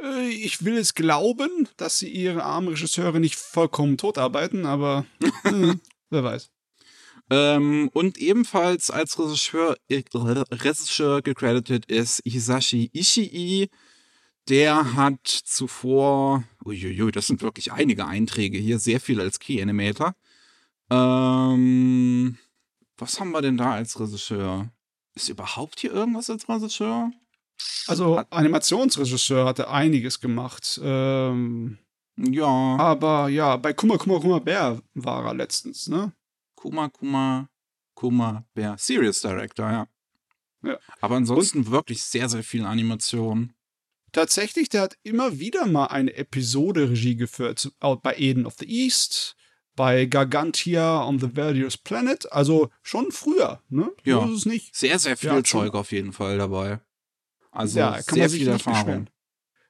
Äh, 0.00 0.28
Ich 0.30 0.64
will 0.64 0.76
es 0.76 0.94
glauben, 0.94 1.68
dass 1.76 1.98
sie 1.98 2.08
ihre 2.08 2.44
armen 2.44 2.68
Regisseure 2.68 3.20
nicht 3.20 3.36
vollkommen 3.36 3.96
totarbeiten, 3.98 4.66
aber 4.66 5.06
äh, 5.44 5.74
wer 6.10 6.24
weiß. 6.24 6.50
Ähm, 7.30 7.88
und 7.94 8.18
ebenfalls 8.18 8.90
als 8.90 9.18
Regisseur, 9.18 9.76
äh, 9.88 10.02
Regisseur 10.12 11.22
gecredited 11.22 11.86
ist 11.86 12.20
Hisashi 12.24 12.90
Ishii. 12.92 13.70
Der 14.48 14.94
hat 14.94 15.26
zuvor, 15.26 16.44
uiuiui, 16.66 17.10
das 17.12 17.28
sind 17.28 17.40
wirklich 17.40 17.72
einige 17.72 18.06
Einträge 18.06 18.58
hier, 18.58 18.78
sehr 18.78 19.00
viel 19.00 19.20
als 19.20 19.38
Key 19.38 19.62
Animator. 19.62 20.14
Ähm, 20.90 22.36
was 22.98 23.18
haben 23.20 23.30
wir 23.32 23.40
denn 23.40 23.56
da 23.56 23.72
als 23.72 23.98
Regisseur? 23.98 24.70
Ist 25.14 25.30
überhaupt 25.30 25.80
hier 25.80 25.92
irgendwas 25.92 26.28
als 26.28 26.46
Regisseur? 26.48 27.10
Also 27.86 28.16
Animationsregisseur 28.30 29.44
hatte 29.46 29.68
einiges 29.68 30.20
gemacht. 30.20 30.80
Ähm, 30.82 31.78
Ja, 32.16 32.46
aber 32.78 33.28
ja, 33.28 33.56
bei 33.56 33.72
Kummer, 33.72 33.98
Kummer, 33.98 34.20
Kummer 34.20 34.40
Bär 34.40 34.80
war 34.94 35.26
er 35.26 35.34
letztens, 35.34 35.88
ne? 35.88 36.12
Kuma, 36.54 36.88
Kuma, 36.88 37.48
Kuma, 37.94 38.44
Bär. 38.54 38.76
Serious 38.78 39.20
Director, 39.20 39.70
ja. 39.70 39.88
Ja. 40.62 40.78
Aber 41.00 41.16
ansonsten 41.16 41.70
wirklich 41.70 42.02
sehr, 42.04 42.28
sehr 42.28 42.42
viel 42.42 42.64
Animation. 42.64 43.52
Tatsächlich, 44.12 44.68
der 44.68 44.82
hat 44.82 44.96
immer 45.02 45.38
wieder 45.40 45.66
mal 45.66 45.86
eine 45.86 46.14
Episode 46.14 46.88
Regie 46.88 47.16
geführt. 47.16 47.70
Bei 48.02 48.14
Eden 48.16 48.46
of 48.46 48.54
the 48.58 48.66
East, 48.66 49.36
bei 49.74 50.06
Gargantia 50.06 51.04
on 51.04 51.18
the 51.18 51.36
Various 51.36 51.76
Planet. 51.76 52.32
Also 52.32 52.70
schon 52.82 53.10
früher, 53.10 53.60
ne? 53.68 53.90
Ja. 54.04 54.20
So 54.20 54.32
ist 54.32 54.38
es 54.38 54.46
nicht. 54.46 54.74
Sehr, 54.74 54.98
sehr 54.98 55.16
viel. 55.16 55.42
Zeug 55.42 55.74
auf 55.74 55.90
jeden 55.90 56.12
Fall 56.12 56.38
dabei. 56.38 56.80
Also 57.54 57.78
Ja, 57.78 58.02
kann 58.02 58.16
sehr 58.16 58.30
viel 58.30 58.48
Erfahrung. 58.48 59.06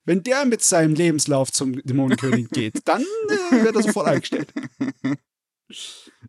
Wenn 0.07 0.22
der 0.22 0.45
mit 0.45 0.62
seinem 0.62 0.95
Lebenslauf 0.95 1.51
zum 1.53 1.80
Dämonenkönig 1.82 2.51
geht, 2.51 2.80
dann 2.85 3.03
äh, 3.03 3.64
wird 3.64 3.76
er 3.76 3.82
sofort 3.82 4.07
eingestellt. 4.07 4.53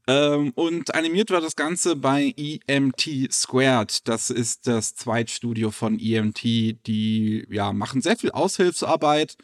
Ähm, 0.07 0.51
und 0.55 0.93
animiert 0.93 1.29
wird 1.29 1.43
das 1.43 1.55
Ganze 1.55 1.95
bei 1.95 2.33
EMT 2.37 3.31
Squared. 3.31 4.07
Das 4.07 4.29
ist 4.29 4.67
das 4.67 4.95
Zweitstudio 4.95 5.71
von 5.71 5.99
EMT. 5.99 6.43
Die 6.43 7.45
ja, 7.49 7.73
machen 7.73 8.01
sehr 8.01 8.15
viel 8.15 8.31
Aushilfsarbeit 8.31 9.35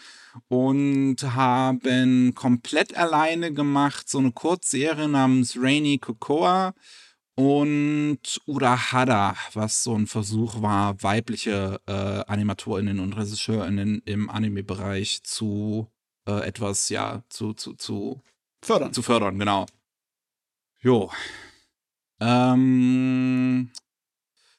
und 0.47 1.17
haben 1.23 2.35
komplett 2.35 2.95
alleine 2.95 3.53
gemacht 3.53 4.09
so 4.09 4.19
eine 4.19 4.31
Kurzserie 4.31 5.07
namens 5.07 5.57
Rainy 5.57 5.97
Cocoa 5.97 6.73
und 7.41 8.19
Urahara, 8.45 9.35
was 9.53 9.83
so 9.83 9.95
ein 9.95 10.05
Versuch 10.05 10.61
war, 10.61 11.01
weibliche 11.01 11.81
äh, 11.87 11.91
AnimatorInnen 11.91 12.99
und 12.99 13.13
RegisseurInnen 13.13 14.03
im 14.05 14.29
Anime-Bereich 14.29 15.23
zu 15.23 15.87
äh, 16.27 16.45
etwas, 16.45 16.89
ja, 16.89 17.23
zu, 17.29 17.53
zu, 17.53 17.73
zu 17.73 18.21
Fördern. 18.61 18.93
zu 18.93 19.01
fördern, 19.01 19.39
genau. 19.39 19.65
Jo. 20.81 21.11
Ähm, 22.19 23.71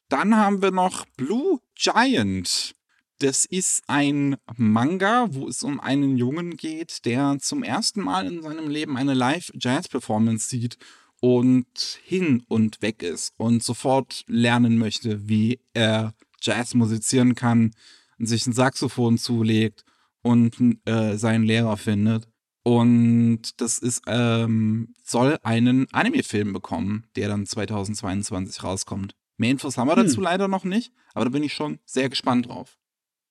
dann 0.08 0.36
haben 0.36 0.60
wir 0.60 0.72
noch 0.72 1.06
Blue 1.16 1.60
Giant. 1.76 2.74
Das 3.20 3.44
ist 3.44 3.84
ein 3.86 4.36
Manga, 4.56 5.28
wo 5.30 5.46
es 5.46 5.62
um 5.62 5.78
einen 5.78 6.16
Jungen 6.16 6.56
geht, 6.56 7.04
der 7.04 7.38
zum 7.38 7.62
ersten 7.62 8.00
Mal 8.00 8.26
in 8.26 8.42
seinem 8.42 8.68
Leben 8.68 8.96
eine 8.96 9.14
Live-Jazz-Performance 9.14 10.48
sieht 10.48 10.78
und 11.22 12.00
hin 12.04 12.42
und 12.48 12.82
weg 12.82 13.04
ist 13.04 13.32
und 13.36 13.62
sofort 13.62 14.24
lernen 14.26 14.76
möchte, 14.76 15.28
wie 15.28 15.60
er 15.72 16.14
Jazz 16.40 16.74
musizieren 16.74 17.36
kann, 17.36 17.70
sich 18.18 18.44
ein 18.48 18.52
Saxophon 18.52 19.18
zulegt 19.18 19.84
und 20.22 20.56
äh, 20.84 21.16
seinen 21.16 21.44
Lehrer 21.44 21.76
findet. 21.76 22.26
Und 22.64 23.60
das 23.60 23.78
ist, 23.78 24.02
ähm, 24.08 24.94
soll 25.04 25.38
einen 25.44 25.86
Anime-Film 25.92 26.52
bekommen, 26.52 27.04
der 27.14 27.28
dann 27.28 27.46
2022 27.46 28.64
rauskommt. 28.64 29.14
Mehr 29.36 29.52
Infos 29.52 29.78
haben 29.78 29.86
wir 29.88 29.94
Hm. 29.96 30.06
dazu 30.06 30.20
leider 30.20 30.48
noch 30.48 30.64
nicht, 30.64 30.92
aber 31.14 31.26
da 31.26 31.30
bin 31.30 31.44
ich 31.44 31.52
schon 31.52 31.78
sehr 31.84 32.08
gespannt 32.08 32.48
drauf. 32.48 32.78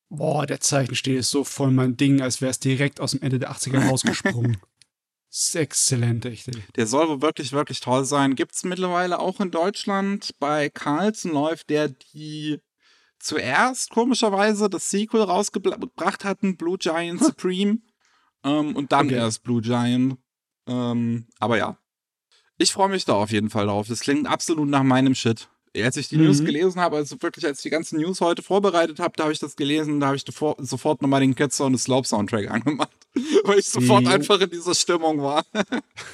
Boah, 0.10 0.46
der 0.46 0.62
Zeichenstil 0.62 1.18
ist 1.18 1.30
so 1.32 1.44
voll 1.44 1.72
mein 1.72 1.98
Ding, 1.98 2.22
als 2.22 2.40
wäre 2.40 2.52
es 2.52 2.60
direkt 2.60 3.02
aus 3.02 3.12
dem 3.12 3.22
Ende 3.22 3.40
der 3.40 3.52
80er 3.52 3.86
rausgesprungen. 3.90 4.58
ist 5.32 5.56
exzellent, 5.56 6.26
echt. 6.26 6.48
ey. 6.50 6.62
Der 6.76 6.88
soll 6.88 7.08
wohl 7.08 7.22
wirklich, 7.22 7.52
wirklich 7.54 7.80
toll 7.80 8.04
sein. 8.06 8.36
Gibt's 8.36 8.64
mittlerweile 8.64 9.20
auch 9.20 9.40
in 9.40 9.50
Deutschland. 9.52 10.36
Bei 10.40 10.70
Carlsen 10.70 11.32
läuft 11.32 11.70
der 11.70 11.90
die 12.14 12.60
zuerst 13.20 13.92
komischerweise 13.92 14.70
das 14.70 14.90
Sequel 14.90 15.22
rausgebracht 15.22 16.24
hatten, 16.26 16.58
Blue 16.58 16.78
Giant 16.78 17.24
Supreme. 17.24 17.80
ähm, 18.44 18.76
und 18.76 18.92
dann 18.92 19.06
Okay. 19.08 19.16
erst 19.16 19.44
Blue 19.44 19.62
Giant. 19.62 20.18
Ähm, 20.68 21.28
aber 21.40 21.58
ja. 21.58 21.78
Ich 22.58 22.72
freue 22.74 22.90
mich 22.90 23.06
da 23.06 23.14
auf 23.14 23.32
jeden 23.32 23.50
Fall 23.50 23.68
drauf. 23.68 23.88
Das 23.88 24.00
klingt 24.02 24.28
absolut 24.28 24.68
nach 24.70 24.84
meinem 24.84 25.16
Shit. 25.16 25.48
Als 25.76 25.96
ich 25.98 26.10
die 26.10 26.18
Mhm. 26.18 26.26
News 26.26 26.44
gelesen 26.44 26.82
habe, 26.82 26.98
also 26.98 27.22
wirklich, 27.22 27.46
als 27.46 27.60
ich 27.60 27.64
die 27.64 27.70
ganzen 27.70 28.00
News 28.00 28.20
heute 28.20 28.42
vorbereitet 28.42 29.00
habe, 29.00 29.14
da 29.16 29.24
habe 29.24 29.34
ich 29.34 29.40
das 29.40 29.56
gelesen, 29.56 30.00
da 30.00 30.08
habe 30.08 30.18
ich 30.18 30.26
sofort 30.26 31.02
nochmal 31.02 31.22
den 31.22 31.34
Kids 31.36 31.62
on 31.62 31.74
the 31.76 31.82
Slope 31.82 32.08
Soundtrack 32.08 32.50
angemacht, 32.52 33.01
weil 33.44 33.60
ich 33.60 33.68
sofort 33.68 34.04
Jo. 34.04 34.10
einfach 34.10 34.40
in 34.40 34.50
dieser 34.50 34.76
Stimmung 34.76 35.22
war. 35.22 35.46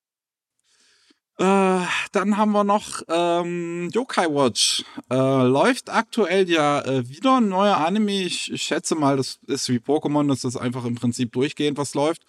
Äh, 1.40 1.86
dann 2.12 2.38
haben 2.38 2.52
wir 2.52 2.64
noch 2.64 3.02
ähm, 3.08 3.90
Yokai 3.92 4.28
Watch. 4.28 4.86
Äh, 5.10 5.16
läuft 5.16 5.90
aktuell 5.90 6.48
ja 6.48 6.82
äh, 6.82 7.10
wieder 7.10 7.38
ein 7.38 7.50
neuer 7.50 7.78
Anime. 7.78 8.22
Ich, 8.22 8.52
ich, 8.52 8.62
schätze 8.62 8.94
mal, 8.94 9.18
das 9.18 9.40
ist 9.48 9.68
wie 9.70 9.80
Pokémon, 9.80 10.28
das 10.28 10.56
einfach 10.56 10.86
im 10.86 10.94
Prinzip 10.94 11.32
durchgehend 11.32 11.80
was 11.80 11.96
läuft. 11.96 12.22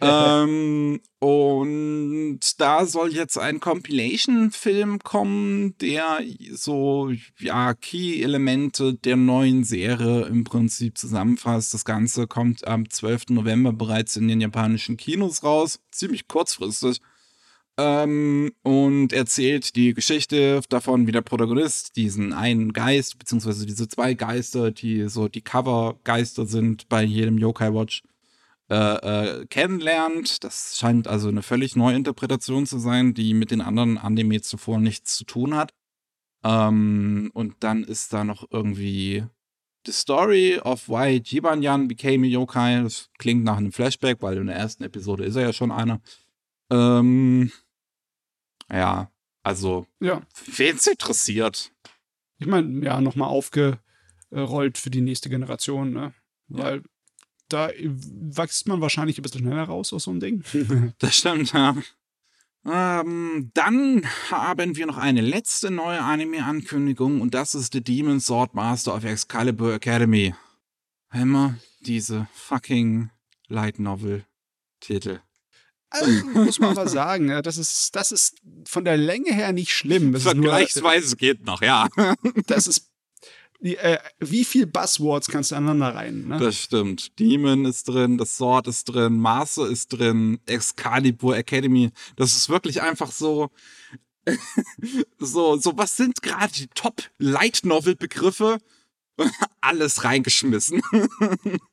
Ähm, 0.00 1.00
und 1.18 2.40
da 2.58 2.86
soll 2.86 3.12
jetzt 3.12 3.36
ein 3.36 3.60
Compilation-Film 3.60 5.00
kommen, 5.00 5.76
der 5.78 6.20
so 6.52 7.12
ja 7.38 7.74
Key-Elemente 7.74 8.94
der 8.94 9.16
neuen 9.16 9.64
Serie 9.64 10.22
im 10.26 10.44
Prinzip 10.44 10.96
zusammenfasst. 10.96 11.74
Das 11.74 11.84
Ganze 11.84 12.26
kommt 12.26 12.66
am 12.66 12.88
12. 12.88 13.30
November 13.30 13.72
bereits 13.72 14.16
in 14.16 14.28
den 14.28 14.40
japanischen 14.40 14.96
Kinos 14.96 15.42
raus. 15.42 15.80
Ziemlich 15.90 16.28
kurzfristig. 16.28 17.00
Ähm, 17.76 18.52
und 18.62 19.12
erzählt 19.12 19.74
die 19.76 19.94
Geschichte 19.94 20.60
davon, 20.68 21.06
wie 21.06 21.12
der 21.12 21.22
Protagonist 21.22 21.96
diesen 21.96 22.32
einen 22.32 22.72
Geist, 22.72 23.18
beziehungsweise 23.18 23.64
diese 23.64 23.88
zwei 23.88 24.14
Geister, 24.14 24.70
die 24.70 25.08
so 25.08 25.28
die 25.28 25.40
Cover-Geister 25.40 26.46
sind 26.46 26.88
bei 26.88 27.02
jedem 27.02 27.38
Yokai 27.38 27.72
Watch, 27.72 28.02
äh, 28.70 29.40
äh, 29.40 29.46
kennenlernt. 29.46 30.44
Das 30.44 30.78
scheint 30.78 31.08
also 31.08 31.28
eine 31.28 31.42
völlig 31.42 31.74
neue 31.74 31.96
Interpretation 31.96 32.66
zu 32.66 32.78
sein, 32.78 33.14
die 33.14 33.34
mit 33.34 33.50
den 33.50 33.60
anderen 33.60 33.98
Anime 33.98 34.40
zuvor 34.42 34.78
nichts 34.78 35.16
zu 35.16 35.24
tun 35.24 35.56
hat. 35.56 35.74
Ähm, 36.44 37.30
und 37.34 37.56
dann 37.60 37.82
ist 37.82 38.12
da 38.12 38.22
noch 38.22 38.46
irgendwie 38.50 39.24
The 39.86 39.92
Story 39.92 40.58
of 40.58 40.88
Why 40.88 41.20
Jibanyan 41.22 41.88
became 41.88 42.26
a 42.26 42.30
Yokai. 42.30 42.82
Das 42.82 43.10
klingt 43.18 43.44
nach 43.44 43.56
einem 43.56 43.72
Flashback, 43.72 44.22
weil 44.22 44.36
in 44.36 44.46
der 44.46 44.56
ersten 44.56 44.84
Episode 44.84 45.24
ist 45.24 45.36
er 45.36 45.42
ja 45.42 45.52
schon 45.52 45.72
einer. 45.72 46.00
Ähm, 46.70 47.50
ja, 48.70 49.10
also, 49.42 49.86
ja. 50.00 50.22
wen 50.46 50.76
es 50.76 50.86
interessiert. 50.86 51.72
Ich 52.38 52.46
meine, 52.46 52.84
ja, 52.84 53.00
nochmal 53.00 53.28
aufgerollt 53.30 54.78
für 54.78 54.90
die 54.90 55.00
nächste 55.00 55.28
Generation, 55.28 55.92
ne? 55.92 56.14
Weil 56.48 56.76
ja. 56.76 56.82
Da 57.52 57.70
wächst 57.76 58.66
man 58.68 58.80
wahrscheinlich 58.80 59.18
ein 59.18 59.22
bisschen 59.22 59.42
schneller 59.42 59.64
raus 59.64 59.92
aus 59.92 60.04
so 60.04 60.10
einem 60.10 60.20
Ding. 60.20 60.42
das 60.98 61.16
stimmt, 61.16 61.52
ja. 61.52 61.76
Ähm, 62.66 63.50
dann 63.54 64.02
haben 64.30 64.76
wir 64.76 64.86
noch 64.86 64.98
eine 64.98 65.22
letzte 65.22 65.70
neue 65.70 66.02
Anime-Ankündigung 66.02 67.20
und 67.20 67.34
das 67.34 67.54
ist 67.54 67.72
The 67.72 67.82
Demon 67.82 68.20
Sword 68.20 68.54
Master 68.54 68.94
of 68.94 69.04
Excalibur 69.04 69.74
Academy. 69.74 70.34
Immer 71.12 71.56
diese 71.80 72.28
fucking 72.34 73.10
Light 73.48 73.78
Novel-Titel. 73.78 75.20
Also, 75.88 76.10
muss 76.28 76.60
man 76.60 76.70
aber 76.70 76.88
sagen, 76.88 77.28
das 77.42 77.58
ist, 77.58 77.96
das 77.96 78.12
ist 78.12 78.40
von 78.64 78.84
der 78.84 78.96
Länge 78.96 79.32
her 79.34 79.52
nicht 79.52 79.72
schlimm. 79.72 80.12
Das 80.12 80.22
Vergleichsweise 80.22 81.08
nur, 81.08 81.16
geht 81.16 81.44
noch, 81.44 81.62
ja. 81.62 81.88
Das 82.46 82.68
ist, 82.68 82.90
äh, 83.62 83.98
wie 84.18 84.44
viel 84.44 84.66
Buzzwords 84.66 85.28
kannst 85.28 85.50
du 85.50 85.56
aneinander 85.56 85.94
rein? 85.94 86.28
Ne? 86.28 86.38
Das 86.38 86.56
stimmt. 86.56 87.18
Demon 87.18 87.66
ist 87.66 87.88
drin, 87.88 88.18
das 88.18 88.36
Sword 88.36 88.66
ist 88.68 88.84
drin, 88.84 89.18
Master 89.18 89.68
ist 89.68 89.88
drin, 89.88 90.40
Excalibur 90.46 91.36
Academy. 91.36 91.90
Das 92.16 92.36
ist 92.36 92.48
wirklich 92.48 92.82
einfach 92.82 93.12
so, 93.12 93.50
so, 95.18 95.56
so, 95.56 95.76
was 95.76 95.96
sind 95.96 96.22
gerade 96.22 96.52
die 96.52 96.68
Top 96.68 97.02
Light 97.18 97.60
Novel 97.64 97.96
Begriffe? 97.96 98.58
Alles 99.60 100.04
reingeschmissen. 100.04 100.80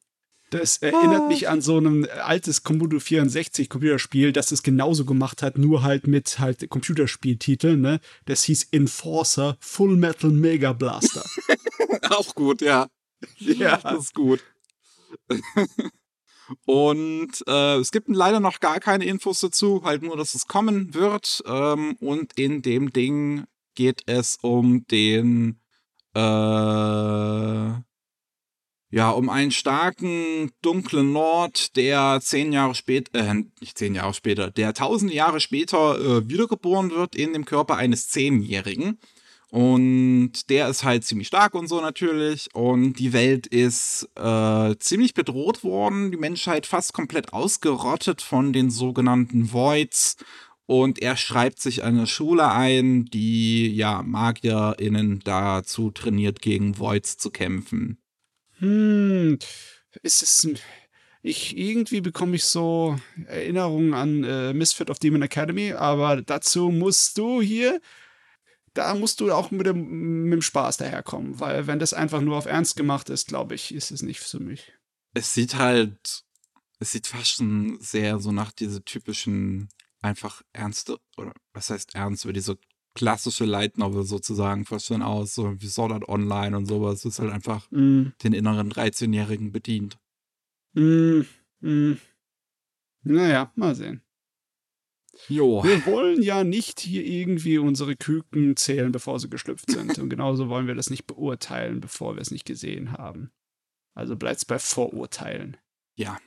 Das 0.50 0.78
erinnert 0.78 1.24
ah. 1.24 1.28
mich 1.28 1.50
an 1.50 1.62
so 1.62 1.78
ein 1.78 2.10
altes 2.10 2.64
Commodore 2.64 3.02
64 3.02 3.70
Computerspiel, 3.70 4.32
das 4.32 4.52
es 4.52 4.64
genauso 4.64 5.04
gemacht 5.04 5.41
hat, 5.41 5.58
nur 5.58 5.84
halt 5.84 6.08
mit 6.08 6.39
halt 6.39 6.70
Computerspieltiteln, 6.70 7.82
ne? 7.82 8.00
Das 8.26 8.43
hieß 8.43 8.70
Enforcer 8.72 9.58
Full 9.60 9.98
Metal 9.98 10.32
Mega 10.32 10.72
Blaster. 10.72 11.24
Auch 12.10 12.34
gut, 12.34 12.62
ja. 12.62 12.88
Ja. 13.39 13.78
Das 13.84 14.06
ist 14.06 14.14
gut. 14.14 14.41
Und 16.66 17.43
äh, 17.45 17.76
es 17.76 17.91
gibt 17.91 18.08
leider 18.08 18.39
noch 18.39 18.62
gar 18.62 18.80
keine 18.80 19.06
Infos 19.06 19.41
dazu, 19.41 19.84
halt 19.84 20.02
nur, 20.02 20.16
dass 20.16 20.34
es 20.34 20.48
kommen 20.48 20.93
wird. 20.93 21.43
Ähm, 21.45 21.98
und 22.00 22.39
in 22.39 22.62
dem 22.62 22.93
Ding 22.93 23.45
geht 23.76 24.04
es 24.06 24.38
um 24.41 24.88
den 24.88 25.60
äh, 26.14 27.72
ja, 28.90 29.10
um 29.10 29.30
einen 29.30 29.52
starken, 29.52 30.52
dunklen 30.62 31.12
Lord, 31.12 31.76
der 31.76 32.20
zehn 32.22 32.54
Jahre 32.54 32.74
später, 32.74 33.20
äh, 33.20 33.34
nicht 33.60 33.78
zehn 33.78 33.96
Jahre 33.96 34.14
später, 34.14 34.50
der 34.50 34.74
tausend 34.74 35.12
Jahre 35.12 35.40
später 35.40 36.00
äh, 36.00 36.30
wiedergeboren 36.30 36.92
wird 36.92 37.16
in 37.16 37.34
dem 37.34 37.46
Körper 37.46 37.76
eines 37.76 38.10
Zehnjährigen. 38.10 39.00
Und 39.50 40.50
der 40.50 40.68
ist 40.68 40.84
halt 40.84 41.06
ziemlich 41.06 41.28
stark 41.28 41.54
und 41.54 41.68
so 41.68 41.80
natürlich. 41.80 42.50
Und 42.54 42.94
die 42.96 43.14
Welt 43.14 43.48
ist 43.48 44.10
äh, 44.16 44.76
ziemlich 44.78 45.14
bedroht 45.14 45.64
worden. 45.64 46.12
Die 46.12 46.18
Menschheit 46.18 46.66
fast 46.66 46.94
komplett 46.94 47.32
ausgerottet 47.32 48.22
von 48.22 48.52
den 48.52 48.70
sogenannten 48.70 49.54
Voids. 49.54 50.18
Und 50.66 51.00
er 51.02 51.16
schreibt 51.16 51.62
sich 51.62 51.84
eine 51.84 52.08
Schule 52.08 52.52
ein, 52.52 53.06
die 53.06 53.74
ja 53.74 54.04
MagierInnen 54.04 55.22
dazu 55.24 55.92
trainiert, 55.92 56.42
gegen 56.42 56.78
Voids 56.78 57.18
zu 57.18 57.32
kämpfen. 57.32 58.00
Hm, 58.60 59.38
ist 60.01 60.22
es. 60.22 60.47
Ich, 61.24 61.58
irgendwie 61.58 62.01
bekomme 62.01 62.36
ich 62.36 62.45
so 62.45 62.97
Erinnerungen 63.26 63.93
an 63.93 64.24
äh, 64.24 64.53
Misfit 64.53 64.89
of 64.89 64.99
Demon 64.99 65.22
Academy, 65.22 65.74
aber 65.74 66.22
dazu 66.22 66.70
musst 66.70 67.18
du 67.18 67.41
hier, 67.41 67.82
da 68.74 68.93
musst 68.95 69.20
du 69.20 69.32
auch 69.32 69.51
mit 69.51 69.66
dem, 69.66 70.24
mit 70.24 70.34
dem 70.34 70.41
Spaß 70.41 70.78
daherkommen, 70.78 71.39
weil 71.39 71.68
wenn 71.68 71.80
das 71.80 71.93
einfach 71.93 72.22
nur 72.22 72.38
auf 72.38 72.45
Ernst 72.45 72.76
gemacht 72.78 73.10
ist, 73.10 73.28
glaube 73.28 73.55
ich, 73.55 73.74
ist 73.74 73.91
es 73.91 74.03
nicht 74.03 74.20
für 74.20 74.39
mich. 74.39 74.72
Es 75.14 75.34
sieht 75.34 75.55
halt, 75.55 76.24
es 76.80 76.91
sieht 76.91 77.08
fast 77.08 77.36
schon 77.36 77.78
sehr 77.82 78.20
so 78.20 78.32
nach 78.32 78.51
diese 78.51 78.84
typischen, 78.84 79.70
einfach 80.01 80.43
ernste, 80.53 80.99
oder 81.18 81.34
was 81.53 81.72
heißt 81.72 81.95
ernst, 81.95 82.24
über 82.24 82.34
diese 82.34 82.58
klassische 82.98 83.45
Light 83.45 83.78
Novel 83.78 84.04
sozusagen 84.04 84.66
fast 84.66 84.88
schon 84.88 85.04
aus, 85.04 85.36
so 85.36 85.62
wie 85.62 85.68
Sword 85.68 85.91
Art 85.91 86.10
Online 86.10 86.58
und 86.58 86.66
sowas. 86.66 87.04
Das 87.04 87.14
ist 87.14 87.20
halt 87.20 87.32
einfach 87.32 87.70
mm. 87.70 88.08
den 88.24 88.34
inneren 88.34 88.72
13-Jährigen 88.72 89.52
bedient. 89.52 90.00
Mm. 90.74 91.22
Mm. 91.60 91.98
Naja, 93.04 93.52
mal 93.56 93.76
sehen. 93.76 94.02
Jo. 95.30 95.64
Wir 95.64 95.86
wollen 95.86 96.24
ja 96.24 96.43
nicht 96.43 96.80
hier 96.80 97.06
irgendwie 97.06 97.60
unsere 97.60 97.95
Küken 97.95 98.56
zählen, 98.56 98.91
bevor 98.91 99.20
sie 99.20 99.30
geschlüpft 99.30 99.70
sind. 99.70 100.00
Und 100.00 100.10
genauso 100.10 100.50
wollen 100.50 100.66
wir 100.66 100.76
das 100.76 100.89
nicht 100.89 101.06
beurteilen, 101.06 101.80
bevor 101.80 102.16
wir 102.16 102.22
es 102.22 102.32
nicht 102.32 102.45
gesehen 102.45 102.93
haben. 102.93 103.32
Also 103.93 104.16
bleibt 104.16 104.38
es 104.38 104.45
bei 104.45 104.58
Vorurteilen. 104.58 105.58
Ja. 105.95 106.18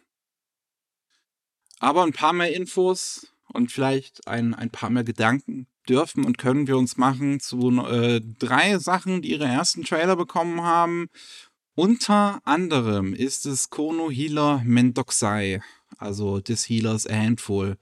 Aber 1.81 2.05
ein 2.05 2.13
paar 2.13 2.33
mehr 2.33 2.55
Infos 2.55 3.35
und 3.49 3.73
vielleicht 3.73 4.29
ein, 4.29 4.55
ein 4.55 4.71
paar 4.71 4.91
mehr 4.91 5.05
Gedanken 5.05 5.67
dürfen 5.89 6.25
und 6.25 6.39
können 6.39 6.67
wir 6.67 6.77
uns 6.77 6.97
machen 6.97 7.41
zu 7.41 7.71
äh, 7.87 8.21
drei 8.39 8.79
Sachen, 8.79 9.23
die 9.23 9.31
ihre 9.31 9.47
ersten 9.47 9.85
Trailer 9.85 10.17
bekommen 10.17 10.63
haben. 10.63 11.09
Unter 11.75 12.41
anderem 12.45 13.15
ist 13.15 13.47
es 13.47 13.71
Kono 13.71 14.11
Healer 14.11 14.63
Mendoxai, 14.65 15.63
also 15.99 16.41
des 16.41 16.69
Healers 16.69 17.07
a 17.07 17.15
Handful. 17.15 17.77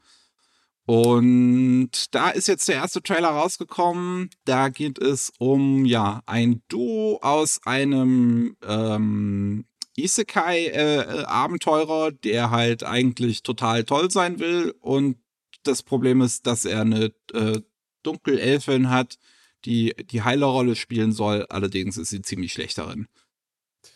Und 0.87 2.15
da 2.15 2.31
ist 2.31 2.49
jetzt 2.49 2.69
der 2.69 2.77
erste 2.77 3.03
Trailer 3.03 3.29
rausgekommen. 3.29 4.31
Da 4.47 4.71
geht 4.71 4.99
es 4.99 5.31
um 5.39 5.85
ja 5.85 6.23
ein 6.25 6.63
Duo 6.69 7.19
aus 7.21 7.61
einem 7.65 8.57
ähm, 8.67 9.67
Isekai-Abenteurer, 9.99 12.09
äh, 12.09 12.13
der 12.25 12.51
halt 12.51 12.85
eigentlich 12.85 13.43
total 13.43 13.85
toll 13.85 14.11
sein 14.11 14.39
will. 14.39 14.75
Und 14.81 15.19
das 15.63 15.83
Problem 15.83 16.23
ist, 16.23 16.47
dass 16.47 16.65
er 16.65 16.81
eine 16.81 17.13
äh, 17.35 17.61
Dunkelelfin 18.09 18.91
hat, 18.91 19.19
die 19.65 19.95
die 20.11 20.23
Heilerrolle 20.23 20.77
spielen 20.77 21.13
soll. 21.13 21.47
Allerdings 21.49 21.97
ist 21.97 22.11
sie 22.11 22.23
ziemlich 22.23 22.53
schlecht 22.53 22.79
darin. 22.79 23.09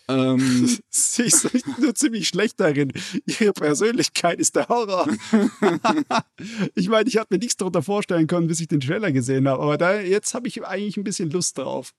Ähm, 0.09 0.79
sie 0.91 1.23
ist 1.23 1.49
nur 1.79 1.95
ziemlich 1.95 2.29
schlecht 2.29 2.61
darin. 2.61 2.93
Ihre 3.27 3.53
Persönlichkeit 3.53 4.39
ist 4.39 4.57
der 4.57 4.69
Horror. 4.69 5.09
ich 6.75 6.89
meine, 6.89 7.09
ich 7.09 7.17
habe 7.17 7.29
mir 7.31 7.39
nichts 7.39 7.57
darunter 7.57 7.83
vorstellen 7.83 8.27
können, 8.27 8.49
bis 8.49 8.61
ich 8.61 8.69
den 8.69 8.81
Trailer 8.81 9.13
gesehen 9.13 9.49
habe. 9.49 9.63
Aber 9.63 9.79
da, 9.79 10.01
jetzt 10.01 10.35
habe 10.35 10.49
ich 10.49 10.65
eigentlich 10.65 10.97
ein 10.97 11.05
bisschen 11.05 11.31
Lust 11.31 11.59
drauf. 11.59 11.95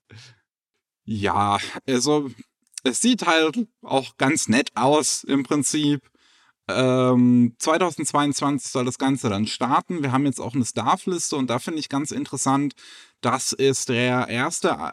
Ja, 1.04 1.58
also 1.86 2.30
es 2.82 3.00
sieht 3.00 3.26
halt 3.26 3.66
auch 3.82 4.16
ganz 4.16 4.48
nett 4.48 4.70
aus 4.74 5.24
im 5.24 5.42
Prinzip. 5.42 6.02
Ähm, 6.68 7.54
2022 7.58 8.70
soll 8.70 8.84
das 8.84 8.98
Ganze 8.98 9.28
dann 9.28 9.46
starten. 9.46 10.02
Wir 10.02 10.12
haben 10.12 10.24
jetzt 10.24 10.40
auch 10.40 10.54
eine 10.54 10.64
Staff-Liste 10.64 11.36
und 11.36 11.50
da 11.50 11.58
finde 11.58 11.80
ich 11.80 11.88
ganz 11.88 12.10
interessant, 12.10 12.74
dass 13.20 13.52
es 13.52 13.84
der 13.84 14.28
erste 14.28 14.92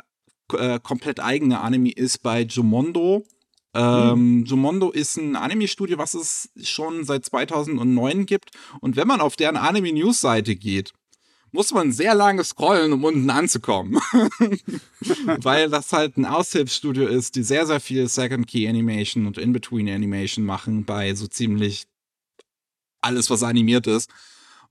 äh, 0.54 0.80
komplett 0.82 1.20
eigene 1.20 1.62
Anime 1.62 1.92
ist 1.92 2.24
bei 2.24 2.42
Jumondo. 2.42 3.26
Ähm, 3.74 4.40
mhm. 4.40 4.46
Jumondo 4.46 4.92
ist 4.92 5.16
ein 5.18 5.38
Anime-Studio, 5.38 5.98
was 5.98 6.14
es 6.14 6.50
schon 6.62 7.06
seit 7.06 7.26
2009 7.26 8.26
gibt. 8.26 8.52
Und 8.82 8.98
wenn 8.98 9.08
man 9.08 9.22
auf 9.22 9.38
deren 9.38 9.56
Anime-News-Seite 9.56 10.56
geht, 10.56 10.94
muss 11.52 11.72
man 11.72 11.92
sehr 11.92 12.16
lange 12.16 12.44
scrollen, 12.44 12.94
um 12.94 13.04
unten 13.04 13.30
anzukommen. 13.30 13.96
Weil 15.26 15.70
das 15.70 15.92
halt 15.92 16.18
ein 16.18 16.26
Aushilfsstudio 16.26 17.08
ist, 17.08 17.36
die 17.36 17.44
sehr, 17.44 17.66
sehr 17.66 17.80
viel 17.80 18.08
Second 18.08 18.48
Key 18.48 18.68
Animation 18.68 19.26
und 19.26 19.38
In-Between 19.38 19.90
Animation 19.90 20.46
machen 20.46 20.86
bei 20.86 21.14
so 21.14 21.28
ziemlich 21.28 21.88
alles, 23.02 23.30
was 23.30 23.44
animiert 23.44 23.88
ist. 23.88 24.10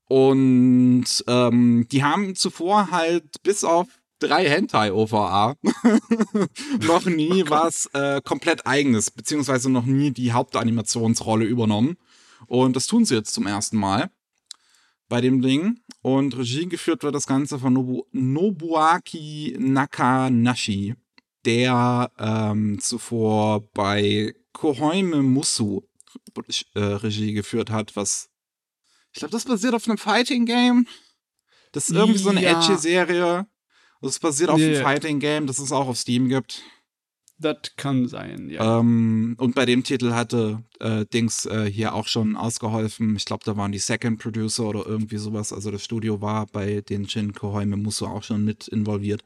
Und 0.06 1.06
ähm, 1.26 1.86
die 1.90 2.02
haben 2.02 2.34
zuvor 2.34 2.90
halt 2.90 3.42
bis 3.42 3.62
auf 3.62 3.86
drei 4.18 4.48
Hentai-OVA 4.48 5.54
noch 6.80 7.06
nie 7.06 7.44
oh 7.44 7.50
was 7.50 7.86
äh, 7.92 8.20
komplett 8.22 8.66
eigenes, 8.66 9.10
beziehungsweise 9.10 9.70
noch 9.70 9.86
nie 9.86 10.10
die 10.10 10.32
Hauptanimationsrolle 10.32 11.44
übernommen. 11.44 11.96
Und 12.46 12.76
das 12.76 12.86
tun 12.86 13.04
sie 13.04 13.14
jetzt 13.14 13.34
zum 13.34 13.46
ersten 13.46 13.76
Mal 13.76 14.10
bei 15.08 15.20
dem 15.20 15.42
Ding. 15.42 15.80
Und 16.02 16.36
Regie 16.36 16.66
geführt 16.66 17.02
wird 17.02 17.14
das 17.14 17.26
Ganze 17.26 17.58
von 17.58 17.74
Nobu 17.74 18.04
Nobuaki 18.12 19.56
Nakanashi, 19.58 20.94
der 21.44 22.10
ähm, 22.18 22.78
zuvor 22.80 23.68
bei 23.72 24.34
Kohoime 24.52 25.22
Musu 25.22 25.82
äh, 26.74 26.80
Regie 26.80 27.32
geführt 27.32 27.70
hat, 27.70 27.96
was 27.96 28.30
ich 29.12 29.18
glaube, 29.18 29.32
das 29.32 29.44
basiert 29.44 29.74
auf 29.74 29.88
einem 29.88 29.98
Fighting 29.98 30.46
Game. 30.46 30.86
Das 31.72 31.88
ist 31.88 31.96
irgendwie 31.96 32.18
ja. 32.18 32.24
so 32.24 32.30
eine 32.30 32.44
edgy 32.44 32.76
Serie. 32.76 33.46
Das 34.00 34.18
basiert 34.18 34.50
auf 34.50 34.58
yeah. 34.58 34.68
einem 34.68 34.82
Fighting 34.82 35.20
Game, 35.20 35.46
das 35.46 35.58
es 35.58 35.72
auch 35.72 35.88
auf 35.88 35.98
Steam 35.98 36.28
gibt. 36.28 36.62
Das 37.40 37.56
kann 37.76 38.06
sein, 38.06 38.50
ja. 38.50 38.80
Ähm, 38.80 39.34
und 39.38 39.54
bei 39.54 39.64
dem 39.64 39.82
Titel 39.82 40.12
hatte 40.12 40.62
äh, 40.78 41.06
Dings 41.06 41.46
äh, 41.46 41.64
hier 41.64 41.94
auch 41.94 42.06
schon 42.06 42.36
ausgeholfen. 42.36 43.16
Ich 43.16 43.24
glaube, 43.24 43.44
da 43.46 43.56
waren 43.56 43.72
die 43.72 43.78
Second 43.78 44.20
Producer 44.20 44.64
oder 44.64 44.84
irgendwie 44.86 45.16
sowas. 45.16 45.50
Also 45.50 45.70
das 45.70 45.82
Studio 45.82 46.20
war 46.20 46.46
bei 46.46 46.82
den 46.82 47.08
Shin 47.08 47.32
Kohoime 47.32 47.78
Musso 47.78 48.06
auch 48.06 48.22
schon 48.22 48.44
mit 48.44 48.68
involviert. 48.68 49.24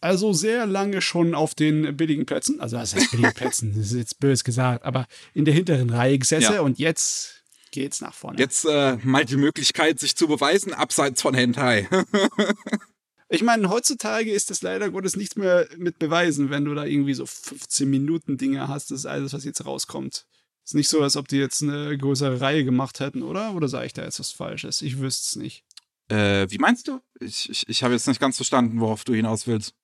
Also 0.00 0.32
sehr 0.32 0.66
lange 0.66 1.00
schon 1.00 1.34
auf 1.34 1.56
den 1.56 1.96
billigen 1.96 2.24
Plätzen, 2.24 2.60
also 2.60 2.76
was 2.76 2.94
heißt 2.94 3.10
billigen 3.10 3.32
Plätzen, 3.34 3.74
das 3.74 3.86
ist 3.86 3.96
jetzt 3.96 4.20
bös 4.20 4.44
gesagt, 4.44 4.84
aber 4.84 5.06
in 5.32 5.46
der 5.46 5.54
hinteren 5.54 5.88
Reihe 5.88 6.18
gesessen 6.18 6.54
ja. 6.54 6.60
und 6.60 6.78
jetzt 6.78 7.42
geht's 7.70 8.00
nach 8.02 8.12
vorne. 8.12 8.38
Jetzt 8.38 8.66
äh, 8.66 8.98
mal 9.02 9.24
die 9.24 9.36
Möglichkeit, 9.36 9.98
sich 9.98 10.14
zu 10.14 10.28
beweisen, 10.28 10.74
abseits 10.74 11.22
von 11.22 11.34
Hentai. 11.34 11.88
Ich 13.34 13.42
meine, 13.42 13.68
heutzutage 13.68 14.30
ist 14.30 14.50
das 14.50 14.62
leider 14.62 14.90
Gottes 14.90 15.16
nichts 15.16 15.36
mehr 15.36 15.68
mit 15.76 15.98
Beweisen, 15.98 16.50
wenn 16.50 16.64
du 16.64 16.74
da 16.74 16.84
irgendwie 16.84 17.14
so 17.14 17.26
15 17.26 17.88
Minuten 17.88 18.36
Dinge 18.36 18.68
hast, 18.68 18.90
das 18.90 19.00
ist 19.00 19.06
alles, 19.06 19.32
was 19.32 19.44
jetzt 19.44 19.64
rauskommt. 19.64 20.26
Ist 20.64 20.74
nicht 20.74 20.88
so, 20.88 21.02
als 21.02 21.16
ob 21.16 21.28
die 21.28 21.36
jetzt 21.36 21.62
eine 21.62 21.96
größere 21.98 22.40
Reihe 22.40 22.64
gemacht 22.64 23.00
hätten, 23.00 23.22
oder? 23.22 23.54
Oder 23.54 23.68
sage 23.68 23.86
ich 23.86 23.92
da 23.92 24.02
jetzt 24.02 24.18
was 24.18 24.32
Falsches? 24.32 24.80
Ich 24.80 24.98
wüsste 24.98 25.24
es 25.26 25.36
nicht. 25.36 25.64
Äh, 26.08 26.50
wie 26.50 26.58
meinst 26.58 26.88
du? 26.88 27.00
Ich, 27.20 27.50
ich, 27.50 27.68
ich 27.68 27.82
habe 27.82 27.94
jetzt 27.94 28.08
nicht 28.08 28.20
ganz 28.20 28.36
verstanden, 28.36 28.80
worauf 28.80 29.04
du 29.04 29.14
hinaus 29.14 29.46
willst. 29.46 29.74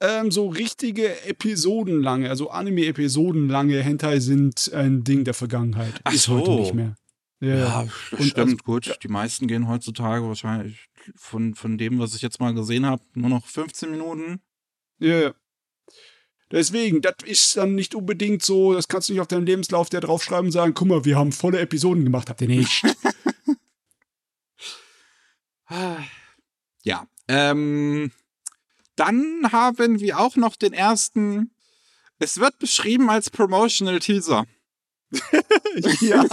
Ähm, 0.00 0.30
so 0.30 0.48
richtige 0.48 1.24
episodenlange, 1.26 2.28
also 2.28 2.50
Anime-episodenlange 2.50 3.80
Hentai 3.82 4.20
sind 4.20 4.72
ein 4.72 5.04
Ding 5.04 5.24
der 5.24 5.34
Vergangenheit. 5.34 5.94
Ach 6.04 6.12
ist 6.12 6.24
so. 6.24 6.34
heute 6.34 6.50
nicht 6.52 6.74
mehr. 6.74 6.96
Ja, 7.40 7.56
ja 7.56 7.88
stimmt, 8.14 8.38
also, 8.38 8.56
gut. 8.56 8.86
Ja. 8.86 8.94
Die 9.02 9.08
meisten 9.08 9.46
gehen 9.46 9.68
heutzutage 9.68 10.26
wahrscheinlich 10.26 10.88
von, 11.14 11.54
von 11.54 11.78
dem, 11.78 11.98
was 11.98 12.14
ich 12.14 12.22
jetzt 12.22 12.40
mal 12.40 12.54
gesehen 12.54 12.86
habe, 12.86 13.02
nur 13.14 13.30
noch 13.30 13.46
15 13.46 13.90
Minuten. 13.90 14.40
Ja, 14.98 15.20
ja. 15.20 15.34
Deswegen, 16.50 17.00
das 17.00 17.16
ist 17.24 17.56
dann 17.56 17.74
nicht 17.74 17.94
unbedingt 17.94 18.42
so, 18.42 18.74
das 18.74 18.86
kannst 18.86 19.08
du 19.08 19.12
nicht 19.12 19.20
auf 19.20 19.26
deinem 19.26 19.46
Lebenslauf 19.46 19.88
der 19.88 20.00
draufschreiben 20.00 20.46
und 20.46 20.52
sagen, 20.52 20.74
guck 20.74 20.88
mal, 20.88 21.04
wir 21.04 21.16
haben 21.16 21.32
volle 21.32 21.58
Episoden 21.58 22.04
gemacht, 22.04 22.30
habt 22.30 22.40
ihr 22.42 22.48
nicht. 22.48 22.82
ja, 26.82 27.06
ähm, 27.28 28.12
dann 28.94 29.50
haben 29.50 30.00
wir 30.00 30.20
auch 30.20 30.36
noch 30.36 30.56
den 30.56 30.72
ersten, 30.72 31.50
es 32.18 32.38
wird 32.38 32.58
beschrieben 32.58 33.10
als 33.10 33.30
Promotional 33.30 33.98
Teaser. 33.98 34.46
ja, 36.00 36.24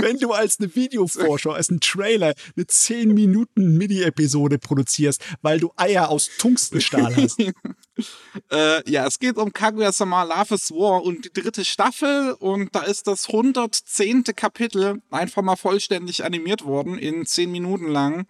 wenn 0.00 0.18
du 0.18 0.32
als 0.32 0.58
eine 0.58 0.74
Videovorschau, 0.74 1.50
als 1.52 1.70
ein 1.70 1.80
Trailer 1.80 2.34
eine 2.56 2.66
10 2.66 3.14
Minuten 3.14 3.76
Mini-Episode 3.76 4.58
produzierst, 4.58 5.24
weil 5.42 5.60
du 5.60 5.72
Eier 5.76 6.08
aus 6.08 6.30
Tungstenstahl 6.38 7.16
hast. 7.16 7.38
äh, 8.50 8.90
ja, 8.90 9.06
es 9.06 9.18
geht 9.18 9.36
um 9.36 9.52
Kaguya-sama 9.52 10.24
Love 10.24 10.54
is 10.54 10.70
War 10.70 11.02
und 11.02 11.24
die 11.24 11.32
dritte 11.32 11.64
Staffel 11.64 12.32
und 12.38 12.74
da 12.74 12.82
ist 12.82 13.06
das 13.06 13.28
110. 13.28 14.24
Kapitel 14.36 15.00
einfach 15.10 15.42
mal 15.42 15.56
vollständig 15.56 16.24
animiert 16.24 16.64
worden 16.64 16.98
in 16.98 17.26
10 17.26 17.50
Minuten 17.50 17.88
lang 17.88 18.26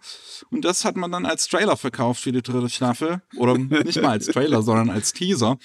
und 0.51 0.65
das 0.65 0.85
hat 0.85 0.95
man 0.95 1.11
dann 1.11 1.25
als 1.25 1.47
Trailer 1.47 1.77
verkauft 1.77 2.21
für 2.21 2.31
die 2.31 2.41
dritte 2.41 2.69
Staffel 2.69 3.21
oder 3.35 3.57
nicht 3.57 4.01
mal 4.01 4.11
als 4.11 4.27
Trailer, 4.27 4.61
sondern 4.61 4.89
als 4.89 5.13
Teaser 5.13 5.57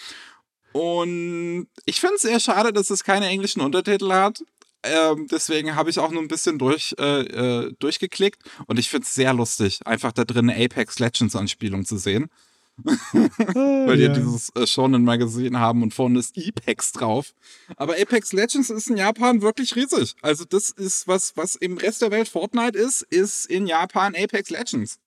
und 0.75 1.69
ich 1.85 2.01
finde 2.01 2.17
es 2.17 2.23
sehr 2.23 2.41
schade, 2.41 2.73
dass 2.73 2.91
es 2.91 3.05
keine 3.05 3.29
englischen 3.29 3.61
Untertitel 3.61 4.13
hat. 4.13 4.43
Ähm, 4.85 5.27
deswegen 5.31 5.75
habe 5.75 5.91
ich 5.91 5.99
auch 5.99 6.11
nur 6.11 6.23
ein 6.23 6.29
bisschen 6.29 6.59
durch, 6.59 6.95
äh, 6.99 7.21
äh, 7.23 7.73
durchgeklickt. 7.79 8.43
Und 8.67 8.79
ich 8.79 8.89
finde 8.89 9.07
es 9.07 9.15
sehr 9.15 9.33
lustig, 9.33 9.81
einfach 9.85 10.13
da 10.13 10.25
drin 10.25 10.51
eine 10.51 10.65
Apex 10.65 10.99
Legends 10.99 11.37
Anspielung 11.37 11.85
zu 11.85 11.97
sehen. 11.97 12.29
Weil 12.85 13.97
die 13.97 14.03
ja. 14.03 14.13
dieses 14.13 14.51
äh, 14.57 14.67
Shonen 14.67 15.05
Magazin 15.05 15.59
haben 15.61 15.83
und 15.85 15.95
vorne 15.95 16.19
ist 16.19 16.37
Apex 16.37 16.91
drauf. 16.91 17.33
Aber 17.77 17.95
Apex 17.95 18.33
Legends 18.33 18.69
ist 18.69 18.91
in 18.91 18.97
Japan 18.97 19.43
wirklich 19.43 19.77
riesig. 19.77 20.17
Also 20.23 20.45
das 20.45 20.71
ist 20.71 21.07
was, 21.07 21.37
was 21.37 21.55
im 21.55 21.79
Rest 21.79 22.03
der 22.03 22.11
Welt 22.11 22.29
Fortnite 22.29 22.77
ist, 22.77 23.03
ist 23.03 23.47
in 23.47 23.69
Japan 23.69 24.17
Apex 24.17 24.51
Legends 24.51 24.99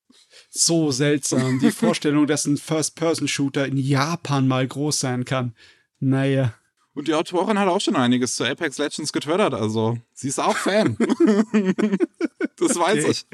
so 0.49 0.91
seltsam. 0.91 1.59
Die 1.59 1.71
Vorstellung, 1.71 2.28
dass 2.28 2.45
ein 2.45 2.57
First-Person-Shooter 2.57 3.65
in 3.65 3.78
Japan 3.78 4.47
mal 4.47 4.67
groß 4.67 4.99
sein 4.99 5.25
kann. 5.25 5.53
Naja. 5.99 6.53
Und 6.97 7.07
die 7.07 7.13
Autorin 7.13 7.59
hat 7.59 7.67
auch 7.67 7.79
schon 7.79 7.95
einiges 7.95 8.35
zu 8.35 8.43
Apex 8.43 8.79
Legends 8.79 9.13
getwittert, 9.13 9.53
also 9.53 9.99
sie 10.13 10.29
ist 10.29 10.39
auch 10.39 10.57
Fan. 10.57 10.97
das 12.57 12.75
weiß 12.75 13.05
ich. 13.05 13.27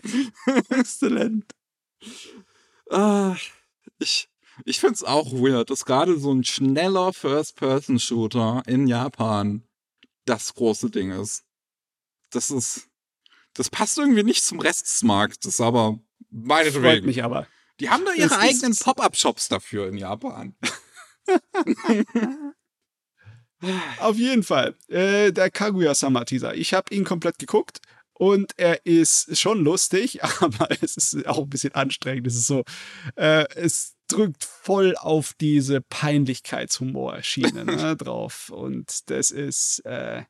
Exzellent. 0.69 1.45
Ah, 2.89 3.37
ich 3.99 4.27
ich 4.65 4.81
finde 4.81 4.95
es 4.95 5.03
auch 5.05 5.31
weird, 5.31 5.69
dass 5.69 5.85
gerade 5.85 6.19
so 6.19 6.33
ein 6.33 6.43
schneller 6.43 7.13
First-Person-Shooter 7.13 8.63
in 8.67 8.85
Japan 8.85 9.63
das 10.25 10.53
große 10.55 10.89
Ding 10.89 11.11
ist. 11.11 11.45
Das 12.31 12.51
ist. 12.51 12.89
Das 13.53 13.69
passt 13.69 13.97
irgendwie 13.97 14.23
nicht 14.23 14.43
zum 14.43 14.59
Rest 14.59 14.87
des 14.87 15.03
Marktes, 15.03 15.61
aber 15.61 15.99
Meinetwegen. 16.31 16.83
Freut 16.83 17.05
mich 17.05 17.23
aber. 17.23 17.47
Die 17.79 17.89
haben 17.89 18.03
da 18.03 18.11
ihre 18.11 18.37
eigenen 18.37 18.75
Pop-Up-Shops 18.75 19.47
dafür 19.47 19.87
in 19.87 19.97
Japan. 19.97 20.53
Auf 23.99 24.17
jeden 24.17 24.43
Fall. 24.43 24.75
Äh, 24.87 25.31
der 25.31 25.49
Kaguya-sama-Teaser. 25.49 26.55
Ich 26.55 26.73
habe 26.73 26.93
ihn 26.93 27.03
komplett 27.03 27.39
geguckt 27.39 27.79
und 28.13 28.53
er 28.57 28.85
ist 28.85 29.37
schon 29.37 29.63
lustig, 29.63 30.23
aber 30.41 30.69
es 30.81 30.97
ist 30.97 31.27
auch 31.27 31.39
ein 31.39 31.49
bisschen 31.49 31.75
anstrengend. 31.75 32.27
Es 32.27 32.35
ist 32.35 32.47
so, 32.47 32.63
äh, 33.15 33.45
es 33.55 33.95
drückt 34.07 34.43
voll 34.43 34.95
auf 34.97 35.33
diese 35.39 35.81
Peinlichkeitshumor-Schiene 35.81 37.65
ne, 37.65 37.95
drauf. 37.97 38.49
Und 38.49 39.09
das 39.09 39.31
ist, 39.31 39.79
äh, 39.85 40.23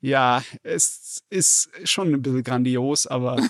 ja, 0.00 0.42
es 0.62 1.22
ist 1.30 1.70
schon 1.84 2.14
ein 2.14 2.22
bisschen 2.22 2.42
grandios, 2.42 3.06
aber 3.06 3.40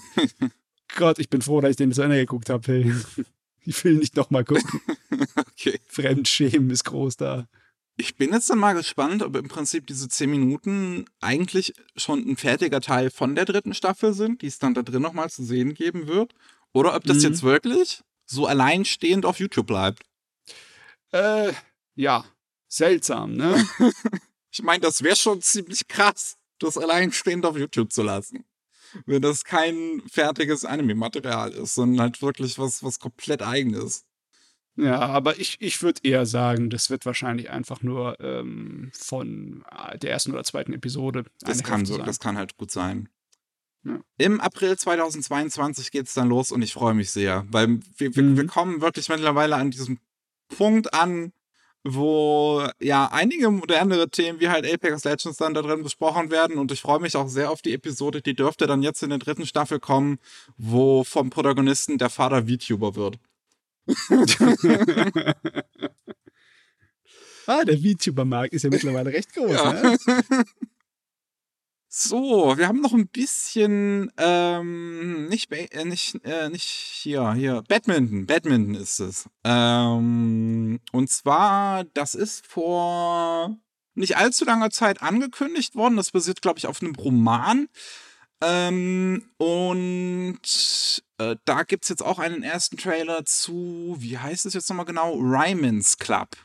Gott, 0.96 1.18
ich 1.18 1.28
bin 1.28 1.42
froh, 1.42 1.60
dass 1.60 1.70
ich 1.70 1.76
den 1.76 1.92
zu 1.92 2.02
Ende 2.02 2.16
geguckt 2.16 2.48
habe. 2.50 2.94
Ich 3.64 3.84
will 3.84 3.94
nicht 3.94 4.16
nochmal 4.16 4.44
gucken. 4.44 4.80
okay. 5.38 5.80
Fremdschämen 5.88 6.70
ist 6.70 6.84
groß 6.84 7.16
da. 7.16 7.48
Ich 7.96 8.16
bin 8.16 8.32
jetzt 8.32 8.50
dann 8.50 8.58
mal 8.58 8.74
gespannt, 8.74 9.22
ob 9.22 9.36
im 9.36 9.48
Prinzip 9.48 9.86
diese 9.86 10.08
10 10.08 10.30
Minuten 10.30 11.06
eigentlich 11.20 11.74
schon 11.96 12.28
ein 12.28 12.36
fertiger 12.36 12.80
Teil 12.80 13.10
von 13.10 13.34
der 13.34 13.46
dritten 13.46 13.72
Staffel 13.72 14.12
sind, 14.12 14.42
die 14.42 14.48
es 14.48 14.58
dann 14.58 14.74
da 14.74 14.82
drin 14.82 15.02
nochmal 15.02 15.30
zu 15.30 15.44
sehen 15.44 15.74
geben 15.74 16.06
wird. 16.06 16.34
Oder 16.72 16.94
ob 16.94 17.04
das 17.04 17.18
mhm. 17.18 17.22
jetzt 17.22 17.42
wirklich 17.42 18.02
so 18.26 18.46
alleinstehend 18.46 19.24
auf 19.24 19.38
YouTube 19.38 19.66
bleibt. 19.66 20.02
Äh, 21.12 21.52
ja. 21.94 22.24
Seltsam, 22.68 23.34
ne? 23.34 23.66
ich 24.50 24.62
meine, 24.62 24.80
das 24.80 25.02
wäre 25.02 25.16
schon 25.16 25.40
ziemlich 25.40 25.86
krass, 25.88 26.36
das 26.58 26.76
alleinstehend 26.76 27.46
auf 27.46 27.56
YouTube 27.56 27.92
zu 27.92 28.02
lassen 28.02 28.44
wenn 29.04 29.22
das 29.22 29.44
kein 29.44 30.02
fertiges 30.10 30.64
Anime-Material 30.64 31.52
ist, 31.52 31.74
sondern 31.74 32.00
halt 32.00 32.22
wirklich 32.22 32.58
was, 32.58 32.82
was 32.82 32.98
komplett 32.98 33.42
eigenes. 33.42 34.04
Ja, 34.76 35.00
aber 35.00 35.38
ich, 35.38 35.56
ich 35.60 35.82
würde 35.82 36.00
eher 36.02 36.26
sagen, 36.26 36.68
das 36.68 36.90
wird 36.90 37.06
wahrscheinlich 37.06 37.50
einfach 37.50 37.82
nur 37.82 38.20
ähm, 38.20 38.90
von 38.92 39.64
äh, 39.70 39.98
der 39.98 40.10
ersten 40.10 40.32
oder 40.32 40.44
zweiten 40.44 40.74
Episode. 40.74 41.24
Das 41.40 41.62
kann 41.62 41.86
so, 41.86 41.96
sein. 41.96 42.04
das 42.04 42.20
kann 42.20 42.36
halt 42.36 42.58
gut 42.58 42.70
sein. 42.70 43.08
Ja. 43.84 44.00
Im 44.18 44.40
April 44.40 44.76
2022 44.76 45.90
geht 45.90 46.08
es 46.08 46.14
dann 46.14 46.28
los 46.28 46.52
und 46.52 46.60
ich 46.60 46.74
freue 46.74 46.92
mich 46.92 47.10
sehr, 47.10 47.46
weil 47.48 47.80
wir, 47.96 48.14
wir, 48.14 48.22
mhm. 48.22 48.36
wir 48.36 48.46
kommen 48.46 48.80
wirklich 48.82 49.08
mittlerweile 49.08 49.56
an 49.56 49.70
diesem 49.70 49.98
Punkt 50.48 50.92
an, 50.92 51.32
wo 51.82 52.66
ja 52.80 53.08
einige 53.12 53.50
modernere 53.50 54.10
Themen 54.10 54.40
wie 54.40 54.48
halt 54.48 54.70
Apex 54.70 55.04
Legends 55.04 55.38
dann 55.38 55.54
da 55.54 55.62
drin 55.62 55.84
besprochen 55.84 56.30
werden 56.30 56.58
und 56.58 56.72
ich 56.72 56.80
freue 56.82 57.00
mich 57.00 57.16
auch 57.16 57.28
sehr 57.28 57.50
auf 57.50 57.62
die 57.62 57.72
Episode, 57.72 58.20
die 58.20 58.34
dürfte 58.34 58.66
dann 58.66 58.82
jetzt 58.82 59.02
in 59.02 59.10
der 59.10 59.20
dritten 59.20 59.46
Staffel 59.46 59.78
kommen, 59.78 60.18
wo 60.58 61.04
vom 61.04 61.30
Protagonisten 61.30 61.96
der 61.96 62.10
Vater 62.10 62.46
VTuber 62.48 62.96
wird. 62.96 63.18
ah, 67.46 67.64
der 67.64 67.78
VTuber-Markt 67.78 68.52
ist 68.54 68.62
ja 68.64 68.70
mittlerweile 68.70 69.12
recht 69.12 69.32
groß, 69.34 69.52
ja. 69.52 69.72
ne? 69.72 69.98
So, 71.98 72.58
wir 72.58 72.68
haben 72.68 72.82
noch 72.82 72.92
ein 72.92 73.08
bisschen, 73.08 74.12
ähm, 74.18 75.28
nicht, 75.28 75.50
äh, 75.50 75.84
nicht, 75.86 76.20
äh, 76.24 76.50
nicht 76.50 76.64
hier, 76.64 77.32
hier, 77.32 77.62
Badminton, 77.66 78.26
Badminton 78.26 78.74
ist 78.74 79.00
es. 79.00 79.30
Ähm, 79.44 80.78
und 80.92 81.08
zwar, 81.08 81.84
das 81.84 82.14
ist 82.14 82.46
vor 82.46 83.56
nicht 83.94 84.18
allzu 84.18 84.44
langer 84.44 84.68
Zeit 84.68 85.00
angekündigt 85.00 85.74
worden. 85.74 85.96
Das 85.96 86.10
basiert, 86.10 86.42
glaube 86.42 86.58
ich, 86.58 86.66
auf 86.66 86.82
einem 86.82 86.94
Roman. 86.94 87.66
Ähm, 88.42 89.30
und 89.38 91.02
äh, 91.18 91.36
da 91.44 91.62
gibt's 91.62 91.88
jetzt 91.88 92.02
auch 92.02 92.18
einen 92.18 92.42
ersten 92.42 92.76
Trailer 92.76 93.24
zu, 93.24 93.96
wie 93.98 94.18
heißt 94.18 94.46
es 94.46 94.54
jetzt 94.54 94.68
nochmal 94.68 94.86
genau? 94.86 95.14
Ryman's 95.14 95.96
Club. 95.98 96.36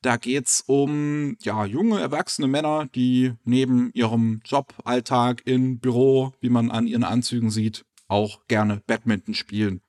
Da 0.00 0.16
geht's 0.16 0.62
um 0.66 1.36
ja, 1.40 1.64
junge, 1.64 2.00
erwachsene 2.00 2.46
Männer, 2.46 2.86
die 2.94 3.34
neben 3.44 3.90
ihrem 3.94 4.40
Joballtag 4.44 5.42
im 5.44 5.80
Büro, 5.80 6.32
wie 6.40 6.50
man 6.50 6.70
an 6.70 6.86
ihren 6.86 7.02
Anzügen 7.02 7.50
sieht, 7.50 7.84
auch 8.06 8.46
gerne 8.46 8.80
Badminton 8.86 9.34
spielen. 9.34 9.80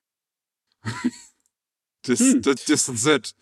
das, 2.02 2.18
hm. 2.18 2.42
das, 2.42 2.64
das 2.64 2.88
ist 2.88 3.06
it. 3.06 3.34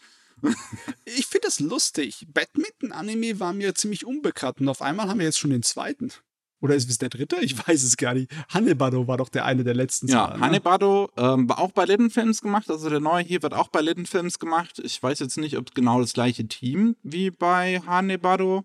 ich 1.07 1.27
finde 1.27 1.47
das 1.47 1.59
lustig. 1.59 2.27
Badminton-Anime 2.29 3.41
war 3.41 3.55
mir 3.55 3.75
ziemlich 3.75 4.05
unbekannt 4.05 4.61
und 4.61 4.69
auf 4.69 4.83
einmal 4.83 5.09
haben 5.09 5.21
wir 5.21 5.27
jetzt 5.27 5.39
schon 5.39 5.51
den 5.51 5.63
zweiten. 5.63 6.13
Oder 6.61 6.75
ist 6.75 6.91
es 6.91 6.99
der 6.99 7.09
dritte? 7.09 7.37
Ich 7.41 7.57
weiß 7.69 7.83
es 7.85 7.97
gar 7.97 8.15
nicht. 8.15 8.31
Hannebado 8.49 9.07
war 9.07 9.17
doch 9.17 9.29
der 9.29 9.45
eine 9.45 9.63
der 9.65 9.75
letzten. 9.75 10.09
Ja, 10.09 10.27
Zahlen, 10.27 10.41
ne? 10.41 10.47
Hannebado 10.47 11.11
ähm, 11.17 11.49
war 11.49 11.59
auch 11.59 11.73
bei 11.73 11.85
Lidden 11.85 12.11
Films 12.11 12.41
gemacht. 12.41 12.69
Also 12.71 12.91
der 12.91 13.01
neue 13.01 13.23
hier 13.23 13.43
wird 13.43 13.55
auch 13.55 13.69
bei 13.69 13.81
Lidden 13.81 14.07
Films 14.07 14.39
gemacht. 14.39 14.81
Ich 14.83 15.01
weiß 15.03 15.21
jetzt 15.21 15.39
nicht, 15.39 15.57
ob 15.57 15.75
genau 15.75 16.01
das 16.01 16.13
gleiche 16.13 16.47
Team 16.49 16.97
wie 17.03 17.31
bei 17.31 17.81
Hannebado. 17.87 18.65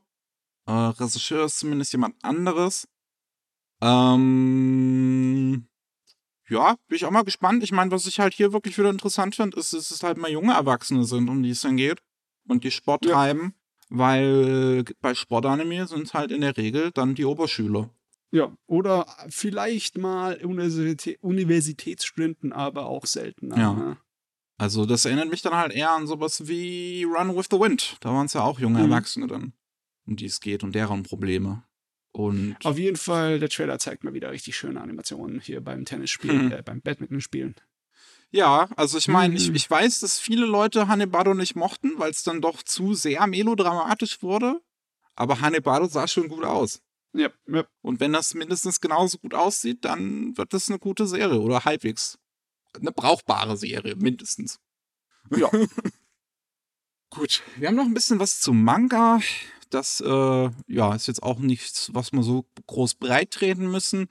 Äh, 0.66 0.72
Regisseur 0.72 1.46
ist 1.46 1.60
zumindest 1.60 1.92
jemand 1.92 2.16
anderes. 2.24 2.88
Ähm, 3.82 5.68
ja, 6.50 6.76
bin 6.88 6.96
ich 6.96 7.06
auch 7.06 7.12
mal 7.12 7.24
gespannt. 7.24 7.64
Ich 7.64 7.72
meine, 7.72 7.92
was 7.92 8.08
ich 8.08 8.20
halt 8.20 8.34
hier 8.34 8.54
wirklich 8.54 8.78
wieder 8.78 8.90
interessant 8.90 9.36
finde, 9.36 9.60
ist, 9.60 9.74
dass 9.74 9.92
es 9.92 10.04
halt 10.04 10.18
mal 10.18 10.32
junge 10.32 10.54
Erwachsene 10.54 11.04
sind, 11.04 11.30
um 11.30 11.44
die 11.44 11.52
es 11.52 11.62
dann 11.62 11.78
geht. 11.78 12.02
Und 12.48 12.64
die 12.64 12.72
Sport 12.72 13.06
ja. 13.06 13.14
Weil 13.94 14.84
bei 15.02 15.14
Sportanime 15.14 15.86
sind 15.86 16.08
es 16.08 16.14
halt 16.16 16.32
in 16.32 16.42
der 16.42 16.58
Regel 16.58 16.90
dann 16.92 17.14
die 17.14 17.26
Oberschüler. 17.26 17.92
Ja, 18.32 18.52
oder 18.66 19.06
vielleicht 19.30 20.00
mal 20.00 20.44
Universitä 20.44 21.18
Universitätsstudenten, 21.22 22.52
aber 22.52 22.88
auch 22.88 23.06
seltener. 23.06 23.58
Ja. 23.58 23.74
Ne? 23.74 23.98
Also 24.58 24.88
das 24.88 25.06
erinnert 25.06 25.30
mich 25.30 25.44
dann 25.44 25.54
halt 25.54 25.74
eher 25.74 25.92
an 25.92 26.08
sowas 26.08 26.48
wie 26.48 27.04
Run 27.04 27.38
with 27.38 27.46
the 27.52 27.60
Wind. 27.60 27.98
Da 28.00 28.10
waren 28.10 28.26
es 28.26 28.34
ja 28.34 28.42
auch 28.42 28.60
junge 28.60 28.80
mhm. 28.80 28.92
Erwachsene 28.92 29.28
dann, 29.28 29.54
um 30.08 30.16
die 30.16 30.26
es 30.26 30.40
geht 30.40 30.64
und 30.64 30.74
deren 30.74 31.04
Probleme. 31.04 31.64
Und 32.12 32.58
Auf 32.64 32.80
jeden 32.80 32.98
Fall, 32.98 33.40
der 33.40 33.50
Trailer 33.50 33.78
zeigt 33.78 34.04
mal 34.04 34.14
wieder 34.14 34.32
richtig 34.32 34.56
schöne 34.56 34.82
Animationen 34.82 35.40
hier 35.40 35.62
beim 35.62 35.86
Tennisspielen, 35.86 36.46
mhm. 36.46 36.52
äh, 36.52 36.64
beim 36.64 36.82
Badmintonspielen. 36.82 37.56
Ja, 38.34 38.68
also 38.76 38.98
ich 38.98 39.08
meine, 39.08 39.30
mhm. 39.30 39.38
ich, 39.38 39.50
ich 39.54 39.70
weiß, 39.70 40.00
dass 40.00 40.20
viele 40.20 40.48
Leute 40.48 40.88
Hannibado 40.88 41.36
nicht 41.36 41.56
mochten, 41.56 42.00
weil 42.00 42.10
es 42.10 42.24
dann 42.24 42.42
doch 42.42 42.64
zu 42.64 42.96
sehr 42.96 43.28
melodramatisch 43.28 44.24
wurde. 44.24 44.60
Aber 45.16 45.40
Hannibado 45.40 45.86
sah 45.86 46.08
schon 46.08 46.30
gut 46.30 46.44
aus. 46.44 46.82
Ja, 47.14 47.30
ja. 47.48 47.64
Und 47.84 48.00
wenn 48.00 48.12
das 48.12 48.34
mindestens 48.34 48.82
genauso 48.82 49.20
gut 49.20 49.36
aussieht, 49.36 49.86
dann 49.86 50.36
wird 50.36 50.52
das 50.52 50.68
eine 50.68 50.80
gute 50.80 51.06
Serie 51.06 51.40
oder 51.40 51.64
halbwegs 51.64 52.18
eine 52.74 52.92
brauchbare 52.92 53.56
Serie, 53.56 53.96
mindestens. 53.96 54.60
Ja. 55.30 55.52
gut, 57.12 57.44
wir 57.58 57.68
haben 57.68 57.76
noch 57.76 57.86
ein 57.86 57.94
bisschen 57.94 58.18
was 58.18 58.42
zum 58.42 58.64
Manga. 58.64 59.20
Das 59.70 60.02
äh, 60.02 60.50
ja, 60.68 60.96
ist 60.96 61.08
jetzt 61.08 61.22
auch 61.22 61.38
nichts, 61.38 61.92
was 61.94 62.12
wir 62.14 62.24
so 62.24 62.48
groß 62.66 62.96
breit 62.96 63.30
treten 63.30 63.70
müssen. 63.70 64.08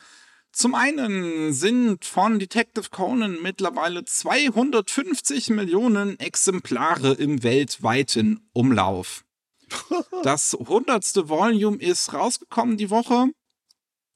Zum 0.52 0.74
einen 0.74 1.54
sind 1.54 2.04
von 2.04 2.38
Detective 2.38 2.90
Conan 2.90 3.40
mittlerweile 3.40 4.04
250 4.04 5.48
Millionen 5.48 6.20
Exemplare 6.20 7.14
im 7.14 7.42
weltweiten 7.42 8.48
Umlauf. 8.52 9.24
Das 10.22 10.52
hundertste 10.52 11.28
Volume 11.28 11.78
ist 11.78 12.12
rausgekommen 12.12 12.76
die 12.76 12.90
Woche 12.90 13.32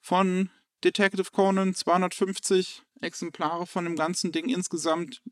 von 0.01 0.51
Detective 0.84 1.30
Conan. 1.32 1.74
250 1.74 2.82
Exemplare 3.01 3.66
von 3.66 3.84
dem 3.84 3.97
ganzen 3.97 4.30
Ding 4.30 4.49
insgesamt. 4.49 5.22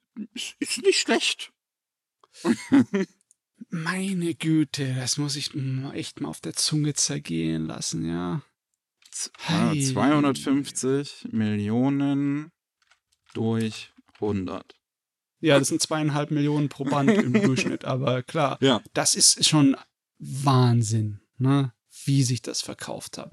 Ist 0.58 0.82
nicht 0.82 0.98
schlecht. 0.98 1.52
Meine 3.68 4.34
Güte, 4.34 4.94
das 4.94 5.18
muss 5.18 5.36
ich 5.36 5.52
echt 5.92 6.20
mal 6.20 6.28
auf 6.28 6.40
der 6.40 6.54
Zunge 6.54 6.94
zergehen 6.94 7.66
lassen, 7.66 8.08
ja. 8.08 8.42
250 9.14 11.28
Millionen 11.30 12.50
durch 13.32 13.92
100. 14.14 14.74
Ja, 15.40 15.58
das 15.58 15.68
sind 15.68 15.82
zweieinhalb 15.82 16.30
Millionen 16.30 16.68
pro 16.68 16.84
Band 16.84 17.10
im 17.10 17.32
Durchschnitt, 17.42 17.84
aber 17.84 18.22
klar, 18.22 18.58
ja. 18.60 18.82
das 18.94 19.14
ist 19.14 19.46
schon 19.46 19.76
Wahnsinn, 20.18 21.20
ne? 21.36 21.72
wie 22.04 22.22
sich 22.22 22.42
das 22.42 22.62
verkauft 22.62 23.18
hat. 23.18 23.32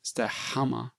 Das 0.00 0.10
ist 0.10 0.18
der 0.18 0.54
Hammer. 0.54 0.92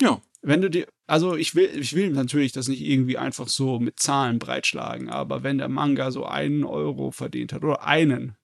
Ja. 0.00 0.20
Wenn 0.46 0.60
du 0.60 0.68
dir, 0.68 0.86
also 1.06 1.36
ich 1.36 1.54
will, 1.54 1.70
ich 1.74 1.94
will 1.94 2.10
natürlich 2.10 2.52
das 2.52 2.68
nicht 2.68 2.82
irgendwie 2.82 3.16
einfach 3.16 3.48
so 3.48 3.78
mit 3.78 3.98
Zahlen 3.98 4.38
breitschlagen, 4.38 5.08
aber 5.08 5.42
wenn 5.42 5.56
der 5.56 5.68
Manga 5.68 6.10
so 6.10 6.26
einen 6.26 6.64
Euro 6.64 7.12
verdient 7.12 7.54
hat 7.54 7.64
oder 7.64 7.82
einen 7.82 8.36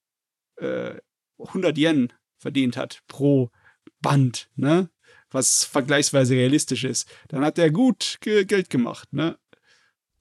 äh, 0.56 0.94
100 1.38 1.76
Yen 1.76 2.10
verdient 2.38 2.78
hat 2.78 3.02
pro 3.06 3.50
Band, 4.00 4.48
ne? 4.56 4.90
Was 5.30 5.64
vergleichsweise 5.64 6.34
realistisch 6.34 6.84
ist, 6.84 7.08
dann 7.28 7.44
hat 7.44 7.58
er 7.58 7.70
gut 7.70 8.18
Geld 8.20 8.68
gemacht, 8.70 9.12
ne? 9.12 9.38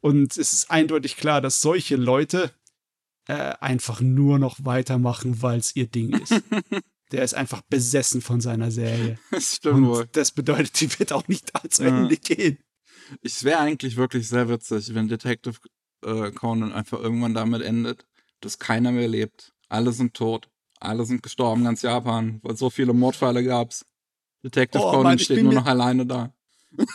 Und 0.02 0.38
es 0.38 0.54
ist 0.54 0.72
eindeutig 0.72 1.18
klar, 1.18 1.42
dass 1.42 1.62
solche 1.62 1.96
Leute 1.96 2.52
äh, 3.28 3.54
einfach 3.60 4.02
nur 4.02 4.40
noch 4.40 4.58
weitermachen, 4.64 5.42
weil 5.42 5.60
es 5.60 5.76
ihr 5.76 5.88
Ding 5.88 6.14
ist. 6.14 6.34
Der 7.12 7.24
ist 7.24 7.34
einfach 7.34 7.62
besessen 7.62 8.22
von 8.22 8.40
seiner 8.40 8.72
Serie. 8.72 9.18
Das 9.32 9.56
stimmt 9.56 9.88
wohl. 9.88 10.08
Das 10.12 10.32
bedeutet, 10.32 10.80
die 10.80 11.00
wird 11.00 11.12
auch 11.12 11.28
nicht 11.28 11.52
zu 11.70 11.84
ja. 11.84 11.90
Ende 11.90 12.18
gehen. 12.18 12.60
Es 13.22 13.44
wäre 13.44 13.60
eigentlich 13.60 13.98
wirklich 13.98 14.28
sehr 14.28 14.50
witzig, 14.50 14.94
wenn 14.94 15.08
Detective 15.08 15.58
äh, 16.06 16.32
Conan 16.32 16.72
einfach 16.72 17.00
irgendwann 17.00 17.34
damit 17.34 17.62
endet, 17.62 18.06
dass 18.42 18.60
keiner 18.60 18.92
mehr 18.92 19.08
lebt. 19.08 19.54
Alle 19.68 19.92
sind 19.92 20.14
tot. 20.14 20.50
Alle 20.80 21.06
sind 21.06 21.22
gestorben, 21.24 21.64
ganz 21.64 21.82
Japan, 21.82 22.40
weil 22.44 22.56
so 22.56 22.70
viele 22.70 22.94
Mordfälle 22.94 23.44
gab's. 23.44 23.86
Detective 24.44 24.82
oh, 24.82 24.92
Conan 24.92 25.20
steht 25.20 25.44
nur 25.44 25.54
noch 25.54 25.66
alleine 25.66 26.06
da. 26.06 26.34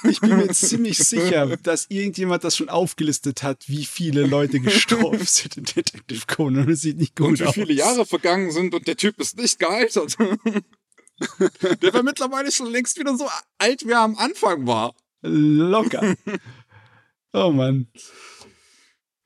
Ich 0.08 0.20
bin 0.20 0.36
mir 0.36 0.48
ziemlich 0.52 0.98
sicher, 0.98 1.56
dass 1.58 1.86
irgendjemand 1.90 2.44
das 2.44 2.56
schon 2.56 2.68
aufgelistet 2.68 3.42
hat, 3.42 3.68
wie 3.68 3.84
viele 3.84 4.26
Leute 4.26 4.60
gestorben 4.60 5.24
sind 5.24 5.56
in 5.56 5.64
Detective 5.64 6.22
Conan. 6.26 6.68
Das 6.68 6.80
sieht 6.80 6.96
nicht 6.96 7.16
gut 7.16 7.42
aus. 7.42 7.48
Und 7.48 7.48
wie 7.48 7.60
viele 7.66 7.74
Jahre 7.74 8.06
vergangen 8.06 8.50
sind 8.50 8.74
und 8.74 8.86
der 8.86 8.96
Typ 8.96 9.20
ist 9.20 9.36
nicht 9.36 9.58
gealtert. 9.58 10.16
der 11.82 11.94
war 11.94 12.02
mittlerweile 12.02 12.50
schon 12.50 12.70
längst 12.70 12.98
wieder 12.98 13.16
so 13.16 13.28
alt, 13.58 13.86
wie 13.86 13.92
er 13.92 14.00
am 14.00 14.16
Anfang 14.16 14.66
war. 14.66 14.94
Locker. 15.22 16.16
Oh 17.32 17.50
Mann. 17.50 17.88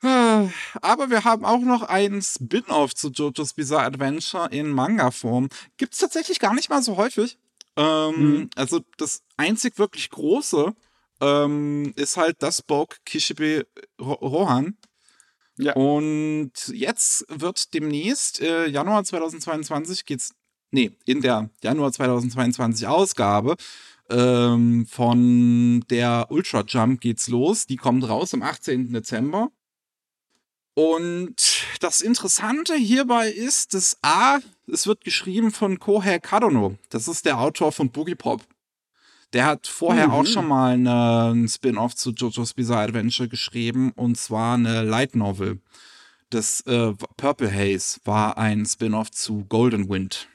Aber 0.01 1.09
wir 1.09 1.23
haben 1.25 1.43
auch 1.43 1.59
noch 1.59 1.83
einen 1.83 2.21
Spin-off 2.21 2.95
zu 2.95 3.09
JoJo's 3.09 3.53
Bizarre 3.53 3.85
Adventure 3.85 4.49
in 4.49 4.69
Manga-Form. 4.69 5.49
Gibt 5.77 5.93
es 5.93 5.99
tatsächlich 5.99 6.39
gar 6.39 6.53
nicht 6.53 6.69
mal 6.69 6.81
so 6.81 6.97
häufig. 6.97 7.37
Ähm, 7.75 8.13
mhm. 8.15 8.49
Also 8.55 8.81
das 8.97 9.23
einzig 9.37 9.77
wirklich 9.77 10.09
große 10.09 10.73
ähm, 11.21 11.93
ist 11.95 12.17
halt 12.17 12.37
das 12.41 12.61
Book 12.61 12.97
Kishibe 13.05 13.67
Rohan. 13.99 14.77
Ja. 15.57 15.73
Und 15.73 16.53
jetzt 16.69 17.25
wird 17.27 17.73
demnächst, 17.73 18.39
äh, 18.41 18.67
Januar 18.67 19.03
2022 19.03 20.05
geht's, 20.05 20.33
nee, 20.71 20.91
in 21.05 21.21
der 21.21 21.49
Januar 21.61 21.91
2022 21.91 22.87
Ausgabe 22.87 23.57
ähm, 24.09 24.85
von 24.85 25.83
der 25.89 26.27
Ultra 26.29 26.63
Jump 26.65 27.01
geht's 27.01 27.27
los. 27.27 27.65
Die 27.67 27.75
kommt 27.75 28.07
raus 28.07 28.33
am 28.33 28.41
18. 28.41 28.93
Dezember. 28.93 29.51
Und 30.79 31.35
das 31.81 31.99
Interessante 31.99 32.73
hierbei 32.73 33.29
ist, 33.29 33.73
dass 33.73 33.97
A, 34.01 34.39
es 34.65 34.87
wird 34.87 35.03
geschrieben 35.03 35.51
von 35.51 35.77
Kohei 35.77 36.19
Kadono. 36.19 36.77
Das 36.87 37.09
ist 37.09 37.25
der 37.25 37.37
Autor 37.37 37.73
von 37.73 37.91
Boogie 37.91 38.15
Pop. 38.15 38.43
Der 39.33 39.45
hat 39.45 39.67
vorher 39.67 40.07
mhm. 40.07 40.13
auch 40.13 40.25
schon 40.25 40.47
mal 40.47 40.71
einen 40.75 41.49
Spin-off 41.49 41.95
zu 41.95 42.11
JoJo's 42.11 42.53
Bizarre 42.53 42.83
Adventure 42.83 43.27
geschrieben, 43.27 43.91
und 43.91 44.17
zwar 44.17 44.53
eine 44.53 44.83
Light 44.83 45.15
Novel. 45.17 45.59
das 46.29 46.61
äh, 46.61 46.93
Purple 47.17 47.51
Haze 47.53 47.99
war 48.05 48.37
ein 48.37 48.65
Spin-off 48.65 49.11
zu 49.11 49.43
Golden 49.49 49.89
Wind. 49.89 50.29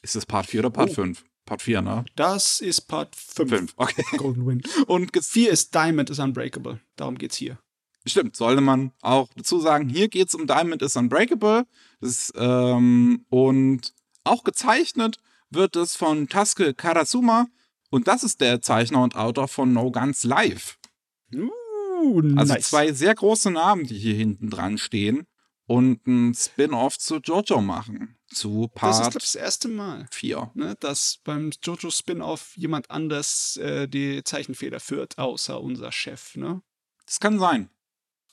Ist 0.00 0.16
das 0.16 0.24
Part 0.24 0.46
4 0.46 0.60
oder 0.60 0.70
Part 0.70 0.90
Oh. 0.92 0.94
5? 0.94 1.24
Part 1.44 1.60
4, 1.60 1.82
ne? 1.82 2.06
Das 2.16 2.60
ist 2.60 2.88
Part 2.88 3.14
5. 3.14 3.50
5, 3.50 3.72
okay. 3.76 4.02
Golden 4.16 4.46
Wind. 4.46 4.66
Und 4.86 5.12
ges- 5.12 5.28
4 5.30 5.50
ist 5.50 5.74
Diamond 5.74 6.08
is 6.08 6.18
Unbreakable. 6.20 6.80
Darum 6.96 7.18
geht's 7.18 7.36
hier. 7.36 7.58
Stimmt, 8.06 8.36
sollte 8.36 8.60
man 8.60 8.92
auch 9.00 9.28
dazu 9.34 9.58
sagen, 9.60 9.88
hier 9.88 10.08
geht 10.08 10.28
es 10.28 10.34
um 10.34 10.46
Diamond 10.46 10.82
is 10.82 10.96
Unbreakable. 10.96 11.66
Das 12.00 12.10
ist, 12.10 12.32
ähm, 12.36 13.24
und 13.30 13.94
auch 14.24 14.44
gezeichnet 14.44 15.18
wird 15.50 15.76
es 15.76 15.96
von 15.96 16.28
Tasuke 16.28 16.74
Karasuma. 16.74 17.46
Und 17.90 18.08
das 18.08 18.22
ist 18.24 18.40
der 18.40 18.60
Zeichner 18.60 19.02
und 19.02 19.16
Autor 19.16 19.48
von 19.48 19.72
No 19.72 19.90
Guns 19.90 20.24
Live. 20.24 20.78
Uh, 21.32 22.20
Also 22.36 22.54
nice. 22.54 22.68
zwei 22.68 22.92
sehr 22.92 23.14
große 23.14 23.50
Namen, 23.50 23.86
die 23.86 23.96
hier 23.98 24.14
hinten 24.14 24.50
dran 24.50 24.78
stehen 24.78 25.26
und 25.66 26.06
ein 26.06 26.34
Spin-off 26.34 26.98
zu 26.98 27.16
Jojo 27.16 27.60
machen. 27.60 28.16
Zu 28.28 28.68
Das 28.74 28.74
ist, 28.74 28.74
Part 28.74 29.02
glaube 29.02 29.18
ich, 29.18 29.24
das 29.24 29.34
erste 29.34 29.68
Mal, 29.68 30.06
4. 30.10 30.50
ne, 30.54 30.76
dass 30.80 31.20
beim 31.24 31.52
Jojo-Spin-Off 31.62 32.54
jemand 32.56 32.90
anders 32.90 33.56
äh, 33.58 33.88
die 33.88 34.22
Zeichenfeder 34.24 34.80
führt, 34.80 35.18
außer 35.18 35.60
unser 35.60 35.92
Chef. 35.92 36.36
Ne? 36.36 36.62
Das 37.06 37.20
kann 37.20 37.38
sein. 37.38 37.70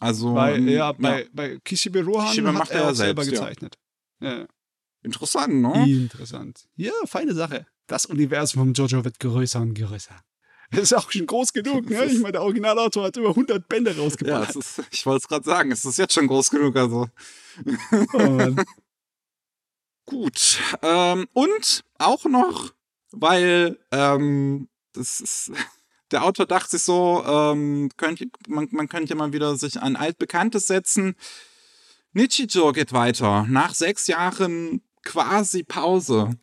Also, 0.01 0.33
Bei, 0.33 0.55
ähm, 0.55 0.67
ja, 0.67 0.91
bei, 0.93 1.29
bei 1.31 1.59
Kishibe 1.63 1.99
hat 1.99 2.37
macht 2.53 2.71
er 2.71 2.85
er 2.85 2.95
selber 2.95 3.23
selbst, 3.23 3.39
ja. 3.39 3.47
gezeichnet. 3.47 3.77
Ja. 4.19 4.47
interessant, 5.03 5.53
ne? 5.61 5.87
Interessant. 5.87 6.67
Ja, 6.75 6.91
feine 7.05 7.35
Sache. 7.35 7.67
Das 7.85 8.07
Universum 8.07 8.61
von 8.61 8.73
Jojo 8.73 9.03
wird 9.03 9.19
größer 9.19 9.61
und 9.61 9.75
größer. 9.75 10.15
Das 10.71 10.79
ist 10.83 10.93
auch 10.93 11.11
schon 11.11 11.27
groß 11.27 11.53
genug, 11.53 11.87
ne? 11.87 12.05
Ich 12.05 12.17
meine, 12.19 12.31
der 12.31 12.41
Originalautor 12.41 13.05
hat 13.05 13.17
über 13.17 13.29
100 13.29 13.67
Bände 13.67 13.91
Ja, 13.91 14.01
rausgebracht. 14.01 14.49
es 14.49 14.55
ist, 14.55 14.81
ich 14.89 15.05
wollte 15.05 15.21
es 15.23 15.27
gerade 15.27 15.45
sagen, 15.45 15.71
es 15.71 15.85
ist 15.85 15.97
jetzt 15.97 16.13
schon 16.15 16.25
groß 16.25 16.49
genug, 16.49 16.75
also. 16.75 17.07
oh. 18.13 18.55
Gut. 20.05 20.59
Ähm, 20.81 21.27
und 21.33 21.83
auch 21.99 22.25
noch, 22.25 22.73
weil 23.11 23.77
ähm, 23.91 24.67
das 24.93 25.19
ist, 25.19 25.51
der 26.11 26.23
Autor 26.23 26.45
dachte 26.45 26.69
sich 26.71 26.83
so, 26.83 27.23
ähm, 27.25 27.89
könnte, 27.97 28.27
man, 28.47 28.67
man 28.71 28.87
könnte 28.89 29.15
mal 29.15 29.33
wieder 29.33 29.55
sich 29.55 29.81
ein 29.81 29.95
altbekanntes 29.95 30.67
setzen. 30.67 31.15
Nichijou 32.13 32.73
geht 32.73 32.93
weiter. 32.93 33.47
Nach 33.49 33.73
sechs 33.73 34.05
Jahren 34.07 34.83
quasi 35.03 35.63
Pause 35.63 36.37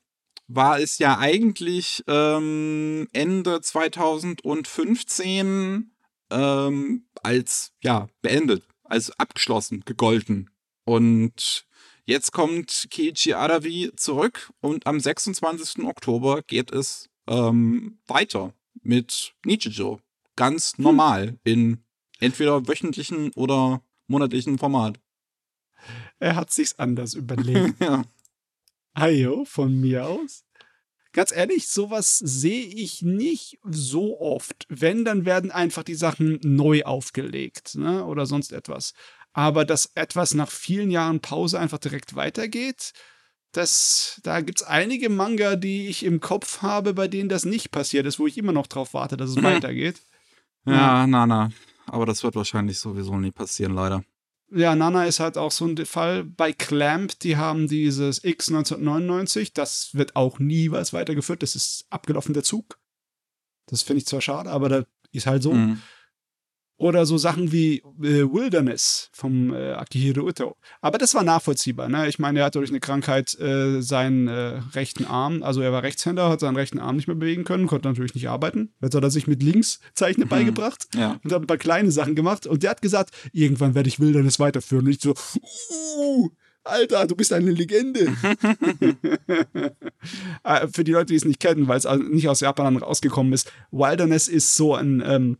war 0.46 0.80
es 0.80 0.98
ja 0.98 1.18
eigentlich 1.18 2.02
ähm, 2.06 3.06
Ende 3.12 3.60
2015 3.60 5.92
ähm, 6.30 7.06
als 7.22 7.72
ja 7.82 8.08
beendet, 8.22 8.64
als 8.84 9.10
abgeschlossen, 9.18 9.82
gegolten. 9.84 10.48
Und 10.84 11.68
Jetzt 12.08 12.32
kommt 12.32 12.88
Keiichi 12.90 13.34
Aravi 13.34 13.92
zurück 13.94 14.50
und 14.62 14.86
am 14.86 14.98
26. 14.98 15.84
Oktober 15.84 16.40
geht 16.40 16.72
es 16.72 17.10
ähm, 17.26 17.98
weiter 18.06 18.54
mit 18.82 19.34
Nichijou. 19.44 19.98
Ganz 20.36 20.78
normal 20.78 21.38
in 21.44 21.84
entweder 22.20 22.66
wöchentlichen 22.68 23.32
oder 23.32 23.82
monatlichen 24.06 24.58
Format. 24.58 25.00
Er 26.18 26.36
hat 26.36 26.52
sich's 26.52 26.78
anders 26.78 27.14
überlegt. 27.14 27.80
Ja. 27.80 28.04
Ayo, 28.94 29.44
von 29.44 29.80
mir 29.80 30.06
aus. 30.06 30.44
Ganz 31.12 31.32
ehrlich, 31.32 31.68
sowas 31.68 32.18
sehe 32.18 32.66
ich 32.66 33.02
nicht 33.02 33.58
so 33.64 34.20
oft. 34.20 34.66
Wenn, 34.68 35.04
dann 35.04 35.24
werden 35.24 35.50
einfach 35.50 35.82
die 35.82 35.94
Sachen 35.94 36.38
neu 36.42 36.84
aufgelegt, 36.84 37.76
ne? 37.76 38.04
Oder 38.04 38.26
sonst 38.26 38.52
etwas. 38.52 38.92
Aber 39.32 39.64
dass 39.64 39.92
etwas 39.94 40.34
nach 40.34 40.50
vielen 40.50 40.90
Jahren 40.90 41.20
Pause 41.20 41.58
einfach 41.58 41.78
direkt 41.78 42.14
weitergeht, 42.14 42.92
das, 43.58 44.20
da 44.22 44.40
gibt 44.40 44.60
es 44.60 44.66
einige 44.66 45.10
Manga, 45.10 45.56
die 45.56 45.88
ich 45.88 46.04
im 46.04 46.20
Kopf 46.20 46.62
habe, 46.62 46.94
bei 46.94 47.08
denen 47.08 47.28
das 47.28 47.44
nicht 47.44 47.70
passiert 47.70 48.06
ist, 48.06 48.18
wo 48.18 48.26
ich 48.26 48.38
immer 48.38 48.52
noch 48.52 48.66
drauf 48.66 48.94
warte, 48.94 49.16
dass 49.16 49.30
es 49.30 49.36
Mhm. 49.36 49.42
weitergeht. 49.44 50.00
Ja, 50.64 51.06
na, 51.06 51.26
na. 51.26 51.50
Aber 51.86 52.06
das 52.06 52.22
wird 52.22 52.34
wahrscheinlich 52.36 52.78
sowieso 52.78 53.16
nie 53.16 53.30
passieren, 53.30 53.74
leider. 53.74 54.04
Ja, 54.50 54.74
Nana 54.74 55.04
ist 55.04 55.20
halt 55.20 55.36
auch 55.36 55.50
so 55.52 55.66
ein 55.66 55.76
Fall. 55.84 56.24
Bei 56.24 56.52
Clamp, 56.52 57.18
die 57.20 57.36
haben 57.36 57.68
dieses 57.68 58.24
X 58.24 58.48
1999, 58.48 59.52
das 59.52 59.90
wird 59.92 60.16
auch 60.16 60.38
nie 60.38 60.70
was 60.70 60.92
weitergeführt. 60.94 61.42
Das 61.42 61.54
ist 61.54 61.84
abgelaufen, 61.90 62.32
der 62.32 62.42
Zug. 62.44 62.78
Das 63.66 63.82
finde 63.82 63.98
ich 63.98 64.06
zwar 64.06 64.22
schade, 64.22 64.50
aber 64.50 64.68
das 64.70 64.84
ist 65.12 65.26
halt 65.26 65.42
so. 65.42 65.52
Mhm. 65.52 65.82
Oder 66.80 67.06
so 67.06 67.18
Sachen 67.18 67.50
wie 67.50 67.78
äh, 68.00 68.22
Wilderness 68.32 69.10
vom 69.12 69.52
äh, 69.52 69.72
Akihiro 69.72 70.28
Ito. 70.28 70.56
Aber 70.80 70.96
das 70.96 71.12
war 71.14 71.24
nachvollziehbar. 71.24 71.88
Ne? 71.88 72.06
Ich 72.08 72.20
meine, 72.20 72.38
er 72.38 72.44
hat 72.46 72.54
durch 72.54 72.70
eine 72.70 72.78
Krankheit 72.78 73.36
äh, 73.40 73.80
seinen 73.82 74.28
äh, 74.28 74.60
rechten 74.74 75.04
Arm, 75.04 75.42
also 75.42 75.60
er 75.60 75.72
war 75.72 75.82
Rechtshänder, 75.82 76.28
hat 76.28 76.38
seinen 76.38 76.54
rechten 76.56 76.78
Arm 76.78 76.94
nicht 76.94 77.08
mehr 77.08 77.16
bewegen 77.16 77.42
können, 77.42 77.66
konnte 77.66 77.88
natürlich 77.88 78.14
nicht 78.14 78.28
arbeiten. 78.28 78.72
Jetzt 78.80 78.94
hat 78.94 79.02
er 79.02 79.10
sich 79.10 79.26
mit 79.26 79.42
links 79.42 79.80
Zeichnen 79.94 80.26
Mhm. 80.26 80.30
beigebracht 80.30 80.86
Ja. 80.94 81.18
und 81.24 81.32
hat 81.32 81.40
ein 81.42 81.46
paar 81.48 81.56
kleine 81.58 81.90
Sachen 81.90 82.14
gemacht. 82.14 82.46
Und 82.46 82.62
der 82.62 82.70
hat 82.70 82.80
gesagt, 82.82 83.10
irgendwann 83.32 83.74
werde 83.74 83.88
ich 83.88 83.98
Wilderness 83.98 84.38
weiterführen. 84.38 84.86
Und 84.86 84.92
ich 84.92 85.00
so, 85.00 85.14
uh, 85.98 86.28
Alter, 86.62 87.06
du 87.08 87.16
bist 87.16 87.32
eine 87.32 87.50
Legende. 87.50 88.12
Äh, 90.44 90.68
Für 90.68 90.84
die 90.84 90.92
Leute, 90.92 91.06
die 91.06 91.16
es 91.16 91.24
nicht 91.24 91.40
kennen, 91.40 91.66
weil 91.68 91.78
es 91.78 91.86
nicht 92.10 92.28
aus 92.28 92.40
Japan 92.40 92.76
rausgekommen 92.76 93.32
ist, 93.32 93.50
Wilderness 93.70 94.28
ist 94.28 94.54
so 94.54 94.74
ein 94.74 95.02
ähm, 95.04 95.38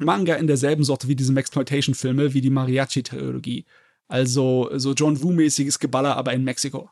Manga 0.00 0.34
in 0.34 0.46
derselben 0.46 0.84
Sorte 0.84 1.08
wie 1.08 1.16
diese 1.16 1.34
Exploitation-Filme, 1.36 2.34
wie 2.34 2.40
die 2.40 2.50
Mariachi-Trilogie. 2.50 3.64
Also 4.08 4.70
so 4.74 4.92
John 4.92 5.20
Woo-mäßiges 5.22 5.78
Geballer, 5.78 6.16
aber 6.16 6.32
in 6.32 6.44
Mexiko. 6.44 6.90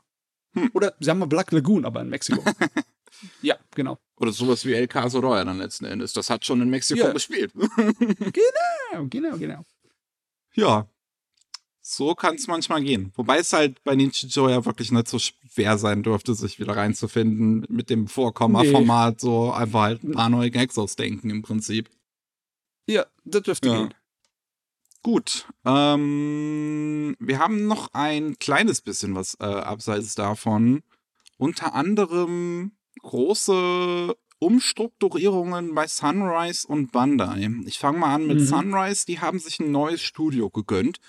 Hm. 0.55 0.71
Oder 0.75 0.95
sagen 1.01 1.19
wir 1.19 1.27
Black 1.27 1.53
Lagoon, 1.53 1.85
aber 1.85 2.01
in 2.01 2.09
Mexiko. 2.09 2.43
ja, 3.43 3.57
genau. 3.75 3.99
Oder 4.17 4.33
sowas 4.33 4.65
wie 4.65 4.73
El 4.73 4.89
Caso 4.89 5.21
Roya 5.21 5.45
dann 5.45 5.59
letzten 5.59 5.85
Endes. 5.85 6.13
Das 6.13 6.31
hat 6.31 6.45
schon 6.45 6.61
in 6.63 6.71
Mexiko 6.71 7.07
Ja. 7.07 7.13
gespielt. 7.13 7.53
Genau, 8.93 9.07
genau, 9.09 9.37
genau. 9.37 9.65
Ja. 10.55 10.89
So 11.87 12.15
kann 12.15 12.37
es 12.37 12.47
manchmal 12.47 12.83
gehen. 12.83 13.13
Wobei 13.15 13.39
es 13.39 13.53
halt 13.53 13.83
bei 13.85 13.95
Ninjago 13.95 14.49
ja 14.49 14.65
wirklich 14.65 14.91
nicht 14.91 15.07
so 15.09 15.19
schwer 15.19 15.77
sein 15.77 16.03
dürfte, 16.03 16.35
sich 16.35 16.59
wieder 16.59 16.77
reinzufinden 16.77 17.67
mit 17.69 17.91
dem 17.91 18.07
Vorkomma-Format. 18.07 19.21
So 19.21 19.53
einfach 19.53 19.83
halt 19.83 20.03
ein 20.03 20.13
paar 20.13 20.31
neue 20.31 20.51
Gags 20.51 20.79
ausdenken 20.79 21.29
im 21.29 21.43
Prinzip. 21.43 21.91
Ja, 22.87 23.07
das 23.25 23.43
dürfte 23.43 23.69
Ja. 23.69 23.77
gehen. 23.79 23.95
Gut. 25.03 25.47
Ähm, 25.67 27.15
wir 27.19 27.39
haben 27.39 27.67
noch 27.67 27.89
ein 27.93 28.39
kleines 28.39 28.81
bisschen 28.81 29.15
was 29.15 29.37
äh, 29.41 29.45
abseits 29.45 30.15
davon. 30.15 30.83
Unter 31.37 31.75
anderem 31.75 32.73
große 33.03 34.17
Umstrukturierungen 34.39 35.75
bei 35.75 35.87
Sunrise 35.87 36.67
und 36.67 36.93
Bandai. 36.93 37.49
Ich 37.67 37.79
fange 37.79 37.99
mal 37.99 38.15
an 38.15 38.27
mit 38.27 38.39
Mhm. 38.41 38.47
Sunrise. 38.47 39.05
Die 39.07 39.21
haben 39.21 39.39
sich 39.39 39.61
ein 39.61 39.71
neues 39.71 40.01
Studio 40.01 40.49
gegönnt 40.51 41.01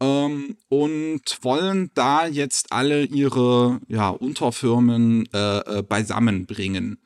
ähm, 0.00 0.56
und 0.68 1.22
wollen 1.42 1.90
da 1.94 2.26
jetzt 2.26 2.72
alle 2.72 3.04
ihre 3.04 3.80
ja, 3.88 4.08
Unterfirmen 4.10 5.28
äh, 5.34 5.78
äh, 5.78 5.82
beisammenbringen. 5.82 6.98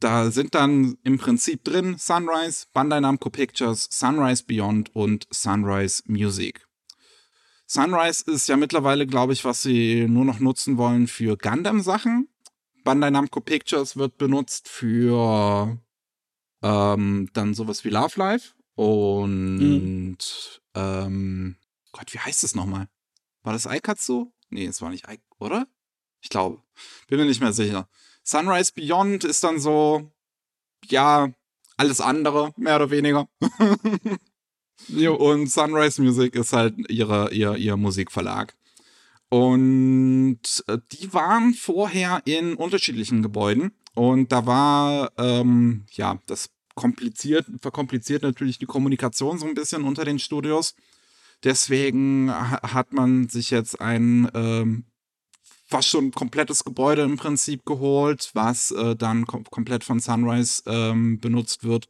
Da 0.00 0.30
sind 0.32 0.54
dann 0.54 0.98
im 1.04 1.18
Prinzip 1.18 1.62
drin 1.62 1.96
Sunrise, 1.96 2.66
Bandai 2.72 3.00
Namco 3.00 3.30
Pictures, 3.30 3.88
Sunrise 3.90 4.42
Beyond 4.44 4.94
und 4.96 5.28
Sunrise 5.30 6.02
Music. 6.06 6.66
Sunrise 7.66 8.24
ist 8.30 8.48
ja 8.48 8.56
mittlerweile, 8.56 9.06
glaube 9.06 9.32
ich, 9.32 9.44
was 9.44 9.62
sie 9.62 10.06
nur 10.08 10.24
noch 10.24 10.40
nutzen 10.40 10.76
wollen 10.76 11.06
für 11.06 11.36
Gundam-Sachen. 11.36 12.28
Bandai 12.82 13.10
Namco 13.10 13.40
Pictures 13.40 13.96
wird 13.96 14.18
benutzt 14.18 14.68
für 14.68 15.80
ähm, 16.62 17.28
dann 17.32 17.54
sowas 17.54 17.84
wie 17.84 17.90
Love 17.90 18.18
Life 18.18 18.54
und 18.74 20.18
ähm, 20.74 21.56
Gott, 21.92 22.12
wie 22.12 22.18
heißt 22.18 22.44
es 22.44 22.54
nochmal? 22.54 22.88
War 23.42 23.52
das 23.52 23.66
Aikatsu? 23.66 24.32
Nee, 24.50 24.66
es 24.66 24.82
war 24.82 24.90
nicht 24.90 25.08
Ai, 25.08 25.18
oder? 25.38 25.66
Ich 26.20 26.28
glaube. 26.28 26.62
Bin 27.08 27.18
mir 27.18 27.24
nicht 27.24 27.40
mehr 27.40 27.52
sicher. 27.52 27.88
Sunrise 28.26 28.72
Beyond 28.74 29.24
ist 29.24 29.44
dann 29.44 29.60
so, 29.60 30.10
ja, 30.86 31.30
alles 31.76 32.00
andere, 32.00 32.52
mehr 32.56 32.76
oder 32.76 32.90
weniger. 32.90 33.28
Und 35.18 35.50
Sunrise 35.50 36.02
Music 36.02 36.34
ist 36.34 36.52
halt 36.52 36.74
ihre, 36.90 37.32
ihr, 37.32 37.54
ihr 37.56 37.76
Musikverlag. 37.76 38.54
Und 39.28 40.40
äh, 40.68 40.78
die 40.92 41.12
waren 41.12 41.54
vorher 41.54 42.22
in 42.24 42.54
unterschiedlichen 42.54 43.22
Gebäuden. 43.22 43.72
Und 43.94 44.30
da 44.32 44.46
war, 44.46 45.12
ähm, 45.18 45.86
ja, 45.92 46.20
das 46.26 46.50
kompliziert, 46.74 47.46
verkompliziert 47.60 48.22
natürlich 48.22 48.58
die 48.58 48.66
Kommunikation 48.66 49.38
so 49.38 49.46
ein 49.46 49.54
bisschen 49.54 49.84
unter 49.84 50.04
den 50.04 50.18
Studios. 50.18 50.74
Deswegen 51.42 52.30
ha- 52.30 52.72
hat 52.74 52.92
man 52.92 53.28
sich 53.28 53.50
jetzt 53.50 53.80
ein 53.80 54.30
ähm, 54.34 54.84
fast 55.66 55.88
schon 55.88 56.12
komplettes 56.12 56.64
Gebäude 56.64 57.02
im 57.02 57.16
Prinzip 57.16 57.64
geholt, 57.64 58.30
was 58.34 58.70
äh, 58.70 58.96
dann 58.96 59.26
kom 59.26 59.44
komplett 59.44 59.84
von 59.84 60.00
Sunrise 60.00 60.62
ähm, 60.66 61.20
benutzt 61.20 61.64
wird. 61.64 61.88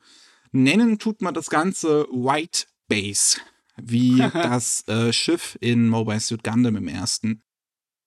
Nennen 0.52 0.98
tut 0.98 1.20
man 1.20 1.34
das 1.34 1.50
Ganze 1.50 2.06
White 2.10 2.66
Base. 2.88 3.38
wie 3.76 4.18
das 4.32 4.86
äh, 4.88 5.12
Schiff 5.12 5.56
in 5.60 5.88
Mobile 5.88 6.20
Suit 6.20 6.42
Gundam 6.42 6.76
im 6.76 6.88
ersten. 6.88 7.42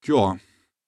Ja. 0.06 0.38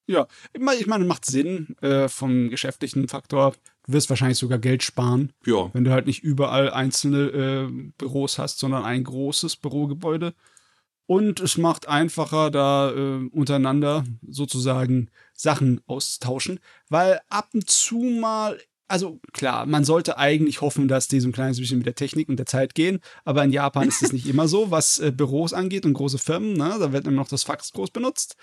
Ja, 0.07 0.27
ich 0.53 0.87
meine, 0.87 1.05
macht 1.05 1.25
Sinn 1.25 1.75
äh, 1.81 2.09
vom 2.09 2.49
geschäftlichen 2.49 3.07
Faktor. 3.07 3.53
Du 3.85 3.93
wirst 3.93 4.09
wahrscheinlich 4.09 4.39
sogar 4.39 4.59
Geld 4.59 4.83
sparen, 4.83 5.31
ja. 5.45 5.69
wenn 5.73 5.83
du 5.83 5.91
halt 5.91 6.07
nicht 6.07 6.23
überall 6.23 6.69
einzelne 6.69 7.27
äh, 7.27 7.91
Büros 7.97 8.37
hast, 8.37 8.59
sondern 8.59 8.83
ein 8.83 9.03
großes 9.03 9.55
Bürogebäude. 9.55 10.33
Und 11.11 11.41
es 11.41 11.57
macht 11.57 11.89
einfacher, 11.89 12.49
da 12.51 12.89
äh, 12.91 13.27
untereinander 13.33 14.05
sozusagen 14.25 15.09
Sachen 15.33 15.81
auszutauschen, 15.85 16.61
weil 16.87 17.19
ab 17.27 17.49
und 17.53 17.69
zu 17.69 17.97
mal 17.97 18.57
also 18.87 19.19
klar, 19.33 19.65
man 19.65 19.83
sollte 19.83 20.17
eigentlich 20.17 20.61
hoffen, 20.61 20.87
dass 20.87 21.09
die 21.09 21.19
so 21.19 21.27
ein 21.27 21.33
kleines 21.33 21.59
bisschen 21.59 21.79
mit 21.79 21.85
der 21.85 21.95
Technik 21.95 22.29
und 22.29 22.37
der 22.37 22.45
Zeit 22.45 22.75
gehen, 22.75 23.01
aber 23.25 23.43
in 23.43 23.51
Japan 23.51 23.89
ist 23.89 24.01
es 24.01 24.13
nicht 24.13 24.25
immer 24.25 24.47
so, 24.47 24.71
was 24.71 24.99
äh, 24.99 25.11
Büros 25.11 25.51
angeht 25.51 25.85
und 25.85 25.95
große 25.95 26.17
Firmen, 26.17 26.53
ne? 26.53 26.77
da 26.79 26.93
wird 26.93 27.05
immer 27.05 27.17
noch 27.17 27.27
das 27.27 27.43
Fax 27.43 27.73
groß 27.73 27.89
benutzt. 27.91 28.37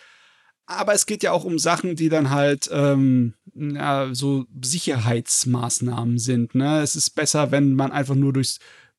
Aber 0.66 0.92
es 0.92 1.06
geht 1.06 1.22
ja 1.22 1.32
auch 1.32 1.44
um 1.44 1.58
Sachen, 1.58 1.96
die 1.96 2.10
dann 2.10 2.28
halt 2.28 2.68
ähm, 2.70 3.32
ja, 3.54 4.10
so 4.12 4.44
Sicherheitsmaßnahmen 4.62 6.18
sind. 6.18 6.54
Ne? 6.54 6.82
Es 6.82 6.96
ist 6.96 7.10
besser, 7.14 7.50
wenn 7.50 7.74
man 7.74 7.92
einfach 7.92 8.14
nur 8.14 8.34
durchs 8.34 8.58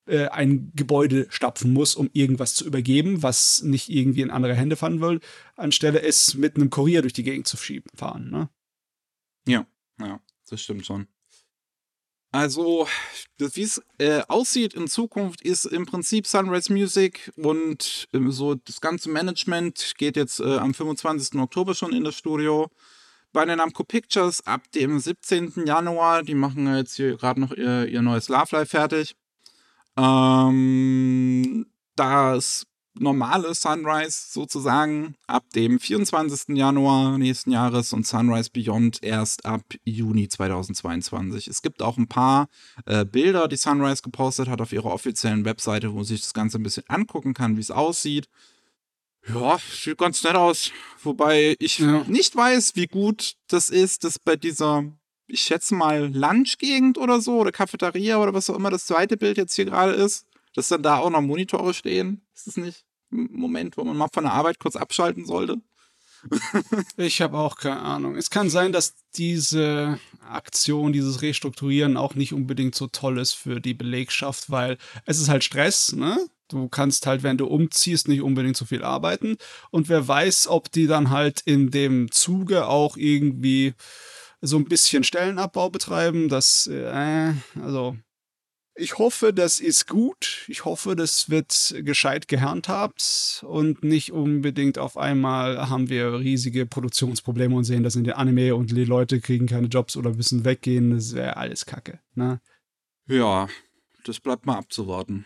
äh, 0.10 0.28
ein 0.28 0.72
Gebäude 0.76 1.28
stapfen 1.30 1.74
muss, 1.74 1.96
um 1.96 2.10
irgendwas 2.14 2.56
zu 2.56 2.66
übergeben, 2.66 3.24
was 3.24 3.62
nicht 3.62 3.90
irgendwie 3.90 4.22
in 4.22 4.32
andere 4.32 4.56
Hände 4.56 4.76
fallen 4.76 5.02
will, 5.02 5.20
anstelle 5.56 6.02
es 6.02 6.34
mit 6.36 6.56
einem 6.56 6.70
Kurier 6.70 7.02
durch 7.02 7.14
die 7.14 7.24
Gegend 7.24 7.48
zu 7.48 7.58
schieben, 7.58 7.90
fahren. 7.96 8.30
Ne? 8.30 8.50
Ja, 9.48 9.66
ja, 10.00 10.20
das 10.50 10.62
stimmt 10.62 10.86
schon. 10.86 11.08
Also, 12.32 12.88
wie 13.40 13.62
es 13.64 13.82
äh, 13.98 14.22
aussieht 14.28 14.76
in 14.76 14.88
Zukunft, 14.88 15.42
ist 15.42 15.66
im 15.66 15.88
Prinzip 15.88 16.28
Sunrise 16.28 16.72
Music 16.72 17.32
und 17.38 18.08
äh, 18.14 18.20
so 18.30 18.54
das 18.54 18.82
ganze 18.82 19.10
Management 19.10 19.94
geht 19.98 20.16
jetzt 20.16 20.40
äh, 20.40 20.58
am 20.58 20.76
25. 20.76 21.40
Oktober 21.40 21.74
schon 21.74 21.92
in 21.92 22.04
das 22.04 22.16
Studio. 22.16 22.70
Bei 23.32 23.46
den 23.46 23.58
Namco 23.58 23.84
Pictures 23.84 24.46
ab 24.46 24.72
dem 24.74 25.00
17. 25.00 25.66
Januar, 25.66 26.24
die 26.24 26.36
machen 26.36 26.76
jetzt 26.76 26.96
hier 26.96 27.18
gerade 27.18 27.40
noch 27.40 27.52
ihr, 27.52 27.88
ihr 27.88 28.02
neues 28.04 28.30
Love 28.30 28.56
Life 28.56 28.72
fertig. 28.78 29.16
Ähm, 30.00 31.66
das 31.96 32.66
normale 33.00 33.54
Sunrise 33.54 34.32
sozusagen 34.32 35.16
ab 35.28 35.44
dem 35.56 35.80
24. 35.80 36.56
Januar 36.58 37.18
nächsten 37.18 37.52
Jahres 37.52 37.94
und 37.94 38.06
Sunrise 38.06 38.50
Beyond 38.52 39.04
erst 39.04 39.46
ab 39.46 39.62
Juni 39.84 40.28
2022. 40.28 41.48
Es 41.48 41.62
gibt 41.62 41.82
auch 41.82 41.98
ein 41.98 42.08
paar 42.08 42.48
äh, 42.86 43.06
Bilder, 43.06 43.48
die 43.48 43.58
Sunrise 43.58 44.02
gepostet 44.02 44.50
hat 44.50 44.62
auf 44.62 44.74
ihrer 44.74 44.92
offiziellen 44.92 45.46
Webseite, 45.46 45.94
wo 45.94 46.04
sich 46.04 46.22
das 46.22 46.34
Ganze 46.34 46.60
ein 46.60 46.64
bisschen 46.64 46.84
angucken 46.88 47.34
kann, 47.34 47.58
wie 47.58 47.62
es 47.62 47.72
aussieht. 47.72 48.28
Ja, 49.28 49.60
sieht 49.60 49.98
ganz 49.98 50.24
nett 50.24 50.36
aus. 50.36 50.72
Wobei 51.04 51.56
ich 51.60 51.80
ja. 51.80 52.04
nicht 52.08 52.36
weiß, 52.36 52.76
wie 52.76 52.88
gut 52.88 53.36
das 53.48 53.70
ist, 53.70 54.04
dass 54.04 54.18
bei 54.18 54.36
dieser, 54.36 54.86
ich 55.30 55.42
schätze 55.42 55.76
mal, 55.76 56.14
Lunch-Gegend 56.14 56.98
oder 56.98 57.22
so 57.22 57.40
oder 57.40 57.52
Cafeteria 57.52 58.18
oder 58.18 58.34
was 58.34 58.50
auch 58.50 58.56
immer 58.56 58.70
das 58.70 58.86
zweite 58.86 59.18
Bild 59.18 59.38
jetzt 59.38 59.56
hier 59.56 59.66
gerade 59.66 59.94
ist, 59.94 60.26
dass 60.56 60.68
dann 60.68 60.84
da 60.84 60.98
auch 60.98 61.10
noch 61.10 61.22
Monitore 61.22 61.74
stehen. 61.74 62.22
Ist 62.36 62.48
das 62.48 62.58
nicht? 62.58 62.86
Moment, 63.10 63.78
wo 63.78 63.84
man 63.84 63.98
mal 63.98 64.10
von 64.14 64.24
der 64.24 64.34
Arbeit 64.34 64.60
kurz 64.60 64.76
abschalten 64.76 65.26
sollte? 65.26 65.62
ich 66.98 67.22
habe 67.22 67.38
auch 67.38 67.56
keine 67.56 67.80
Ahnung. 67.80 68.16
Es 68.16 68.30
kann 68.30 68.50
sein, 68.50 68.72
dass 68.72 68.96
diese 69.16 70.00
Aktion, 70.28 70.94
dieses 70.94 71.22
Restrukturieren 71.22 71.98
auch 71.98 72.16
nicht 72.16 72.34
unbedingt 72.34 72.76
so 72.76 72.88
toll 72.88 73.20
ist 73.20 73.34
für 73.34 73.62
die 73.62 73.74
Belegschaft, 73.74 74.52
weil 74.52 74.78
es 75.06 75.20
ist 75.20 75.30
halt 75.30 75.44
Stress, 75.44 75.94
ne? 75.94 76.18
Du 76.50 76.68
kannst 76.68 77.06
halt, 77.06 77.22
wenn 77.22 77.38
du 77.38 77.46
umziehst, 77.46 78.08
nicht 78.08 78.22
unbedingt 78.22 78.58
so 78.58 78.66
viel 78.66 78.84
arbeiten. 78.84 79.38
Und 79.70 79.88
wer 79.88 80.08
weiß, 80.08 80.48
ob 80.48 80.72
die 80.72 80.88
dann 80.88 81.12
halt 81.12 81.42
in 81.42 81.70
dem 81.70 82.12
Zuge 82.12 82.68
auch 82.68 82.98
irgendwie 82.98 83.76
so 84.42 84.58
ein 84.58 84.66
bisschen 84.66 85.04
Stellenabbau 85.04 85.70
betreiben. 85.70 86.30
Das, 86.30 86.68
äh, 86.68 87.34
also 87.62 87.98
ich 88.76 88.98
hoffe, 88.98 89.34
das 89.34 89.60
ist 89.60 89.88
gut. 89.88 90.46
Ich 90.48 90.64
hoffe, 90.64 90.96
das 90.96 91.30
wird 91.30 91.76
gescheit 91.80 92.30
gehandhabt 92.30 93.44
und 93.46 93.84
nicht 93.84 94.14
unbedingt 94.14 94.78
auf 94.78 94.98
einmal 94.98 95.70
haben 95.70 95.90
wir 95.90 96.20
riesige 96.20 96.66
Produktionsprobleme 96.66 97.56
und 97.56 97.66
sehen 97.66 97.84
das 97.84 97.98
in 97.98 98.06
der 98.06 98.18
Anime 98.18 98.56
und 98.56 98.72
die 98.72 98.86
Leute 98.86 99.20
kriegen 99.20 99.48
keine 99.48 99.68
Jobs 99.68 99.98
oder 99.98 100.14
müssen 100.14 100.46
weggehen. 100.46 100.92
Das 100.92 101.14
wäre 101.14 101.36
alles 101.36 101.66
Kacke. 101.66 102.00
Ne? 102.16 102.40
Ja, 103.08 103.50
das 104.06 104.22
bleibt 104.22 104.46
mal 104.46 104.58
abzuwarten. 104.58 105.26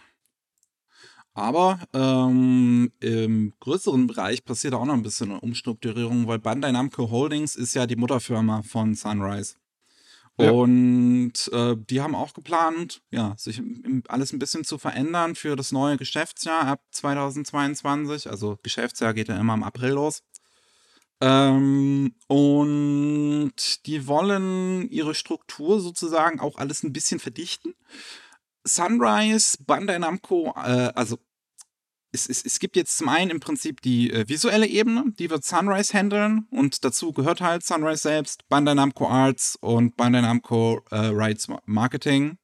Aber 1.33 1.79
ähm, 1.93 2.91
im 2.99 3.53
größeren 3.59 4.05
Bereich 4.05 4.45
passiert 4.45 4.75
auch 4.75 4.85
noch 4.85 4.93
ein 4.93 5.01
bisschen 5.01 5.31
Umstrukturierung, 5.31 6.27
weil 6.27 6.39
Bandai 6.39 6.71
Namco 6.71 7.09
Holdings 7.09 7.55
ist 7.55 7.73
ja 7.73 7.87
die 7.87 7.95
Mutterfirma 7.95 8.61
von 8.61 8.93
Sunrise. 8.93 9.55
Ja. 10.37 10.51
Und 10.51 11.33
äh, 11.51 11.75
die 11.77 12.01
haben 12.01 12.15
auch 12.15 12.33
geplant, 12.33 13.01
ja, 13.11 13.35
sich 13.37 13.61
alles 14.07 14.33
ein 14.33 14.39
bisschen 14.39 14.63
zu 14.63 14.77
verändern 14.77 15.35
für 15.35 15.55
das 15.55 15.71
neue 15.71 15.97
Geschäftsjahr 15.97 16.65
ab 16.67 16.81
2022. 16.91 18.29
Also 18.29 18.57
Geschäftsjahr 18.63 19.13
geht 19.13 19.27
ja 19.27 19.37
immer 19.37 19.53
im 19.53 19.63
April 19.63 19.91
los. 19.91 20.23
Ähm, 21.21 22.15
und 22.27 23.53
die 23.85 24.07
wollen 24.07 24.89
ihre 24.89 25.15
Struktur 25.15 25.79
sozusagen 25.79 26.39
auch 26.39 26.57
alles 26.57 26.83
ein 26.83 26.93
bisschen 26.93 27.19
verdichten. 27.19 27.75
Sunrise, 28.65 29.57
Bandai 29.65 29.99
Namco, 29.99 30.53
äh, 30.55 30.91
also 30.95 31.17
es, 32.13 32.29
es, 32.29 32.45
es 32.45 32.59
gibt 32.59 32.75
jetzt 32.75 32.97
zum 32.97 33.09
einen 33.09 33.31
im 33.31 33.39
Prinzip 33.39 33.81
die 33.81 34.11
äh, 34.11 34.27
visuelle 34.29 34.67
Ebene, 34.67 35.05
die 35.17 35.29
wird 35.29 35.43
Sunrise 35.43 35.93
handeln 35.97 36.47
und 36.51 36.85
dazu 36.85 37.11
gehört 37.11 37.41
halt 37.41 37.65
Sunrise 37.65 38.03
selbst, 38.03 38.47
Bandai 38.49 38.75
Namco 38.75 39.07
Arts 39.07 39.57
und 39.59 39.97
Bandai 39.97 40.21
Namco 40.21 40.81
äh, 40.91 40.97
Rights 41.07 41.47
Marketing. 41.65 42.37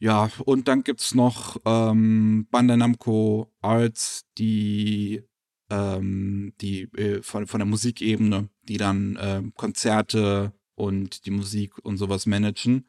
Ja, 0.00 0.30
und 0.44 0.68
dann 0.68 0.84
gibt 0.84 1.00
es 1.00 1.14
noch 1.14 1.56
ähm, 1.64 2.46
Bandai 2.50 2.76
Namco 2.76 3.52
Arts, 3.60 4.26
die, 4.36 5.22
ähm, 5.70 6.52
die 6.60 6.82
äh, 6.94 7.22
von, 7.22 7.46
von 7.46 7.60
der 7.60 7.66
Musikebene, 7.66 8.48
die 8.62 8.76
dann 8.76 9.16
äh, 9.16 9.42
Konzerte 9.54 10.52
und 10.74 11.26
die 11.26 11.30
Musik 11.30 11.78
und 11.84 11.96
sowas 11.98 12.26
managen. 12.26 12.86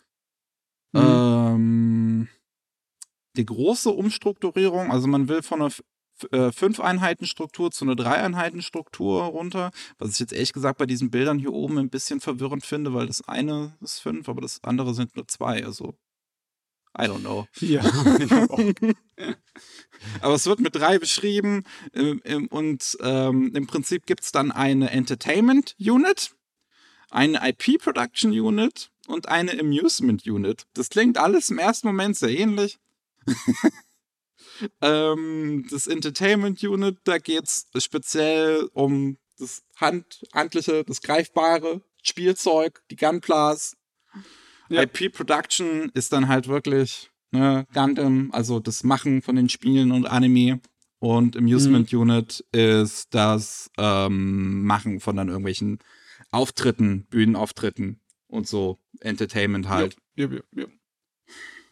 Mhm. 0.91 1.01
Ähm, 1.01 2.27
die 3.37 3.45
große 3.45 3.89
Umstrukturierung, 3.89 4.91
also 4.91 5.07
man 5.07 5.27
will 5.27 5.41
von 5.41 5.61
einer 5.61 5.71
äh, 6.31 6.51
Fünf-Einheiten-Struktur 6.51 7.71
zu 7.71 7.85
einer 7.85 7.95
Drei-Einheiten-Struktur 7.95 9.23
runter, 9.23 9.71
was 9.97 10.11
ich 10.11 10.19
jetzt 10.19 10.33
ehrlich 10.33 10.53
gesagt 10.53 10.77
bei 10.77 10.85
diesen 10.85 11.11
Bildern 11.11 11.39
hier 11.39 11.53
oben 11.53 11.77
ein 11.77 11.89
bisschen 11.89 12.19
verwirrend 12.19 12.65
finde, 12.65 12.93
weil 12.93 13.07
das 13.07 13.27
eine 13.27 13.77
ist 13.81 13.99
fünf, 13.99 14.27
aber 14.27 14.41
das 14.41 14.63
andere 14.63 14.93
sind 14.93 15.15
nur 15.15 15.27
zwei, 15.27 15.63
also 15.63 15.95
I 16.97 17.03
don't 17.03 17.19
know. 17.19 17.47
Ja. 17.59 17.81
aber 20.21 20.33
es 20.33 20.45
wird 20.47 20.59
mit 20.59 20.75
drei 20.75 20.97
beschrieben 20.97 21.63
ähm, 21.93 22.47
und 22.47 22.97
ähm, 23.01 23.51
im 23.55 23.67
Prinzip 23.67 24.05
gibt 24.05 24.23
es 24.23 24.31
dann 24.31 24.51
eine 24.51 24.89
Entertainment 24.89 25.75
Unit, 25.79 26.35
eine 27.09 27.47
IP 27.47 27.81
Production 27.81 28.31
Unit 28.31 28.91
und 29.09 29.27
eine 29.27 29.59
Amusement 29.59 30.25
Unit. 30.25 30.65
Das 30.73 30.89
klingt 30.89 31.17
alles 31.17 31.49
im 31.49 31.57
ersten 31.57 31.87
Moment 31.87 32.15
sehr 32.15 32.29
ähnlich. 32.29 32.79
ähm, 34.81 35.65
das 35.69 35.87
Entertainment 35.87 36.63
Unit, 36.63 36.97
da 37.03 37.17
geht 37.17 37.45
es 37.45 37.67
speziell 37.79 38.69
um 38.73 39.17
das 39.39 39.63
Hand, 39.77 40.27
handliche, 40.33 40.83
das 40.83 41.01
greifbare 41.01 41.81
Spielzeug, 42.03 42.81
die 42.91 42.95
Gunplas. 42.95 43.75
Ja. 44.69 44.83
IP 44.83 45.11
Production 45.11 45.89
ist 45.95 46.13
dann 46.13 46.27
halt 46.27 46.47
wirklich 46.47 47.09
ne, 47.31 47.65
Gundam, 47.73 48.29
also 48.31 48.59
das 48.59 48.83
Machen 48.83 49.23
von 49.23 49.35
den 49.35 49.49
Spielen 49.49 49.91
und 49.91 50.05
Anime. 50.05 50.61
Und 50.99 51.37
Amusement 51.37 51.91
mhm. 51.91 51.99
Unit 51.99 52.45
ist 52.51 53.13
das 53.13 53.71
ähm, 53.77 54.63
Machen 54.65 54.99
von 54.99 55.15
dann 55.15 55.29
irgendwelchen 55.29 55.79
Auftritten, 56.29 57.05
Bühnenauftritten 57.09 57.98
und 58.29 58.47
so. 58.47 58.79
Entertainment 59.01 59.67
halt. 59.67 59.97
Ja, 60.15 60.27
ja, 60.27 60.39
ja. 60.55 60.65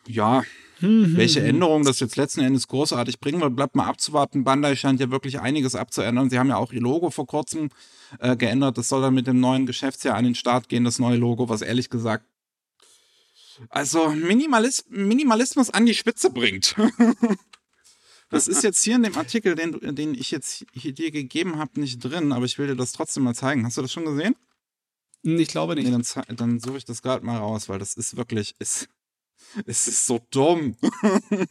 ja 0.08 0.44
welche 0.80 1.42
Änderungen 1.42 1.86
das 1.86 2.00
jetzt 2.00 2.18
letzten 2.18 2.42
Endes 2.42 2.68
großartig 2.68 3.20
bringen 3.20 3.42
wird, 3.42 3.56
bleibt 3.56 3.76
mal 3.76 3.88
abzuwarten. 3.88 4.44
Bandai 4.44 4.76
scheint 4.76 5.00
ja 5.00 5.10
wirklich 5.10 5.40
einiges 5.40 5.74
abzuändern. 5.74 6.30
Sie 6.30 6.38
haben 6.38 6.50
ja 6.50 6.58
auch 6.58 6.72
ihr 6.72 6.82
Logo 6.82 7.10
vor 7.10 7.26
kurzem 7.26 7.70
äh, 8.20 8.36
geändert. 8.36 8.78
Das 8.78 8.90
soll 8.90 9.02
dann 9.02 9.16
mit 9.16 9.26
dem 9.26 9.40
neuen 9.40 9.66
Geschäftsjahr 9.66 10.16
an 10.16 10.26
den 10.26 10.36
Start 10.36 10.70
gehen, 10.70 10.84
das 10.84 11.00
neue 11.00 11.18
Logo, 11.18 11.50
was 11.50 11.62
ehrlich 11.62 11.90
gesagt 11.90 12.26
also 13.70 14.10
Minimalis 14.10 14.86
Minimalismus 14.90 15.70
an 15.70 15.86
die 15.86 15.94
Spitze 15.94 16.30
bringt. 16.30 16.76
das 18.30 18.48
ist 18.48 18.64
jetzt 18.64 18.84
hier 18.84 18.96
in 18.96 19.04
dem 19.04 19.16
Artikel, 19.16 19.56
den, 19.56 19.96
den 19.96 20.14
ich 20.14 20.32
jetzt 20.32 20.66
hier 20.74 20.94
dir 20.94 21.12
gegeben 21.12 21.58
habe, 21.58 21.80
nicht 21.80 22.00
drin, 22.00 22.32
aber 22.32 22.46
ich 22.46 22.58
will 22.58 22.68
dir 22.68 22.76
das 22.76 22.92
trotzdem 22.92 23.24
mal 23.24 23.36
zeigen. 23.36 23.66
Hast 23.66 23.78
du 23.78 23.82
das 23.82 23.92
schon 23.92 24.06
gesehen? 24.06 24.36
Ich 25.24 25.48
glaube 25.50 25.76
nicht. 25.76 25.86
Nee, 25.86 25.92
dann, 25.92 26.36
dann 26.36 26.60
suche 26.60 26.78
ich 26.78 26.86
das 26.86 27.02
gerade 27.02 27.26
mal 27.26 27.38
raus, 27.38 27.68
weil 27.70 27.80
das 27.80 27.94
ist 27.96 28.16
wirklich, 28.18 28.56
ist, 28.60 28.88
es 29.66 29.88
ist 29.88 30.06
so 30.06 30.20
dumm. 30.32 30.76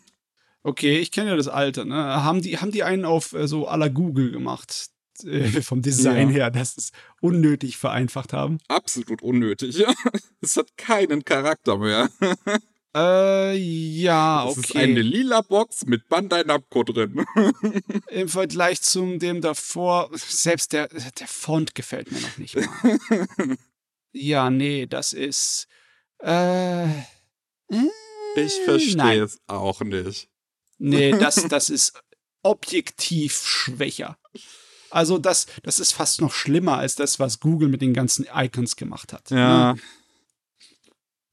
Okay, 0.62 0.98
ich 0.98 1.12
kenne 1.12 1.30
ja 1.30 1.36
das 1.36 1.46
alte. 1.46 1.84
Ne? 1.86 1.94
Haben, 1.94 2.42
die, 2.42 2.58
haben 2.58 2.72
die 2.72 2.82
einen 2.82 3.04
auf 3.04 3.32
äh, 3.34 3.46
so 3.46 3.68
à 3.68 3.76
la 3.76 3.86
Google 3.86 4.32
gemacht? 4.32 4.88
Äh, 5.22 5.48
vom 5.62 5.80
Design 5.80 6.30
Ja. 6.30 6.34
her, 6.34 6.50
dass 6.50 6.76
es 6.76 6.90
unnötig 7.20 7.76
vereinfacht 7.76 8.32
haben. 8.32 8.58
Absolut 8.66 9.22
unnötig. 9.22 9.84
Es 10.40 10.56
hat 10.56 10.76
keinen 10.76 11.24
Charakter 11.24 11.78
mehr. 11.78 12.10
Äh, 12.96 13.54
ja, 13.56 14.48
Es 14.48 14.56
okay. 14.56 14.60
ist 14.68 14.76
eine 14.76 15.02
lila 15.02 15.42
Box 15.42 15.84
mit 15.84 16.08
Bandai 16.08 16.44
Namco 16.44 16.82
drin. 16.82 17.26
Im 18.08 18.28
Vergleich 18.30 18.80
zum 18.80 19.18
dem 19.18 19.42
davor, 19.42 20.08
selbst 20.14 20.72
der, 20.72 20.88
der 20.88 21.28
Font 21.28 21.74
gefällt 21.74 22.10
mir 22.10 22.20
noch 22.20 22.38
nicht 22.38 22.56
mal. 22.56 22.68
ja, 24.12 24.48
nee, 24.48 24.86
das 24.86 25.12
ist. 25.12 25.68
Äh, 26.22 26.84
äh, 26.86 26.90
Ich 28.36 28.54
verstehe 28.64 29.24
es 29.24 29.40
auch 29.46 29.82
nicht. 29.82 30.30
Nee, 30.78 31.10
das, 31.18 31.46
das 31.48 31.68
ist 31.68 32.00
objektiv 32.42 33.36
schwächer. 33.44 34.16
Also 34.88 35.18
das, 35.18 35.46
das 35.62 35.80
ist 35.80 35.92
fast 35.92 36.22
noch 36.22 36.32
schlimmer 36.32 36.78
als 36.78 36.94
das, 36.94 37.20
was 37.20 37.40
Google 37.40 37.68
mit 37.68 37.82
den 37.82 37.92
ganzen 37.92 38.26
Icons 38.34 38.76
gemacht 38.76 39.12
hat. 39.12 39.30
Ja. 39.30 39.76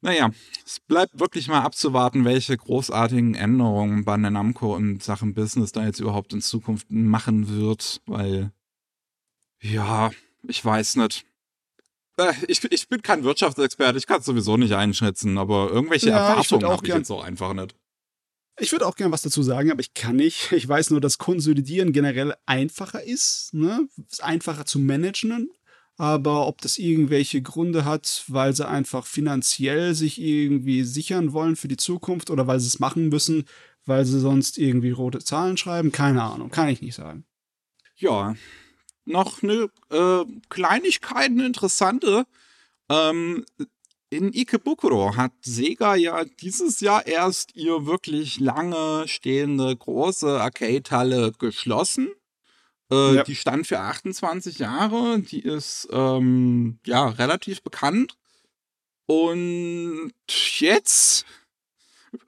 Naja, 0.04 0.32
es 0.66 0.82
bleibt 0.82 1.18
wirklich 1.22 1.48
mal 1.48 1.62
abzuwarten, 1.62 2.26
welche 2.26 2.58
großartigen 2.58 3.36
Änderungen 3.36 4.04
Bandai 4.04 4.32
Namco 4.32 4.76
in 4.76 5.00
Sachen 5.00 5.34
Business 5.34 5.72
da 5.72 5.86
jetzt 5.86 6.02
überhaupt 6.02 6.34
in 6.34 6.42
Zukunft 6.42 6.88
machen 6.92 7.48
wird, 7.48 8.02
weil, 8.06 8.52
ja, 9.62 10.12
ich 10.46 10.64
weiß 10.64 10.98
nicht. 10.98 11.26
Äh, 12.18 12.34
Ich, 12.50 12.62
ich 12.70 12.90
bin 12.90 13.02
kein 13.02 13.24
Wirtschaftsexperte, 13.24 13.98
ich 13.98 14.06
kann 14.06 14.20
es 14.20 14.26
sowieso 14.26 14.58
nicht 14.58 14.74
einschätzen, 14.74 15.38
aber 15.38 15.70
irgendwelche 15.72 16.10
Ja, 16.10 16.32
Erwartungen 16.32 16.66
habe 16.66 16.76
ich 16.76 16.82
gern- 16.84 16.98
jetzt 17.00 17.10
auch 17.10 17.24
einfach 17.24 17.54
nicht. 17.54 17.74
Ich 18.60 18.74
würde 18.74 18.86
auch 18.86 18.96
gerne 18.96 19.14
was 19.14 19.22
dazu 19.24 19.42
sagen, 19.42 19.72
aber 19.72 19.80
ich 19.80 19.94
kann 19.94 20.18
nicht. 20.18 20.52
Ich 20.52 20.68
weiß 20.68 20.92
nur, 20.92 21.00
dass 21.02 21.18
Konsolidieren 21.18 21.94
generell 21.94 22.36
einfacher 22.46 23.02
ist, 23.02 23.54
ne? 23.54 23.88
Ist 24.12 24.22
einfacher 24.22 24.66
zu 24.66 24.80
managen. 24.80 25.50
Aber 25.98 26.48
ob 26.48 26.62
das 26.62 26.78
irgendwelche 26.78 27.42
Gründe 27.42 27.86
hat, 27.86 28.26
weil 28.28 28.56
sie 28.56 28.68
einfach 28.68 29.06
finanziell 29.06 29.94
sich 29.94 30.20
irgendwie 30.20 30.84
sichern 30.84 31.34
wollen 31.34 31.56
für 31.56 31.68
die 31.68 31.78
Zukunft 31.78 32.32
oder 32.32 32.48
weil 32.48 32.60
sie 32.60 32.68
es 32.68 32.80
machen 32.80 33.10
müssen, 33.10 33.46
weil 33.86 34.06
sie 34.06 34.20
sonst 34.20 34.58
irgendwie 34.58 34.92
rote 34.92 35.20
Zahlen 35.20 35.58
schreiben, 35.58 35.92
keine 35.92 36.24
Ahnung, 36.24 36.50
kann 36.50 36.70
ich 36.70 36.82
nicht 36.82 36.96
sagen. 36.96 37.26
Ja, 37.96 38.36
noch 39.06 39.44
eine 39.44 39.70
äh, 39.92 40.26
Kleinigkeit, 40.50 41.28
eine 41.28 41.46
interessante. 41.46 42.26
Ähm, 42.90 43.46
in 44.10 44.32
Ikebukuro 44.32 45.16
hat 45.16 45.32
Sega 45.42 45.96
ja 45.96 46.24
dieses 46.24 46.80
Jahr 46.80 47.06
erst 47.08 47.56
ihr 47.56 47.86
wirklich 47.86 48.40
lange 48.40 49.08
stehende 49.08 49.76
große 49.76 50.40
Arcade-Halle 50.40 51.32
geschlossen. 51.38 52.10
Äh, 52.94 53.16
Ja. 53.16 53.24
Die 53.24 53.36
stand 53.36 53.68
für 53.68 53.80
28 53.80 54.60
Jahre. 54.60 55.20
Die 55.20 55.42
ist 55.42 55.88
ähm, 55.92 56.80
ja 56.86 57.10
relativ 57.10 57.62
bekannt. 57.62 58.18
Und 59.06 60.14
jetzt, 60.60 61.26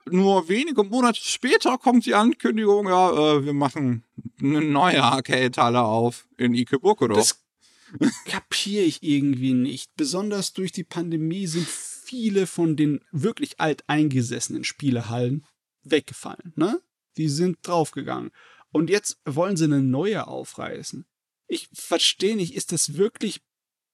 nur 0.04 0.48
wenige 0.48 0.84
Monate 0.84 1.20
später, 1.22 1.78
kommt 1.78 2.04
die 2.06 2.14
Ankündigung, 2.14 2.86
ja, 2.88 3.10
äh, 3.36 3.44
wir 3.44 3.54
machen 3.54 4.04
eine 4.40 4.60
neue 4.60 5.02
Arcade-Halle 5.02 5.80
auf 5.82 6.26
in 6.36 6.54
Ikebukuro. 6.54 7.14
Das 7.14 7.42
kapiere 8.26 8.84
ich 8.84 9.02
irgendwie 9.02 9.54
nicht. 9.54 9.94
Besonders 9.96 10.52
durch 10.52 10.72
die 10.72 10.84
Pandemie 10.84 11.46
sind 11.46 11.66
viele 11.66 12.46
von 12.46 12.76
den 12.76 13.00
wirklich 13.10 13.58
alteingesessenen 13.58 14.64
Spielehallen 14.64 15.46
weggefallen, 15.82 16.52
ne? 16.56 16.80
Die 17.16 17.28
sind 17.28 17.58
draufgegangen. 17.62 18.30
Und 18.76 18.90
jetzt 18.90 19.18
wollen 19.24 19.56
sie 19.56 19.64
eine 19.64 19.82
neue 19.82 20.26
aufreißen. 20.26 21.06
Ich 21.48 21.70
verstehe 21.72 22.36
nicht, 22.36 22.54
ist 22.54 22.72
das 22.72 22.98
wirklich 22.98 23.40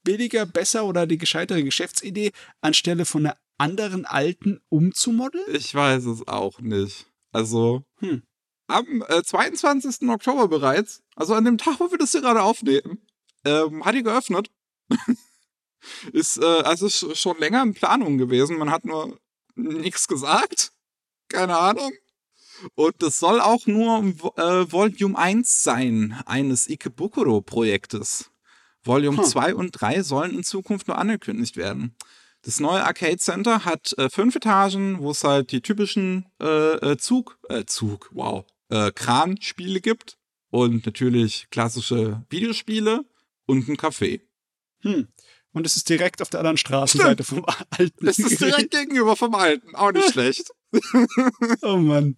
billiger, 0.03 0.45
besser 0.45 0.87
oder 0.87 1.07
die 1.07 1.19
gescheitere 1.19 1.63
Geschäftsidee, 1.63 2.33
anstelle 2.61 3.05
von 3.05 3.25
einer 3.27 3.39
anderen 3.59 4.07
alten 4.07 4.61
umzumodeln? 4.71 5.45
Ich 5.55 5.73
weiß 5.73 6.07
es 6.07 6.27
auch 6.27 6.59
nicht. 6.59 7.07
Also, 7.31 7.85
Hm. 8.01 8.25
am 8.67 9.05
äh, 9.07 9.23
22. 9.23 10.09
Oktober 10.09 10.49
bereits, 10.49 11.05
also 11.15 11.35
an 11.35 11.45
dem 11.45 11.59
Tag, 11.59 11.79
wo 11.79 11.89
wir 11.93 11.99
das 11.99 12.11
hier 12.11 12.21
gerade 12.21 12.43
aufnehmen, 12.43 13.07
ähm, 13.45 13.85
hat 13.85 13.95
die 13.95 14.03
geöffnet. 14.03 14.51
ist 16.13 16.39
äh, 16.39 16.45
also 16.65 16.87
sch- 16.87 17.15
schon 17.15 17.39
länger 17.39 17.63
in 17.63 17.75
Planung 17.75 18.19
gewesen. 18.19 18.59
Man 18.59 18.71
hat 18.73 18.85
nur 18.85 19.17
nichts 19.55 20.09
gesagt. 20.09 20.73
Keine 21.29 21.57
Ahnung. 21.57 21.93
Und 22.75 22.95
das 23.01 23.19
soll 23.19 23.41
auch 23.41 23.67
nur 23.67 24.05
äh, 24.37 24.73
Volume 24.73 25.19
1 25.19 25.63
sein 25.63 26.21
eines 26.27 26.69
Ikebukuro-Projektes. 26.69 28.31
Volume 28.85 29.19
Hm. 29.19 29.25
2 29.25 29.55
und 29.55 29.71
3 29.73 30.03
sollen 30.03 30.35
in 30.35 30.45
Zukunft 30.45 30.89
nur 30.89 30.99
angekündigt 30.99 31.57
werden. 31.57 31.95
Das 32.43 32.59
neue 32.59 32.85
Arcade 32.85 33.19
Center 33.19 33.65
hat 33.65 33.97
äh, 33.99 34.11
fünf 34.11 34.35
Etagen, 34.35 34.99
wo 34.99 35.13
es 35.13 35.23
halt 35.23 35.53
die 35.53 35.61
typischen 35.61 36.27
äh, 36.41 36.75
äh, 36.75 36.97
Zug, 36.97 37.39
äh, 37.49 37.65
Zug, 37.65 38.11
wow, 38.13 38.45
äh, 38.69 38.91
Kran-Spiele 38.91 39.81
gibt 39.81 40.19
und 40.51 40.85
natürlich 40.85 41.47
klassische 41.51 42.25
Videospiele 42.31 43.05
und 43.47 43.69
ein 43.69 43.77
Café. 43.77 44.23
Hm. 44.81 45.07
Und 45.53 45.67
es 45.67 45.77
ist 45.77 45.89
direkt 45.89 46.21
auf 46.23 46.31
der 46.31 46.41
anderen 46.41 46.57
Straßenseite 46.57 47.23
vom 47.23 47.45
alten. 47.71 48.07
Das 48.07 48.19
ist 48.19 48.41
direkt 48.41 48.73
gegenüber 48.73 49.15
vom 49.17 49.35
Alten, 49.35 49.77
auch 49.77 49.93
nicht 49.93 50.11
schlecht. 50.13 50.51
Oh 51.63 51.77
Mann. 51.77 52.17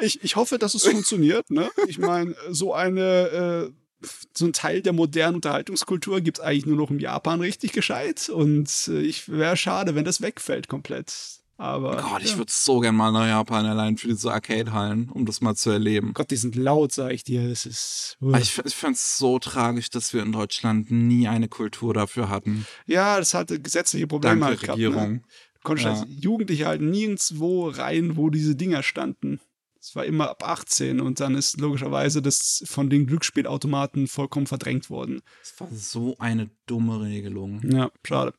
Ich, 0.00 0.22
ich 0.24 0.36
hoffe, 0.36 0.58
dass 0.58 0.74
es 0.74 0.84
funktioniert, 0.86 1.50
ne? 1.50 1.70
Ich 1.86 1.98
meine, 1.98 2.34
so 2.50 2.74
eine, 2.74 3.70
äh, 4.02 4.06
so 4.34 4.46
ein 4.46 4.52
Teil 4.52 4.82
der 4.82 4.92
modernen 4.92 5.36
Unterhaltungskultur 5.36 6.20
gibt 6.20 6.38
es 6.38 6.44
eigentlich 6.44 6.66
nur 6.66 6.76
noch 6.76 6.90
in 6.90 6.98
Japan 6.98 7.40
richtig 7.40 7.72
gescheit. 7.72 8.28
Und 8.28 8.68
äh, 8.88 9.00
ich 9.00 9.28
wäre 9.28 9.56
schade, 9.56 9.94
wenn 9.94 10.04
das 10.04 10.20
wegfällt 10.20 10.68
komplett. 10.68 11.14
Aber. 11.56 11.98
Gott, 12.02 12.22
ich 12.24 12.32
ja. 12.32 12.38
würde 12.38 12.50
so 12.52 12.80
gern 12.80 12.96
mal 12.96 13.12
nach 13.12 13.28
Japan 13.28 13.64
allein 13.64 13.96
für 13.96 14.08
diese 14.08 14.32
Arcade-Hallen, 14.32 15.08
um 15.08 15.24
das 15.24 15.40
mal 15.40 15.54
zu 15.54 15.70
erleben. 15.70 16.12
Gott, 16.12 16.32
die 16.32 16.36
sind 16.36 16.56
laut, 16.56 16.90
sag 16.90 17.12
ich 17.12 17.22
dir. 17.22 17.48
Das 17.48 17.64
ist. 17.64 18.16
Aber 18.20 18.40
Ich, 18.40 18.58
ich 18.64 18.74
fand 18.74 18.96
es 18.96 19.16
so 19.18 19.38
tragisch, 19.38 19.88
dass 19.90 20.12
wir 20.12 20.22
in 20.24 20.32
Deutschland 20.32 20.90
nie 20.90 21.28
eine 21.28 21.46
Kultur 21.46 21.94
dafür 21.94 22.28
hatten. 22.28 22.66
ja, 22.86 23.18
das 23.18 23.34
hatte 23.34 23.60
gesetzliche 23.60 24.08
Probleme 24.08 24.40
Danke, 24.40 24.46
halt 24.48 24.60
gehabt. 24.62 24.78
Ne? 24.80 24.86
Regierung. 24.88 25.18
Du 25.54 25.60
konntest 25.62 25.86
Ja. 25.86 25.92
als 25.92 26.04
Jugendliche 26.08 26.66
halt 26.66 26.82
nirgendwo 26.82 27.68
rein, 27.68 28.16
wo 28.16 28.30
diese 28.30 28.56
Dinger 28.56 28.82
standen. 28.82 29.40
Es 29.84 29.94
war 29.94 30.06
immer 30.06 30.30
ab 30.30 30.42
18 30.42 30.98
und 30.98 31.20
dann 31.20 31.34
ist 31.34 31.60
logischerweise 31.60 32.22
das 32.22 32.64
von 32.66 32.88
den 32.88 33.06
Glücksspielautomaten 33.06 34.08
vollkommen 34.08 34.46
verdrängt 34.46 34.88
worden. 34.88 35.20
Das 35.42 35.60
war 35.60 35.68
so 35.70 36.16
eine 36.18 36.48
dumme 36.64 37.02
Regelung. 37.02 37.60
Ja, 37.70 37.90
schade. 38.02 38.32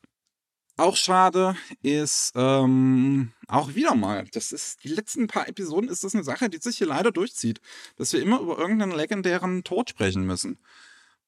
Auch 0.75 0.97
schade 0.97 1.55
ist 1.83 2.31
ähm, 2.33 3.31
auch 3.47 3.75
wieder 3.75 3.93
mal, 3.93 4.25
das 4.33 4.51
ist 4.51 4.83
die 4.83 4.87
letzten 4.87 5.27
paar 5.27 5.47
Episoden 5.47 5.87
ist 5.87 6.03
das 6.03 6.15
eine 6.15 6.23
Sache, 6.23 6.49
die 6.49 6.57
sich 6.57 6.79
hier 6.79 6.87
leider 6.87 7.11
durchzieht, 7.11 7.61
dass 7.95 8.11
wir 8.11 8.23
immer 8.23 8.39
über 8.39 8.57
irgendeinen 8.57 8.95
legendären 8.95 9.63
Tod 9.63 9.91
sprechen 9.91 10.25
müssen. 10.25 10.57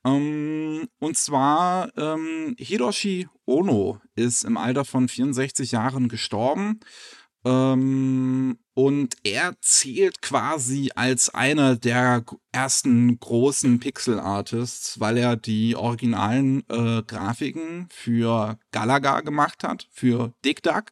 Ähm, 0.03 0.87
und 0.97 1.15
zwar 1.15 1.95
ähm, 1.95 2.55
Hiroshi 2.57 3.27
Ono 3.45 4.01
ist 4.15 4.45
im 4.45 4.57
Alter 4.57 4.83
von 4.83 5.07
64 5.07 5.73
Jahren 5.73 6.09
gestorben. 6.09 6.79
Ähm, 7.47 8.59
und 8.73 9.15
er 9.23 9.55
zählt 9.61 10.21
quasi 10.21 10.91
als 10.95 11.29
einer 11.29 11.75
der 11.77 12.25
ersten 12.51 13.17
großen 13.19 13.79
Pixel-Artists, 13.79 14.99
weil 14.99 15.17
er 15.17 15.35
die 15.37 15.75
originalen 15.75 16.63
äh, 16.69 17.03
Grafiken 17.03 17.87
für 17.89 18.59
Galaga 18.71 19.21
gemacht 19.21 19.63
hat, 19.63 19.87
für 19.91 20.33
Dick 20.43 20.61
Duck 20.61 20.91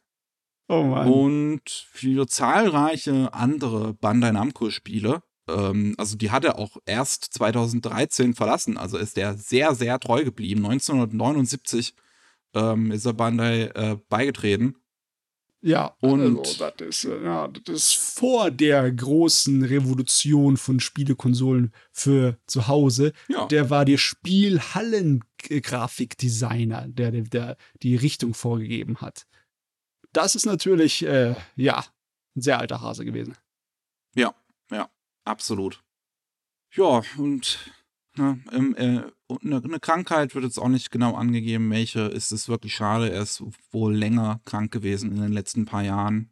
Oh 0.68 0.82
Mann. 0.82 1.08
und 1.08 1.60
für 1.92 2.26
zahlreiche 2.26 3.32
andere 3.34 3.92
Bandai 3.94 4.32
Namco-Spiele. 4.32 5.22
Ähm, 5.48 5.94
also 5.98 6.16
die 6.16 6.30
hat 6.30 6.44
er 6.44 6.58
auch 6.58 6.78
erst 6.86 7.24
2013 7.34 8.34
verlassen, 8.34 8.78
also 8.78 8.96
ist 8.96 9.18
er 9.18 9.34
sehr, 9.34 9.74
sehr 9.74 10.00
treu 10.00 10.24
geblieben. 10.24 10.64
1979 10.64 11.94
ähm, 12.54 12.90
ist 12.90 13.04
er 13.04 13.12
Bandai 13.12 13.64
äh, 13.74 13.98
beigetreten. 14.08 14.76
Ja, 15.62 15.96
und- 16.00 16.38
also, 16.46 16.70
das 16.76 16.88
ist, 16.88 17.04
äh, 17.04 17.24
ja, 17.24 17.48
das 17.48 17.74
ist 17.76 17.94
vor 17.94 18.50
der 18.50 18.90
großen 18.92 19.64
Revolution 19.64 20.56
von 20.56 20.80
Spielekonsolen 20.80 21.72
für 21.92 22.38
zu 22.46 22.68
Hause. 22.68 23.12
Ja. 23.28 23.46
Der 23.46 23.70
war 23.70 23.84
der 23.84 23.98
Spielhallen-Grafikdesigner, 23.98 26.88
der, 26.88 27.10
der, 27.10 27.22
der 27.22 27.56
die 27.82 27.96
Richtung 27.96 28.34
vorgegeben 28.34 29.00
hat. 29.00 29.26
Das 30.12 30.34
ist 30.34 30.46
natürlich, 30.46 31.04
äh, 31.04 31.34
ja, 31.56 31.84
ein 32.36 32.42
sehr 32.42 32.58
alter 32.58 32.80
Hase 32.80 33.04
gewesen. 33.04 33.36
Absolut. 35.26 35.82
Ja, 36.76 37.02
und 37.18 37.58
ne, 38.18 38.40
ähm, 38.52 38.74
äh, 38.76 39.02
eine, 39.42 39.62
eine 39.64 39.80
Krankheit 39.80 40.34
wird 40.34 40.44
jetzt 40.44 40.58
auch 40.58 40.68
nicht 40.68 40.90
genau 40.90 41.14
angegeben, 41.14 41.70
welche. 41.70 42.00
Ist 42.02 42.32
es 42.32 42.48
wirklich 42.48 42.74
schade. 42.74 43.10
Er 43.10 43.22
ist 43.22 43.42
wohl 43.72 43.94
länger 43.94 44.40
krank 44.44 44.72
gewesen 44.72 45.12
in 45.12 45.20
den 45.22 45.32
letzten 45.32 45.64
paar 45.66 45.82
Jahren. 45.82 46.30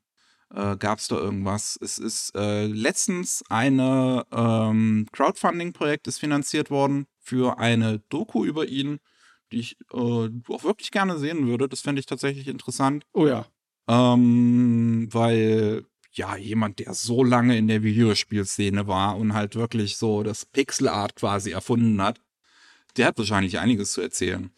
äh, 0.55 0.77
gab 0.77 0.99
es 0.99 1.09
da 1.09 1.17
irgendwas. 1.17 1.79
Es 1.83 1.99
ist 1.99 2.35
äh, 2.37 2.67
letztens 2.67 3.45
eine 3.51 4.27
ähm, 4.33 5.07
Crowdfunding-Projekt 5.13 6.07
ist 6.09 6.19
finanziert 6.21 6.71
worden 6.71 7.07
für 7.21 7.59
eine 7.59 8.01
Doku 8.11 8.45
über 8.45 8.67
ihn, 8.67 9.01
die 9.53 9.61
ich 9.61 9.77
äh, 9.93 9.97
auch 9.97 10.65
wirklich 10.65 10.91
gerne 10.91 11.19
sehen 11.19 11.47
würde. 11.47 11.69
Das 11.69 11.81
fände 11.83 12.01
ich 12.01 12.07
tatsächlich 12.07 12.49
interessant. 12.49 13.05
Oh 13.15 13.27
ja. 13.27 13.47
Ähm, 13.89 15.09
weil 15.13 15.85
ja, 16.17 16.37
jemand, 16.37 16.79
der 16.79 16.95
so 16.95 17.23
lange 17.25 17.57
in 17.57 17.69
der 17.69 17.83
Videospielszene 17.83 18.87
war 18.87 19.17
und 19.17 19.35
halt 19.35 19.57
wirklich 19.57 19.97
so 19.97 20.23
das 20.23 20.47
Pixel 20.47 20.89
Art 20.89 21.17
quasi 21.17 21.51
erfunden 21.51 22.01
hat, 22.01 22.21
der 22.97 23.07
hat 23.07 23.19
wahrscheinlich 23.19 23.59
einiges 23.59 23.93
zu 23.93 24.01
erzählen. 24.01 24.51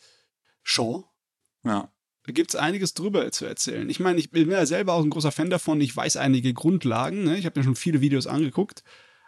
Schon. 0.63 1.05
Ja. 1.65 1.91
Da 2.25 2.33
gibt 2.33 2.51
es 2.51 2.57
einiges 2.57 2.93
drüber 2.95 3.31
zu 3.31 3.47
erzählen. 3.47 3.89
Ich 3.89 4.01
meine, 4.01 4.19
ich 4.19 4.31
bin 4.31 4.51
ja 4.51 4.67
selber 4.67 4.95
auch 4.95 5.03
ein 5.03 5.11
großer 5.11 5.33
Fan 5.33 5.49
davon. 5.49 5.81
Ich 5.81 5.97
weiß 5.97 6.17
einige 6.17 6.53
Grundlagen. 6.53 7.25
Ne? 7.25 7.39
Ich 7.39 7.47
habe 7.47 7.59
mir 7.59 7.65
schon 7.65 7.77
viele 7.77 8.01
Videos 8.01 8.27
angeguckt. 8.27 8.83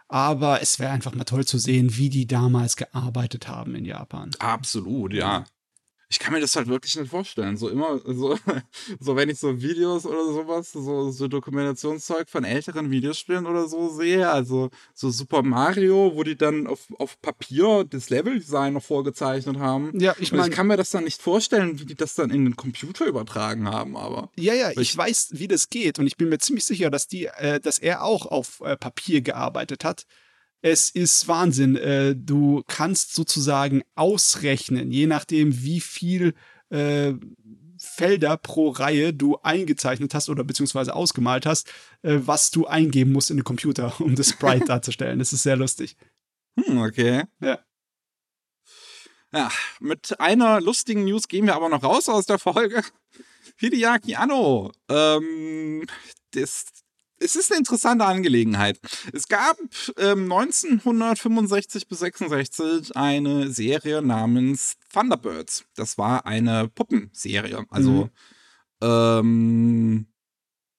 Aber 0.07 0.61
es 0.61 0.79
wäre 0.79 0.91
einfach 0.91 1.13
mal 1.13 1.23
toll 1.23 1.45
zu 1.45 1.57
sehen, 1.57 1.95
wie 1.95 2.09
die 2.09 2.27
damals 2.27 2.75
gearbeitet 2.75 3.47
haben 3.47 3.75
in 3.75 3.85
Japan. 3.85 4.31
Absolut, 4.39 5.13
ja 5.13 5.45
ich 6.11 6.17
kann 6.17 6.33
mir 6.33 6.41
das 6.41 6.55
halt 6.55 6.67
wirklich 6.67 6.95
nicht 6.95 7.11
vorstellen. 7.11 7.55
So 7.55 7.69
immer, 7.69 7.99
so, 8.03 8.37
so 8.99 9.15
wenn 9.15 9.29
ich 9.29 9.37
so 9.37 9.61
Videos 9.61 10.07
oder 10.07 10.25
sowas, 10.25 10.71
so, 10.71 11.11
so 11.11 11.27
Dokumentationszeug 11.27 12.27
von 12.27 12.43
älteren 12.43 12.89
Videospielen 12.89 13.45
oder 13.45 13.67
so 13.67 13.89
sehe, 13.89 14.27
also 14.27 14.71
so 14.95 15.11
Super 15.11 15.43
Mario, 15.43 16.11
wo 16.15 16.23
die 16.23 16.35
dann 16.35 16.65
auf, 16.65 16.87
auf 16.97 17.21
Papier 17.21 17.85
das 17.87 18.09
Leveldesign 18.09 18.73
noch 18.73 18.83
vorgezeichnet 18.83 19.59
haben. 19.59 19.91
Ja, 19.99 20.15
ich 20.19 20.31
meine. 20.31 20.49
Ich 20.49 20.55
kann 20.55 20.65
mir 20.65 20.77
das 20.77 20.89
dann 20.89 21.03
nicht 21.03 21.21
vorstellen, 21.21 21.79
wie 21.79 21.85
die 21.85 21.95
das 21.95 22.15
dann 22.15 22.31
in 22.31 22.43
den 22.43 22.55
Computer 22.55 23.05
übertragen 23.05 23.67
haben, 23.67 23.95
aber. 23.95 24.31
Ja, 24.35 24.55
ja, 24.55 24.71
ich, 24.71 24.79
ich 24.79 24.97
weiß, 24.97 25.29
wie 25.33 25.47
das 25.47 25.69
geht 25.69 25.99
und 25.99 26.07
ich 26.07 26.17
bin 26.17 26.29
mir 26.29 26.39
ziemlich 26.39 26.65
sicher, 26.65 26.89
dass 26.89 27.07
die, 27.07 27.25
äh, 27.25 27.59
dass 27.59 27.77
er 27.77 28.03
auch 28.03 28.25
auf 28.25 28.61
äh, 28.61 28.75
Papier 28.75 29.21
gearbeitet 29.21 29.83
hat. 29.83 30.05
Es 30.61 30.89
ist 30.89 31.27
Wahnsinn. 31.27 31.75
Äh, 31.75 32.15
du 32.15 32.63
kannst 32.67 33.15
sozusagen 33.15 33.81
ausrechnen, 33.95 34.91
je 34.91 35.07
nachdem, 35.07 35.63
wie 35.63 35.79
viel 35.79 36.33
äh, 36.69 37.13
Felder 37.77 38.35
pro 38.35 38.69
Reihe 38.69 39.13
du 39.13 39.37
eingezeichnet 39.37 40.13
hast 40.13 40.29
oder 40.29 40.43
beziehungsweise 40.43 40.93
ausgemalt 40.93 41.45
hast, 41.45 41.69
äh, 42.01 42.19
was 42.19 42.51
du 42.51 42.67
eingeben 42.67 43.13
musst 43.13 43.31
in 43.31 43.37
den 43.37 43.45
Computer, 43.45 43.93
um 44.01 44.15
das 44.15 44.29
Sprite 44.29 44.65
darzustellen. 44.67 45.19
Das 45.19 45.33
ist 45.33 45.43
sehr 45.43 45.55
lustig. 45.55 45.95
Hm, 46.59 46.79
okay. 46.79 47.23
Ja. 47.39 47.59
Ja, 49.31 49.51
mit 49.79 50.19
einer 50.19 50.59
lustigen 50.59 51.05
News 51.05 51.27
gehen 51.27 51.45
wir 51.45 51.55
aber 51.55 51.69
noch 51.69 51.83
raus 51.83 52.09
aus 52.09 52.25
der 52.25 52.39
Folge. 52.39 52.83
Hideaki 53.57 54.15
Anno. 54.15 54.71
Ähm, 54.89 55.85
das 56.31 56.65
es 57.19 57.35
ist 57.35 57.51
eine 57.51 57.59
interessante 57.59 58.05
Angelegenheit. 58.05 58.79
Es 59.13 59.27
gab 59.27 59.57
ähm, 59.97 60.31
1965 60.31 61.87
bis 61.87 61.99
66 61.99 62.95
eine 62.95 63.51
Serie 63.51 64.01
namens 64.01 64.77
Thunderbirds. 64.93 65.65
Das 65.75 65.97
war 65.97 66.25
eine 66.25 66.69
Puppenserie. 66.69 67.65
Also 67.69 67.91
mhm. 67.91 68.09
ähm, 68.81 70.07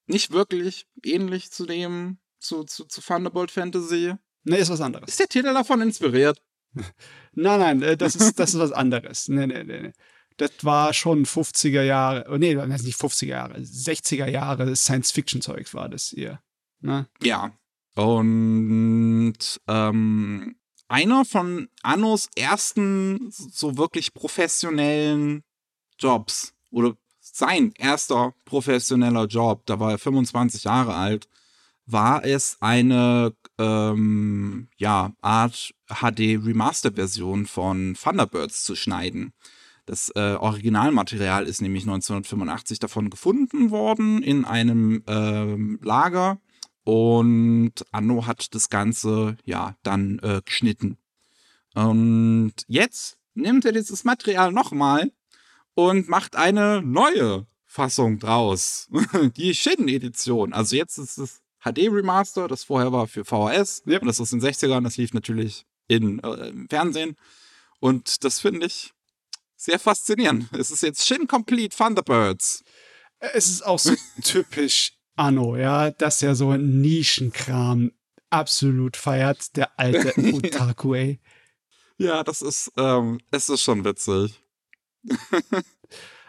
nicht 0.07 0.33
wirklich 0.33 0.87
ähnlich 1.05 1.51
zu 1.51 1.67
dem, 1.67 2.19
zu, 2.39 2.65
zu, 2.65 2.85
zu 2.85 3.01
Thunderbolt 3.01 3.51
Fantasy. 3.51 4.15
Nee, 4.45 4.59
ist 4.59 4.71
was 4.71 4.81
anderes. 4.81 5.09
Ist 5.09 5.21
der 5.21 5.29
Titel 5.29 5.53
davon 5.53 5.83
inspiriert? 5.83 6.43
nein, 7.33 7.61
nein, 7.61 7.83
äh, 7.83 7.97
das 7.97 8.17
ist, 8.17 8.39
das 8.39 8.55
ist 8.55 8.61
was 8.61 8.73
anderes. 8.73 9.29
Nee, 9.29 9.47
nee, 9.47 9.65
nee, 9.65 9.81
nee. 9.83 9.93
Das 10.41 10.53
war 10.63 10.95
schon 10.95 11.27
50er 11.27 11.83
Jahre, 11.83 12.25
oh, 12.31 12.39
nee, 12.39 12.55
nicht 12.55 12.99
50er 12.99 13.27
Jahre, 13.27 13.59
60er 13.59 14.27
Jahre 14.27 14.75
Science-Fiction-Zeug 14.75 15.75
war 15.75 15.91
das 15.91 16.15
hier. 16.17 16.41
Ne? 16.81 17.07
Ja. 17.23 17.53
Und 17.95 19.35
ähm, 19.69 20.57
einer 20.89 21.27
von 21.27 21.69
Annos 21.83 22.31
ersten 22.37 23.31
so 23.31 23.77
wirklich 23.77 24.15
professionellen 24.15 25.43
Jobs 25.99 26.55
oder 26.71 26.97
sein 27.21 27.75
erster 27.77 28.33
professioneller 28.47 29.27
Job, 29.27 29.67
da 29.67 29.79
war 29.79 29.91
er 29.91 29.99
25 29.99 30.65
Jahre 30.65 30.95
alt, 30.95 31.29
war 31.85 32.25
es 32.25 32.57
eine 32.61 33.35
ähm, 33.59 34.69
ja, 34.79 35.13
Art 35.21 35.75
HD-Remaster-Version 35.89 37.45
von 37.45 37.95
Thunderbirds 37.95 38.65
zu 38.65 38.75
schneiden. 38.75 39.35
Das 39.87 40.11
äh, 40.15 40.35
Originalmaterial 40.35 41.47
ist 41.47 41.63
nämlich 41.63 41.85
1985 41.85 42.79
davon 42.79 43.11
gefunden 43.11 43.71
worden 43.71 44.23
in 44.23 44.45
einem 44.45 45.03
ähm, 45.07 45.79
Lager. 45.83 46.39
Und 46.85 47.73
Anno 47.93 48.27
hat 48.27 48.55
das 48.55 48.69
Ganze 48.69 49.37
ja 49.45 49.77
dann 49.83 50.19
äh, 50.21 50.41
geschnitten. 50.45 50.97
Und 51.75 52.55
jetzt 52.67 53.19
nimmt 53.35 53.65
er 53.65 53.73
dieses 53.73 54.05
Material 54.05 54.53
nochmal 54.53 55.13
und 55.75 56.09
macht 56.09 56.37
eine 56.37 56.83
neue 56.83 57.47
Fassung 57.65 58.19
draus. 58.19 58.89
Die 59.37 59.55
Shin-Edition. 59.55 60.53
Also 60.53 60.77
jetzt 60.77 60.99
ist 60.99 61.19
es 61.19 61.41
HD-Remaster, 61.63 62.49
das 62.49 62.65
vorher 62.65 62.93
war 62.93 63.07
für 63.07 63.25
VHS. 63.25 63.85
Yep. 63.87 64.03
Und 64.03 64.09
das 64.09 64.19
ist 64.19 64.33
in 64.33 64.41
den 64.41 64.51
60ern, 64.51 64.83
das 64.83 64.97
lief 64.97 65.13
natürlich 65.13 65.67
in, 65.87 66.19
äh, 66.21 66.49
im 66.49 66.69
Fernsehen. 66.69 67.17
Und 67.79 68.25
das 68.25 68.41
finde 68.41 68.67
ich 68.67 68.93
sehr 69.61 69.79
faszinierend. 69.79 70.49
Es 70.53 70.71
ist 70.71 70.83
jetzt 70.83 71.07
Shin 71.07 71.27
Complete 71.27 71.77
Thunderbirds. 71.77 72.65
Es 73.19 73.49
ist 73.49 73.63
auch 73.63 73.79
so 73.79 73.95
typisch 74.23 74.95
Anno, 75.17 75.57
ja, 75.57 75.91
dass 75.91 76.23
er 76.23 76.35
so 76.35 76.57
Nischenkram 76.57 77.93
absolut 78.31 78.97
feiert, 78.97 79.55
der 79.57 79.79
alte 79.79 80.15
Otaku, 80.35 80.95
ey. 80.95 81.21
Ja, 81.99 82.25
das 82.25 82.41
ist, 82.41 82.73
ähm, 82.79 83.21
es 83.31 83.51
ist 83.51 83.63
schon 83.63 83.85
witzig. 83.85 84.43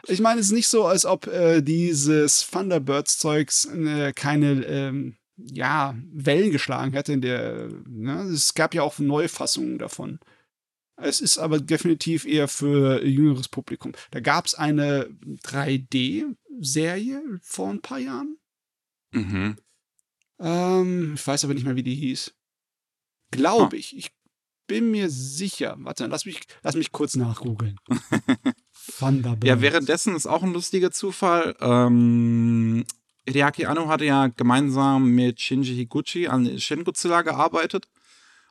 ich 0.08 0.20
meine, 0.20 0.42
es 0.42 0.48
ist 0.48 0.52
nicht 0.52 0.68
so, 0.68 0.86
als 0.86 1.06
ob 1.06 1.28
äh, 1.28 1.62
dieses 1.62 2.50
Thunderbirds-Zeugs 2.50 3.66
äh, 3.66 4.12
keine, 4.12 4.66
ähm, 4.66 5.16
ja, 5.38 5.96
Wellen 6.12 6.52
geschlagen 6.52 6.92
hätte 6.92 7.14
in 7.14 7.22
der, 7.22 7.70
ne? 7.88 8.24
es 8.24 8.54
gab 8.54 8.76
ja 8.76 8.82
auch 8.84 9.00
Neufassungen 9.00 9.78
davon. 9.78 10.20
Es 11.02 11.22
ist 11.22 11.38
aber 11.38 11.60
definitiv 11.60 12.26
eher 12.26 12.48
für 12.48 13.04
jüngeres 13.04 13.48
Publikum. 13.48 13.94
Da 14.12 14.20
gab 14.20 14.46
es 14.46 14.56
eine 14.56 15.10
3D-Serie 15.46 17.22
vor 17.42 17.70
ein 17.70 17.82
paar 17.82 18.00
Jahren. 18.00 18.38
Mhm. 19.12 19.58
Ähm, 20.40 21.14
ich 21.16 21.26
weiß 21.26 21.44
aber 21.44 21.54
nicht 21.54 21.66
mehr, 21.66 21.76
wie 21.76 21.84
die 21.84 21.96
hieß. 21.96 22.34
Glaube 23.32 23.78
ich. 23.78 23.96
Ich 23.98 24.12
bin 24.68 24.92
mir 24.92 25.10
sicher. 25.10 25.76
Warte, 25.80 26.06
lass 26.08 26.26
mich, 26.26 26.42
lass 26.64 26.76
mich 26.76 26.92
kurz 26.92 27.16
nachgoogeln. 27.16 27.78
Thunderbirds. 29.00 29.48
Ja, 29.48 29.62
währenddessen 29.62 30.16
ist 30.16 30.28
auch 30.28 30.44
ein 30.44 30.54
lustiger 30.54 30.92
Zufall. 30.92 31.56
Ähm, 31.60 32.86
Hideaki 33.28 33.66
Anno 33.66 33.88
hatte 33.88 34.06
ja 34.06 34.28
gemeinsam 34.28 35.10
mit 35.14 35.40
Shinji 35.42 35.76
Higuchi 35.76 36.28
an 36.28 36.60
Shin 36.60 36.84
Godzilla 36.84 37.22
gearbeitet, 37.22 37.88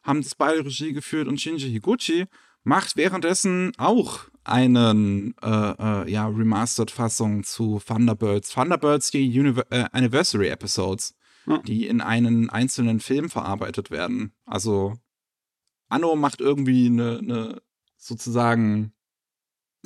haben 0.02 0.22
das 0.22 0.34
beide 0.34 0.64
Regie 0.64 0.92
geführt 0.92 1.28
und 1.28 1.40
Shinji 1.40 1.70
Higuchi 1.70 2.26
macht 2.62 2.96
währenddessen 2.96 3.72
auch 3.78 4.20
einen 4.44 5.34
äh, 5.42 5.48
äh, 5.48 6.10
ja, 6.10 6.26
Remastered-Fassung 6.26 7.44
zu 7.44 7.80
Thunderbirds. 7.84 8.50
Thunderbirds, 8.50 9.10
die 9.10 9.26
Univer 9.38 9.64
äh, 9.70 9.86
Anniversary 9.92 10.48
Episodes, 10.48 11.14
hm. 11.44 11.62
die 11.64 11.86
in 11.86 12.00
einen 12.00 12.50
einzelnen 12.50 13.00
Film 13.00 13.30
verarbeitet 13.30 13.90
werden. 13.90 14.32
Also 14.46 14.94
Anno 15.88 16.16
macht 16.16 16.40
irgendwie 16.40 16.86
eine, 16.86 17.18
eine 17.18 17.62
sozusagen 17.96 18.92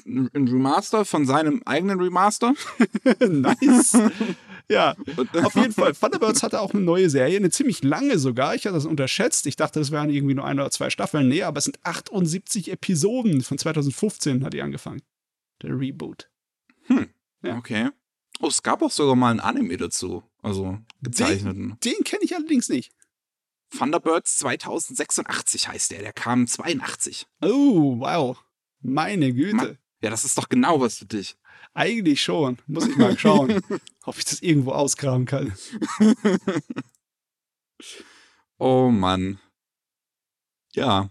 ein 0.07 0.49
Remaster 0.49 1.05
von 1.05 1.25
seinem 1.25 1.63
eigenen 1.65 2.01
Remaster. 2.01 2.55
nice. 3.21 3.97
Ja, 4.69 4.97
auf 5.43 5.55
jeden 5.55 5.73
Fall. 5.73 5.95
Thunderbirds 5.95 6.43
hatte 6.43 6.61
auch 6.61 6.73
eine 6.73 6.83
neue 6.83 7.11
Serie, 7.11 7.37
eine 7.37 7.51
ziemlich 7.51 7.83
lange 7.83 8.19
sogar. 8.19 8.55
Ich 8.55 8.65
hatte 8.65 8.75
das 8.75 8.87
unterschätzt. 8.87 9.47
Ich 9.47 9.57
dachte, 9.57 9.79
das 9.79 9.91
wären 9.91 10.11
irgendwie 10.11 10.35
nur 10.35 10.45
ein 10.45 10.59
oder 10.59 10.71
zwei 10.71 10.91
Staffeln. 10.91 11.29
Nee, 11.29 11.43
aber 11.43 11.59
es 11.59 11.65
sind 11.65 11.79
78 11.83 12.71
Episoden. 12.71 13.43
Von 13.43 13.59
2015 13.59 14.45
hat 14.45 14.55
die 14.55 14.63
angefangen. 14.63 15.03
Der 15.63 15.79
Reboot. 15.79 16.31
Hm. 16.87 17.09
Ja. 17.43 17.57
Okay. 17.59 17.91
Oh, 18.41 18.49
es 18.49 18.63
gab 18.63 18.83
auch 18.83 18.91
sogar 18.91 19.17
mal 19.17 19.31
ein 19.31 19.41
Anime 19.41 19.77
dazu. 19.77 20.23
Also 20.43 20.79
gezeichneten. 21.03 21.77
Den, 21.85 21.95
den 21.95 22.05
kenne 22.05 22.23
ich 22.25 22.35
allerdings 22.35 22.69
nicht. 22.69 22.93
Thunderbirds 23.71 24.39
2086 24.39 25.69
heißt 25.69 25.91
der. 25.91 26.01
Der 26.01 26.13
kam 26.13 26.47
82. 26.47 27.27
Oh, 27.43 27.99
wow. 27.99 28.43
Meine 28.81 29.33
Güte. 29.33 29.57
Man, 29.57 29.79
ja, 30.03 30.11
das 30.11 30.25
ist 30.25 30.37
doch 30.37 30.49
genau 30.49 30.81
was 30.81 30.99
für 30.99 31.07
dich. 31.07 31.37
Eigentlich 31.75 32.23
schon. 32.23 32.59
Muss 32.67 32.87
ich 32.87 32.97
mal 32.97 33.19
schauen, 33.19 33.61
ob 34.05 34.17
ich 34.17 34.25
das 34.25 34.41
irgendwo 34.41 34.73
ausgraben 34.73 35.27
kann. 35.27 35.53
oh 38.59 38.91
Mann. 38.91 39.41
Ja. 40.73 41.11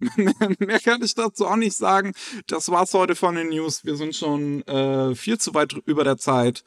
Mehr 0.58 0.80
kann 0.80 1.02
ich 1.02 1.14
dazu 1.14 1.46
auch 1.46 1.56
nicht 1.56 1.76
sagen. 1.76 2.12
Das 2.46 2.68
war's 2.70 2.92
heute 2.92 3.14
von 3.14 3.34
den 3.34 3.48
News. 3.48 3.84
Wir 3.84 3.96
sind 3.96 4.14
schon 4.14 4.62
äh, 4.66 5.14
viel 5.14 5.38
zu 5.38 5.54
weit 5.54 5.72
über 5.86 6.04
der 6.04 6.18
Zeit. 6.18 6.64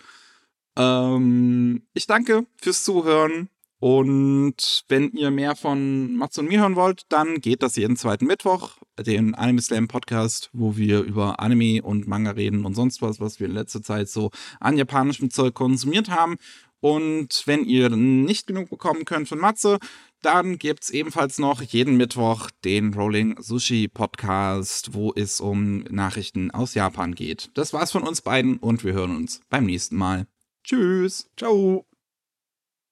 Ähm, 0.78 1.86
ich 1.94 2.08
danke 2.08 2.46
fürs 2.62 2.84
Zuhören. 2.84 3.50
Und 3.86 4.84
wenn 4.88 5.12
ihr 5.12 5.30
mehr 5.30 5.56
von 5.56 6.16
Mats 6.16 6.40
und 6.40 6.48
mir 6.48 6.62
hören 6.62 6.76
wollt, 6.76 7.04
dann 7.10 7.40
geht 7.40 7.62
das 7.62 7.76
jeden 7.76 7.98
zweiten 7.98 8.26
Mittwoch, 8.26 8.78
den 8.98 9.36
Anime 9.36 9.62
Slam 9.62 9.88
Podcast, 9.88 10.50
wo 10.54 10.76
wir 10.76 11.02
über 11.02 11.40
Anime 11.40 11.84
und 11.84 12.08
Manga 12.08 12.32
reden 12.32 12.66
und 12.66 12.74
sonst 12.74 13.04
was, 13.04 13.20
was 13.20 13.40
wir 13.40 13.46
in 13.46 13.54
letzter 13.54 13.84
Zeit 13.84 14.10
so 14.10 14.32
an 14.60 14.76
japanischem 14.76 15.30
Zeug 15.30 15.54
konsumiert 15.54 16.10
haben. 16.10 16.38
Und 16.80 17.44
wenn 17.46 17.64
ihr 17.64 17.92
nicht 17.92 18.48
genug 18.48 18.72
bekommen 18.72 19.06
könnt 19.06 19.30
von 19.30 19.38
Matze, 19.38 19.78
dann 20.24 20.58
gibt 20.58 20.86
es 20.86 20.90
ebenfalls 20.90 21.38
noch 21.38 21.62
jeden 21.62 21.96
Mittwoch 21.96 22.50
den 22.64 22.92
Rolling 22.92 23.40
Sushi 23.40 23.88
Podcast, 23.88 24.96
wo 24.96 25.14
es 25.16 25.40
um 25.40 25.84
Nachrichten 25.92 26.50
aus 26.50 26.74
Japan 26.74 27.14
geht. 27.14 27.52
Das 27.54 27.72
war's 27.72 27.92
von 27.92 28.02
uns 28.02 28.24
beiden 28.24 28.58
und 28.58 28.84
wir 28.84 28.94
hören 28.94 29.16
uns 29.16 29.42
beim 29.52 29.68
nächsten 29.68 29.96
Mal. 29.96 30.26
Tschüss. 30.64 31.30
Ciao. 31.38 31.86